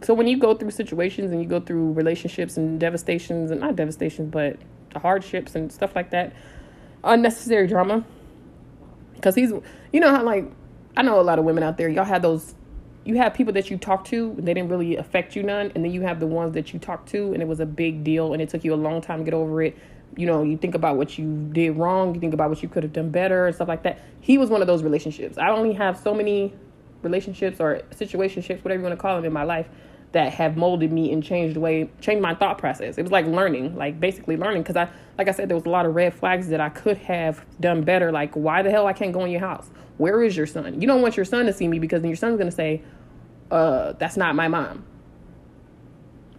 so 0.02 0.14
when 0.14 0.28
you 0.28 0.38
go 0.38 0.54
through 0.54 0.72
situations 0.72 1.32
and 1.32 1.42
you 1.42 1.48
go 1.48 1.60
through 1.60 1.92
relationships 1.94 2.58
and 2.58 2.80
devastations 2.80 3.52
and 3.52 3.60
not 3.60 3.76
devastations 3.76 4.30
but 4.32 4.58
hardships 4.96 5.56
and 5.56 5.72
stuff 5.72 5.96
like 5.96 6.10
that 6.12 6.34
unnecessary 7.04 7.68
drama 7.68 8.04
because 9.16 9.36
he's 9.36 9.52
you 9.94 10.00
know 10.00 10.10
how 10.10 10.24
like 10.24 10.46
i 10.98 11.02
know 11.02 11.20
a 11.20 11.24
lot 11.24 11.40
of 11.40 11.46
women 11.46 11.64
out 11.64 11.78
there 11.78 11.90
y'all 11.90 12.04
have 12.04 12.22
those 12.22 12.56
you 13.06 13.16
have 13.16 13.34
people 13.34 13.54
that 13.54 13.72
you 13.72 13.78
talk 13.78 14.04
to 14.04 14.36
and 14.38 14.48
they 14.48 14.54
didn't 14.54 14.70
really 14.70 14.98
affect 14.98 15.36
you 15.36 15.44
none 15.44 15.72
and 15.76 15.84
then 15.84 15.92
you 15.92 16.02
have 16.02 16.20
the 16.20 16.28
ones 16.28 16.54
that 16.54 16.74
you 16.74 16.80
talk 16.80 17.06
to 17.06 17.34
and 17.34 17.42
it 17.42 17.48
was 17.48 17.60
a 17.60 17.66
big 17.66 18.04
deal 18.04 18.34
and 18.34 18.42
it 18.42 18.50
took 18.50 18.64
you 18.64 18.74
a 18.74 18.76
long 18.76 19.02
time 19.02 19.20
to 19.20 19.26
get 19.26 19.34
over 19.34 19.62
it 19.62 19.78
you 20.16 20.26
know 20.26 20.44
you 20.44 20.58
think 20.58 20.76
about 20.76 20.98
what 20.98 21.18
you 21.18 21.50
did 21.52 21.72
wrong 21.72 22.14
you 22.14 22.20
think 22.20 22.34
about 22.34 22.50
what 22.50 22.62
you 22.62 22.70
could 22.70 22.84
have 22.84 22.94
done 22.94 23.10
better 23.10 23.46
and 23.46 23.56
stuff 23.56 23.68
like 23.68 23.84
that 23.84 24.00
he 24.22 24.38
was 24.38 24.50
one 24.50 24.62
of 24.62 24.68
those 24.68 24.84
relationships 24.84 25.38
i 25.38 25.50
only 25.50 25.74
have 25.74 25.98
so 25.98 26.14
many 26.14 26.54
relationships 27.02 27.60
or 27.60 27.82
situationships 27.92 28.64
whatever 28.64 28.82
you 28.82 28.84
want 28.84 28.94
to 28.94 29.02
call 29.02 29.16
them 29.16 29.26
in 29.26 29.34
my 29.34 29.44
life 29.44 29.68
that 30.12 30.34
have 30.34 30.58
molded 30.58 30.92
me 30.92 31.12
and 31.14 31.24
changed 31.24 31.56
the 31.56 31.60
way 31.60 31.90
changed 32.02 32.22
my 32.22 32.34
thought 32.34 32.58
process. 32.58 32.98
It 32.98 33.04
was 33.04 33.12
like 33.12 33.26
learning, 33.28 33.76
like 33.76 34.00
basically 34.00 34.38
learning 34.38 34.64
because 34.64 34.76
I 34.76 34.90
like 35.18 35.28
I 35.28 35.32
said 35.32 35.50
there 35.50 35.56
was 35.58 35.66
a 35.66 35.70
lot 35.70 35.86
of 35.86 35.94
red 35.94 36.14
flags 36.14 36.48
that 36.50 36.60
I 36.60 36.70
could 36.70 36.98
have 36.98 37.46
done 37.60 37.84
better 37.84 38.12
like 38.12 38.34
why 38.34 38.62
the 38.62 38.72
hell 38.72 38.88
I 38.88 38.94
can't 38.94 39.14
go 39.14 39.24
in 39.24 39.32
your 39.32 39.42
house? 39.42 39.70
Where 39.98 40.24
is 40.24 40.36
your 40.36 40.48
son? 40.48 40.82
You 40.82 40.88
don't 40.88 41.02
want 41.02 41.16
your 41.16 41.26
son 41.26 41.46
to 41.46 41.54
see 41.54 41.68
me 41.68 41.78
because 41.78 42.02
then 42.02 42.10
your 42.10 42.18
son's 42.18 42.38
going 42.38 42.50
to 42.50 42.56
say 42.56 42.82
uh 43.52 43.94
that's 43.94 44.18
not 44.18 44.36
my 44.36 44.48
mom. 44.48 44.84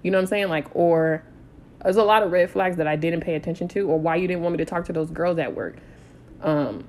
You 0.02 0.10
know 0.10 0.18
what 0.18 0.22
I'm 0.22 0.28
saying? 0.28 0.48
Like 0.48 0.74
or 0.74 1.22
there's 1.82 1.96
a 1.96 2.04
lot 2.04 2.22
of 2.22 2.30
red 2.30 2.50
flags 2.50 2.76
that 2.76 2.86
I 2.86 2.96
didn't 2.96 3.20
pay 3.20 3.34
attention 3.34 3.68
to 3.68 3.88
or 3.88 3.98
why 3.98 4.16
you 4.16 4.28
didn't 4.28 4.42
want 4.42 4.52
me 4.52 4.58
to 4.58 4.64
talk 4.64 4.84
to 4.86 4.92
those 4.92 5.10
girls 5.10 5.38
at 5.38 5.54
work. 5.54 5.76
Um 6.42 6.88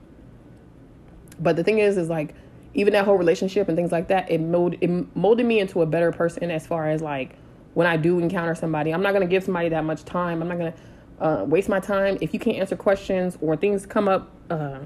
but 1.40 1.56
the 1.56 1.64
thing 1.64 1.80
is 1.80 1.98
is 1.98 2.10
like 2.10 2.36
even 2.74 2.94
that 2.94 3.06
whole 3.06 3.18
relationship 3.18 3.68
and 3.68 3.76
things 3.76 3.92
like 3.92 4.08
that, 4.08 4.32
it 4.32 4.40
molded, 4.40 4.82
it 4.82 5.16
molded 5.16 5.46
me 5.46 5.60
into 5.60 5.82
a 5.82 5.86
better 5.86 6.12
person 6.12 6.50
as 6.52 6.66
far 6.66 6.90
as 6.90 7.02
like 7.02 7.36
when 7.74 7.88
I 7.88 7.98
do 7.98 8.20
encounter 8.20 8.56
somebody. 8.56 8.94
I'm 8.94 9.02
not 9.02 9.12
to 9.22 9.28
give 9.28 9.44
somebody 9.44 9.70
that 9.70 9.84
much 9.84 10.06
time. 10.06 10.42
I'm 10.42 10.48
not 10.48 10.58
to 10.74 11.26
uh, 11.26 11.44
waste 11.44 11.70
my 11.70 11.80
time. 11.80 12.18
If 12.22 12.34
you 12.34 12.40
can't 12.40 12.58
answer 12.58 12.76
questions 12.76 13.38
or 13.42 13.56
things 13.56 13.86
come 13.86 14.08
up 14.08 14.32
uh, 14.50 14.80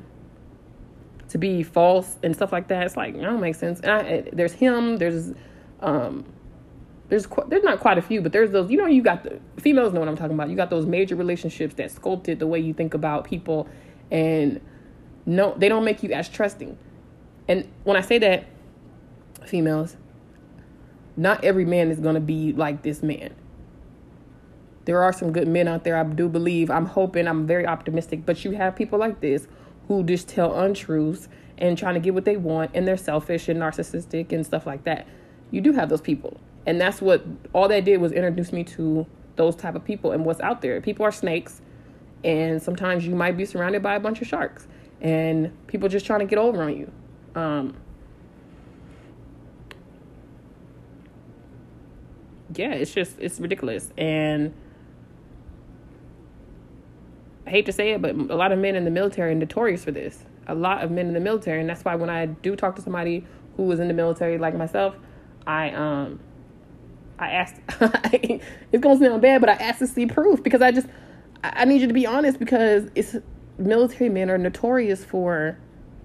to 1.30 1.38
be 1.38 1.64
false 1.64 2.18
and 2.24 2.36
stuff 2.36 2.52
like 2.52 2.68
that, 2.70 2.86
it's 2.86 2.98
like, 2.98 3.16
that 3.16 3.22
don't 3.22 3.40
make 3.40 3.56
sense. 3.56 3.80
And 3.82 3.92
I, 3.92 4.30
there's 4.34 4.54
him, 4.54 4.98
there's, 4.98 5.34
um, 5.80 6.26
there's 7.10 7.28
there's 7.48 7.64
not 7.64 7.80
quite 7.80 7.98
a 7.98 8.02
few, 8.02 8.22
but 8.22 8.32
there's 8.32 8.52
those. 8.52 8.72
You 8.72 8.78
know, 8.78 8.88
you 8.88 9.04
got 9.04 9.24
the 9.24 9.40
females 9.58 9.94
know 9.94 10.00
what 10.00 10.10
I'm 10.10 10.18
talking 10.18 10.34
about. 10.34 10.50
You 10.50 10.56
got 10.56 10.70
those 10.70 10.86
major 10.86 11.16
relationships 11.16 11.76
that 11.76 11.92
sculpted 11.92 12.40
the 12.40 12.48
way 12.48 12.60
you 12.60 12.74
think 12.74 12.94
about 12.94 13.26
people, 13.26 13.68
and 14.10 14.60
no, 15.26 15.54
they 15.58 15.70
don't 15.70 15.84
make 15.84 16.04
you 16.04 16.12
as 16.12 16.30
trusting. 16.30 16.78
And 17.48 17.70
when 17.84 17.96
I 17.96 18.02
say 18.02 18.18
that, 18.20 18.46
females, 19.46 19.98
not 21.16 21.44
every 21.44 21.66
man 21.66 21.92
is 21.92 22.00
to 22.00 22.20
be 22.20 22.54
like 22.54 22.82
this 22.82 23.04
man. 23.04 23.36
There 24.86 25.02
are 25.02 25.14
some 25.14 25.32
good 25.32 25.48
men 25.48 25.68
out 25.68 25.84
there, 25.84 25.98
I 25.98 26.04
do 26.04 26.30
believe. 26.30 26.70
I'm 26.70 26.86
hoping, 26.86 27.28
I'm 27.28 27.48
very 27.48 27.66
optimistic. 27.66 28.26
But 28.26 28.46
you 28.46 28.52
have 28.52 28.76
people 28.76 29.00
like 29.00 29.20
this 29.20 29.48
who 29.88 30.04
just 30.04 30.28
tell 30.28 30.60
untruths 30.60 31.28
and 31.58 31.78
trying 31.78 31.96
to 31.96 32.00
get 32.00 32.14
what 32.14 32.26
they 32.26 32.38
want, 32.38 32.72
and 32.74 32.88
they're 32.88 32.98
selfish 32.98 33.48
and 33.48 33.60
narcissistic 33.60 34.32
and 34.32 34.46
stuff 34.46 34.66
like 34.66 34.84
that. 34.84 35.08
You 35.52 35.62
do 35.62 35.72
have 35.74 35.90
those 35.90 36.02
people. 36.02 36.40
And 36.66 36.82
that's 36.82 37.02
what 37.02 37.24
all 37.54 37.68
that 37.68 37.86
did 37.86 38.02
was 38.02 38.12
introduce 38.12 38.52
me 38.52 38.64
to 38.64 39.06
those 39.36 39.56
type 39.56 39.76
of 39.76 39.84
people 39.84 40.12
and 40.12 40.26
what's 40.26 40.40
out 40.40 40.62
there. 40.62 40.82
People 40.82 41.06
are 41.06 41.12
snakes, 41.12 41.62
and 42.24 42.62
sometimes 42.62 43.06
you 43.06 43.16
might 43.16 43.38
be 43.38 43.46
surrounded 43.46 43.84
by 43.84 43.96
a 43.96 44.00
bunch 44.00 44.22
of 44.22 44.28
sharks, 44.28 44.68
and 45.02 45.52
people 45.68 45.90
just 45.90 46.06
trying 46.06 46.22
to 46.22 46.26
get 46.26 46.40
over 46.40 46.64
on 46.64 46.76
you. 46.76 46.92
Um, 47.36 47.76
yeah, 52.56 52.72
it's 52.72 52.94
just 52.94 53.20
it's 53.20 53.40
ridiculous, 53.40 53.92
and 53.98 54.54
I 57.46 57.52
hate 57.52 57.66
to 57.68 57.72
say 57.72 57.92
it, 57.92 58.02
but 58.02 58.16
a 58.16 58.36
lot 58.36 58.52
of 58.52 58.58
men 58.58 58.76
in 58.76 58.86
the 58.86 58.92
military 58.92 59.34
are 59.34 59.36
notorious 59.36 59.84
for 59.84 59.92
this. 59.92 60.24
A 60.48 60.56
lot 60.56 60.84
of 60.84 60.90
men 60.90 61.08
in 61.08 61.14
the 61.14 61.20
military, 61.20 61.60
and 61.60 61.70
that's 61.70 61.84
why 61.86 61.96
when 61.96 62.10
I 62.10 62.26
do 62.26 62.56
talk 62.56 62.76
to 62.78 62.82
somebody 62.82 63.26
who 63.58 63.64
was 63.64 63.80
in 63.80 63.88
the 63.88 63.94
military 63.94 64.38
like 64.38 64.56
myself, 64.56 64.96
I 65.46 65.70
um 65.72 66.20
I 67.18 67.32
asked 67.32 67.56
it's 67.82 68.82
gonna 68.82 69.00
sound 69.00 69.22
bad, 69.22 69.42
but 69.42 69.50
I 69.50 69.54
asked 69.54 69.80
to 69.80 69.88
see 69.88 70.06
proof 70.06 70.44
because 70.44 70.62
I 70.62 70.72
just 70.72 70.88
I 71.44 71.66
need 71.66 71.82
you 71.82 71.88
to 71.88 71.94
be 71.94 72.06
honest 72.06 72.40
because 72.40 72.90
it's 72.96 73.16
military 73.58 74.10
men 74.10 74.30
are 74.30 74.38
notorious 74.38 75.04
for 75.06 75.58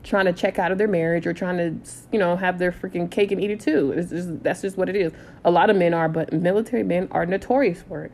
trying 0.03 0.25
to 0.25 0.33
check 0.33 0.59
out 0.59 0.73
of 0.73 0.79
their 0.79 0.89
marriage 0.89 1.27
or 1.27 1.33
trying 1.33 1.57
to, 1.59 1.91
you 2.13 2.19
know, 2.19 2.37
have 2.37 2.59
their 2.59 2.73
freaking 2.73 3.11
cake 3.11 3.31
and 3.33 3.43
eat 3.43 3.51
it 3.51 3.61
too. 3.61 3.93
It's 3.93 4.11
just, 4.11 4.43
that's 4.43 4.63
just 4.63 4.77
what 4.77 4.89
it 4.89 4.97
is. 4.97 5.13
A 5.45 5.51
lot 5.51 5.69
of 5.69 5.77
men 5.77 5.93
are, 5.93 6.09
but 6.09 6.33
military 6.33 6.83
men 6.83 7.09
are 7.11 7.27
notorious 7.27 7.83
for 7.83 8.05
it. 8.05 8.13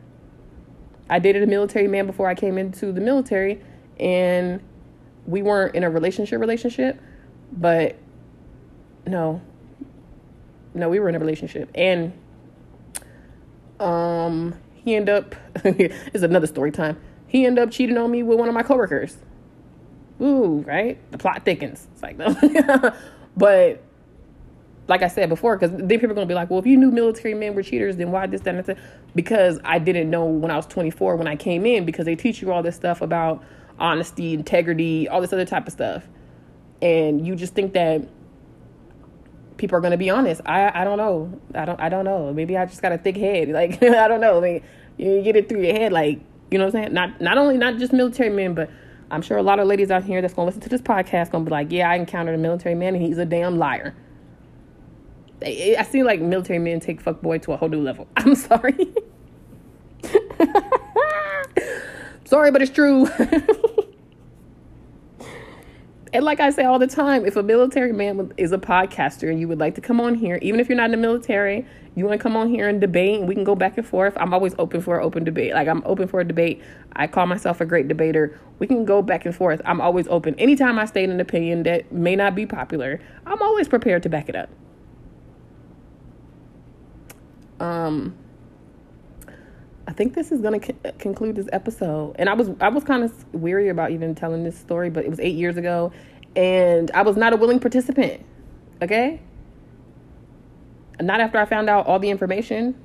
I 1.09 1.19
dated 1.19 1.43
a 1.43 1.47
military 1.47 1.87
man 1.87 2.05
before 2.05 2.27
I 2.27 2.35
came 2.35 2.57
into 2.57 2.91
the 2.91 2.99
military, 2.99 3.61
and 3.99 4.61
we 5.25 5.41
weren't 5.41 5.75
in 5.75 5.83
a 5.83 5.89
relationship 5.89 6.41
relationship, 6.41 6.99
but 7.53 7.95
no, 9.05 9.41
no, 10.73 10.89
we 10.89 10.99
were 10.99 11.07
in 11.07 11.15
a 11.15 11.19
relationship, 11.19 11.69
and 11.73 12.11
Um, 13.79 14.55
he 14.73 14.95
ended 14.95 15.15
up. 15.15 15.35
it's 15.63 16.23
another 16.23 16.47
story 16.47 16.71
time. 16.71 16.97
He 17.27 17.45
ended 17.45 17.63
up 17.63 17.71
cheating 17.71 17.97
on 17.97 18.09
me 18.09 18.23
with 18.23 18.39
one 18.39 18.47
of 18.47 18.53
my 18.53 18.63
coworkers. 18.63 19.17
Ooh, 20.21 20.63
right? 20.65 20.99
The 21.11 21.17
plot 21.17 21.43
thickens. 21.45 21.87
It's 21.93 22.01
like 22.01 22.17
no, 22.17 22.35
but 23.37 23.83
like 24.87 25.03
I 25.03 25.07
said 25.07 25.29
before, 25.29 25.57
because 25.57 25.75
then 25.77 25.87
people 25.87 26.11
are 26.11 26.15
gonna 26.15 26.25
be 26.25 26.33
like, 26.33 26.49
well, 26.49 26.59
if 26.59 26.65
you 26.65 26.77
knew 26.77 26.91
military 26.91 27.33
men 27.33 27.53
were 27.53 27.63
cheaters, 27.63 27.97
then 27.97 28.11
why 28.11 28.25
this, 28.25 28.41
that, 28.41 28.55
and 28.55 28.65
that? 28.65 28.77
Because 29.13 29.59
I 29.63 29.79
didn't 29.79 30.09
know 30.09 30.25
when 30.25 30.49
I 30.49 30.55
was 30.55 30.65
24 30.65 31.17
when 31.17 31.27
I 31.27 31.35
came 31.35 31.65
in, 31.65 31.85
because 31.85 32.05
they 32.05 32.15
teach 32.15 32.41
you 32.41 32.51
all 32.51 32.63
this 32.63 32.75
stuff 32.75 33.01
about 33.01 33.43
honesty, 33.79 34.33
integrity, 34.33 35.07
all 35.07 35.21
this 35.21 35.33
other 35.33 35.45
type 35.45 35.67
of 35.67 35.73
stuff, 35.73 36.07
and 36.81 37.25
you 37.27 37.35
just 37.35 37.53
think 37.53 37.73
that 37.73 38.07
people 39.57 39.77
are 39.77 39.81
gonna 39.81 39.97
be 39.97 40.09
honest. 40.09 40.41
I 40.45 40.81
I 40.81 40.83
don't 40.83 40.97
know. 40.97 41.39
I 41.53 41.65
don't 41.65 41.79
I 41.79 41.89
don't 41.89 42.05
know. 42.05 42.33
Maybe 42.33 42.57
I 42.57 42.65
just 42.65 42.81
got 42.81 42.91
a 42.91 42.97
thick 42.97 43.17
head. 43.17 43.49
Like 43.57 43.81
I 43.81 44.07
don't 44.07 44.21
know. 44.21 44.37
I 44.37 44.41
mean, 44.41 44.63
you 44.97 45.21
get 45.21 45.35
it 45.35 45.49
through 45.49 45.63
your 45.63 45.73
head, 45.73 45.91
like 45.91 46.19
you 46.51 46.57
know 46.57 46.65
what 46.65 46.75
I'm 46.75 46.83
saying. 46.83 46.93
Not 46.93 47.19
not 47.21 47.37
only 47.37 47.57
not 47.57 47.77
just 47.77 47.91
military 47.91 48.29
men, 48.29 48.53
but 48.53 48.69
I'm 49.09 49.21
sure 49.21 49.37
a 49.37 49.43
lot 49.43 49.59
of 49.59 49.67
ladies 49.67 49.89
out 49.91 50.03
here 50.03 50.21
that's 50.21 50.33
gonna 50.33 50.45
listen 50.45 50.61
to 50.61 50.69
this 50.69 50.81
podcast 50.81 51.31
gonna 51.31 51.45
be 51.45 51.51
like, 51.51 51.71
yeah, 51.71 51.89
I 51.89 51.95
encountered 51.95 52.35
a 52.35 52.37
military 52.37 52.75
man 52.75 52.95
and 52.95 53.03
he's 53.03 53.17
a 53.17 53.25
damn 53.25 53.57
liar. 53.57 53.95
I 55.43 55.83
see 55.83 56.03
like 56.03 56.19
military 56.19 56.59
men 56.59 56.79
take 56.79 56.99
fuck 56.99 57.21
boy 57.21 57.37
to 57.39 57.53
a 57.53 57.57
whole 57.57 57.69
new 57.69 57.81
level. 57.81 58.07
I'm 58.17 58.35
sorry. 58.35 58.93
sorry, 62.25 62.51
but 62.51 62.61
it's 62.61 62.71
true. 62.71 63.07
And 66.17 66.25
like 66.25 66.39
I 66.39 66.49
say 66.49 66.63
all 66.63 66.79
the 66.79 66.87
time, 66.87 67.27
if 67.27 67.35
a 67.35 67.43
military 67.43 67.93
man 67.93 68.33
is 68.37 68.51
a 68.51 68.57
podcaster 68.57 69.29
and 69.29 69.39
you 69.39 69.47
would 69.47 69.59
like 69.59 69.75
to 69.75 69.81
come 69.81 70.01
on 70.01 70.15
here, 70.15 70.39
even 70.41 70.59
if 70.59 70.67
you're 70.67 70.75
not 70.75 70.85
in 70.85 70.91
the 70.91 70.97
military, 70.97 71.63
you 71.93 72.05
want 72.05 72.19
to 72.19 72.23
come 72.23 72.35
on 72.35 72.49
here 72.49 72.67
and 72.67 72.81
debate, 72.81 73.19
and 73.19 73.27
we 73.27 73.35
can 73.35 73.43
go 73.43 73.53
back 73.53 73.77
and 73.77 73.85
forth. 73.85 74.17
I'm 74.17 74.33
always 74.33 74.55
open 74.57 74.81
for 74.81 74.97
an 74.97 75.05
open 75.05 75.23
debate. 75.23 75.53
Like 75.53 75.67
I'm 75.67 75.83
open 75.85 76.07
for 76.07 76.19
a 76.19 76.23
debate. 76.23 76.59
I 76.93 77.05
call 77.05 77.27
myself 77.27 77.61
a 77.61 77.67
great 77.67 77.87
debater. 77.87 78.39
We 78.57 78.65
can 78.65 78.83
go 78.83 79.03
back 79.03 79.27
and 79.27 79.35
forth. 79.35 79.61
I'm 79.63 79.79
always 79.79 80.07
open. 80.07 80.33
Anytime 80.39 80.79
I 80.79 80.85
state 80.85 81.07
an 81.07 81.19
opinion 81.19 81.61
that 81.63 81.91
may 81.91 82.15
not 82.15 82.33
be 82.33 82.47
popular, 82.47 82.99
I'm 83.27 83.39
always 83.43 83.67
prepared 83.67 84.01
to 84.01 84.09
back 84.09 84.27
it 84.27 84.35
up. 84.35 84.49
Um, 87.59 88.15
I 89.87 89.93
think 89.93 90.13
this 90.13 90.31
is 90.33 90.41
going 90.41 90.59
to 90.59 90.73
co- 90.73 90.91
conclude 90.99 91.37
this 91.37 91.47
episode. 91.53 92.15
And 92.19 92.29
I 92.29 92.33
was 92.33 92.51
I 92.59 92.67
was 92.67 92.83
kind 92.83 93.03
of 93.03 93.33
weary 93.33 93.69
about 93.69 93.91
even 93.91 94.13
telling 94.15 94.43
this 94.43 94.57
story, 94.57 94.89
but 94.89 95.05
it 95.05 95.09
was 95.09 95.19
eight 95.19 95.35
years 95.35 95.55
ago, 95.55 95.93
and 96.35 96.91
I 96.91 97.03
was 97.03 97.15
not 97.15 97.33
a 97.33 97.37
willing 97.37 97.59
participant. 97.59 98.23
Okay. 98.81 99.21
Not 100.99 101.21
after 101.21 101.37
I 101.37 101.45
found 101.45 101.69
out 101.69 101.87
all 101.87 101.99
the 101.99 102.09
information. 102.09 102.75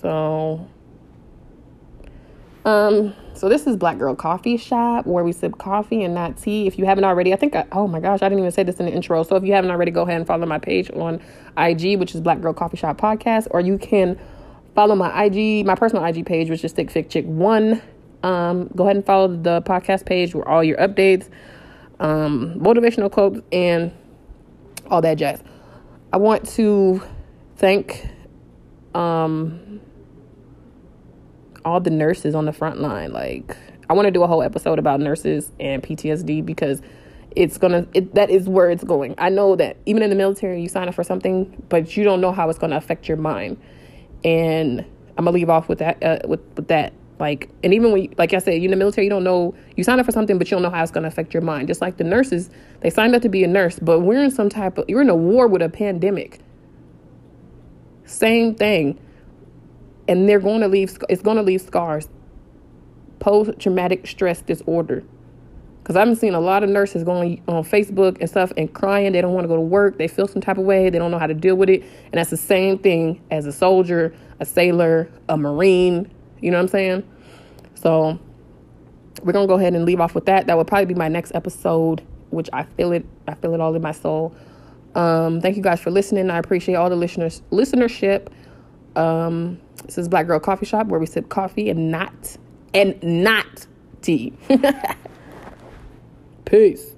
So, 0.00 0.68
um, 2.64 3.14
so 3.38 3.48
this 3.48 3.68
is 3.68 3.76
Black 3.76 3.98
Girl 3.98 4.16
Coffee 4.16 4.56
Shop 4.56 5.06
where 5.06 5.22
we 5.22 5.30
sip 5.30 5.58
coffee 5.58 6.02
and 6.02 6.12
not 6.12 6.36
tea. 6.36 6.66
If 6.66 6.76
you 6.76 6.86
haven't 6.86 7.04
already, 7.04 7.32
I 7.32 7.36
think 7.36 7.54
I, 7.54 7.66
oh 7.70 7.86
my 7.86 8.00
gosh, 8.00 8.20
I 8.20 8.28
didn't 8.28 8.40
even 8.40 8.50
say 8.50 8.64
this 8.64 8.80
in 8.80 8.86
the 8.86 8.92
intro. 8.92 9.22
So 9.22 9.36
if 9.36 9.44
you 9.44 9.52
haven't 9.52 9.70
already, 9.70 9.92
go 9.92 10.02
ahead 10.02 10.16
and 10.16 10.26
follow 10.26 10.44
my 10.44 10.58
page 10.58 10.90
on 10.90 11.20
IG, 11.56 12.00
which 12.00 12.16
is 12.16 12.20
Black 12.20 12.40
Girl 12.40 12.52
Coffee 12.52 12.76
Shop 12.76 13.00
Podcast, 13.00 13.46
or 13.52 13.60
you 13.60 13.78
can 13.78 14.18
follow 14.74 14.96
my 14.96 15.24
IG, 15.24 15.64
my 15.64 15.76
personal 15.76 16.04
IG 16.04 16.26
page, 16.26 16.50
which 16.50 16.64
is 16.64 16.72
Thick 16.72 16.90
Fic 16.90 17.08
Chick 17.08 17.26
One. 17.26 17.80
Um, 18.24 18.68
go 18.74 18.84
ahead 18.84 18.96
and 18.96 19.06
follow 19.06 19.28
the 19.28 19.62
podcast 19.62 20.04
page 20.04 20.34
where 20.34 20.46
all 20.48 20.64
your 20.64 20.76
updates, 20.78 21.28
um, 22.00 22.58
motivational 22.58 23.10
quotes, 23.10 23.40
and 23.52 23.92
all 24.90 25.00
that 25.02 25.14
jazz. 25.14 25.44
I 26.12 26.16
want 26.16 26.48
to 26.50 27.00
thank 27.56 28.08
um 28.94 29.80
all 31.64 31.80
the 31.80 31.90
nurses 31.90 32.34
on 32.34 32.44
the 32.44 32.52
front 32.52 32.80
line. 32.80 33.12
Like, 33.12 33.56
I 33.88 33.94
want 33.94 34.06
to 34.06 34.12
do 34.12 34.22
a 34.22 34.26
whole 34.26 34.42
episode 34.42 34.78
about 34.78 35.00
nurses 35.00 35.50
and 35.58 35.82
PTSD 35.82 36.44
because 36.44 36.82
it's 37.36 37.58
gonna 37.58 37.86
it, 37.94 38.14
that 38.14 38.30
is 38.30 38.48
where 38.48 38.70
it's 38.70 38.84
going. 38.84 39.14
I 39.18 39.28
know 39.28 39.56
that 39.56 39.76
even 39.86 40.02
in 40.02 40.10
the 40.10 40.16
military, 40.16 40.60
you 40.60 40.68
sign 40.68 40.88
up 40.88 40.94
for 40.94 41.04
something, 41.04 41.62
but 41.68 41.96
you 41.96 42.04
don't 42.04 42.20
know 42.20 42.32
how 42.32 42.48
it's 42.50 42.58
gonna 42.58 42.76
affect 42.76 43.08
your 43.08 43.16
mind. 43.16 43.58
And 44.24 44.80
I'm 45.16 45.24
gonna 45.24 45.32
leave 45.32 45.50
off 45.50 45.68
with 45.68 45.78
that 45.78 46.02
uh, 46.02 46.18
with 46.26 46.40
with 46.56 46.68
that. 46.68 46.92
Like, 47.20 47.48
and 47.64 47.74
even 47.74 47.90
when, 47.90 48.14
like 48.16 48.32
I 48.32 48.38
said, 48.38 48.54
you 48.54 48.66
in 48.66 48.70
the 48.70 48.76
military, 48.76 49.04
you 49.04 49.10
don't 49.10 49.24
know 49.24 49.54
you 49.76 49.82
sign 49.82 49.98
up 49.98 50.06
for 50.06 50.12
something, 50.12 50.38
but 50.38 50.50
you 50.50 50.54
don't 50.54 50.62
know 50.62 50.70
how 50.70 50.82
it's 50.82 50.92
gonna 50.92 51.08
affect 51.08 51.34
your 51.34 51.42
mind. 51.42 51.68
Just 51.68 51.80
like 51.80 51.96
the 51.96 52.04
nurses, 52.04 52.50
they 52.80 52.90
signed 52.90 53.14
up 53.14 53.22
to 53.22 53.28
be 53.28 53.42
a 53.44 53.48
nurse, 53.48 53.78
but 53.78 54.00
we're 54.00 54.22
in 54.22 54.30
some 54.30 54.48
type 54.48 54.78
of 54.78 54.88
you're 54.88 55.02
in 55.02 55.10
a 55.10 55.16
war 55.16 55.46
with 55.48 55.62
a 55.62 55.68
pandemic. 55.68 56.40
Same 58.04 58.54
thing 58.54 58.98
and 60.08 60.28
they're 60.28 60.40
going 60.40 60.60
to 60.60 60.68
leave 60.68 60.96
it's 61.08 61.22
going 61.22 61.36
to 61.36 61.42
leave 61.42 61.60
scars. 61.60 62.08
Post 63.20 63.58
traumatic 63.58 64.06
stress 64.06 64.40
disorder. 64.42 65.04
Because 65.82 65.96
i've 65.96 66.18
seen 66.18 66.34
a 66.34 66.40
lot 66.40 66.62
of 66.62 66.68
nurses 66.68 67.02
going 67.02 67.42
on 67.48 67.64
facebook 67.64 68.18
and 68.20 68.28
stuff 68.28 68.52
and 68.56 68.72
crying. 68.72 69.12
They 69.12 69.20
don't 69.20 69.32
want 69.32 69.44
to 69.44 69.48
go 69.48 69.56
to 69.56 69.62
work. 69.62 69.98
They 69.98 70.08
feel 70.08 70.26
some 70.26 70.42
type 70.42 70.58
of 70.58 70.64
way. 70.64 70.90
They 70.90 70.98
don't 70.98 71.10
know 71.10 71.18
how 71.18 71.26
to 71.26 71.34
deal 71.34 71.54
with 71.54 71.70
it. 71.70 71.82
And 71.82 72.14
that's 72.14 72.30
the 72.30 72.36
same 72.36 72.78
thing 72.78 73.22
as 73.30 73.46
a 73.46 73.52
soldier 73.52 74.14
a 74.40 74.44
sailor 74.44 75.10
a 75.28 75.36
marine. 75.36 76.10
You 76.40 76.50
know 76.50 76.58
what 76.58 76.62
i'm 76.62 76.68
saying? 76.68 77.10
So 77.74 78.18
we're 79.22 79.32
going 79.32 79.48
to 79.48 79.52
go 79.52 79.58
ahead 79.58 79.74
and 79.74 79.84
leave 79.84 80.00
off 80.00 80.14
with 80.14 80.26
that. 80.26 80.46
That 80.46 80.56
will 80.56 80.64
probably 80.64 80.86
be 80.86 80.94
my 80.94 81.08
next 81.08 81.34
episode 81.34 82.02
which 82.30 82.50
i 82.52 82.62
feel 82.62 82.92
it 82.92 83.06
i 83.26 83.34
feel 83.34 83.54
it 83.54 83.60
all 83.60 83.74
in 83.74 83.82
my 83.82 83.92
soul. 83.92 84.34
Um, 84.94 85.40
thank 85.40 85.56
you 85.56 85.62
guys 85.62 85.80
for 85.80 85.90
listening. 85.90 86.30
I 86.30 86.38
appreciate 86.38 86.74
all 86.74 86.90
the 86.90 86.96
listeners 86.96 87.42
listenership. 87.50 88.28
Um, 88.96 89.60
this 89.84 89.98
is 89.98 90.08
Black 90.08 90.26
Girl 90.26 90.40
Coffee 90.40 90.66
Shop 90.66 90.86
where 90.88 91.00
we 91.00 91.06
sip 91.06 91.28
coffee 91.28 91.70
and 91.70 91.90
not 91.90 92.36
and 92.74 93.02
not 93.02 93.66
tea. 94.02 94.32
Peace. 96.44 96.94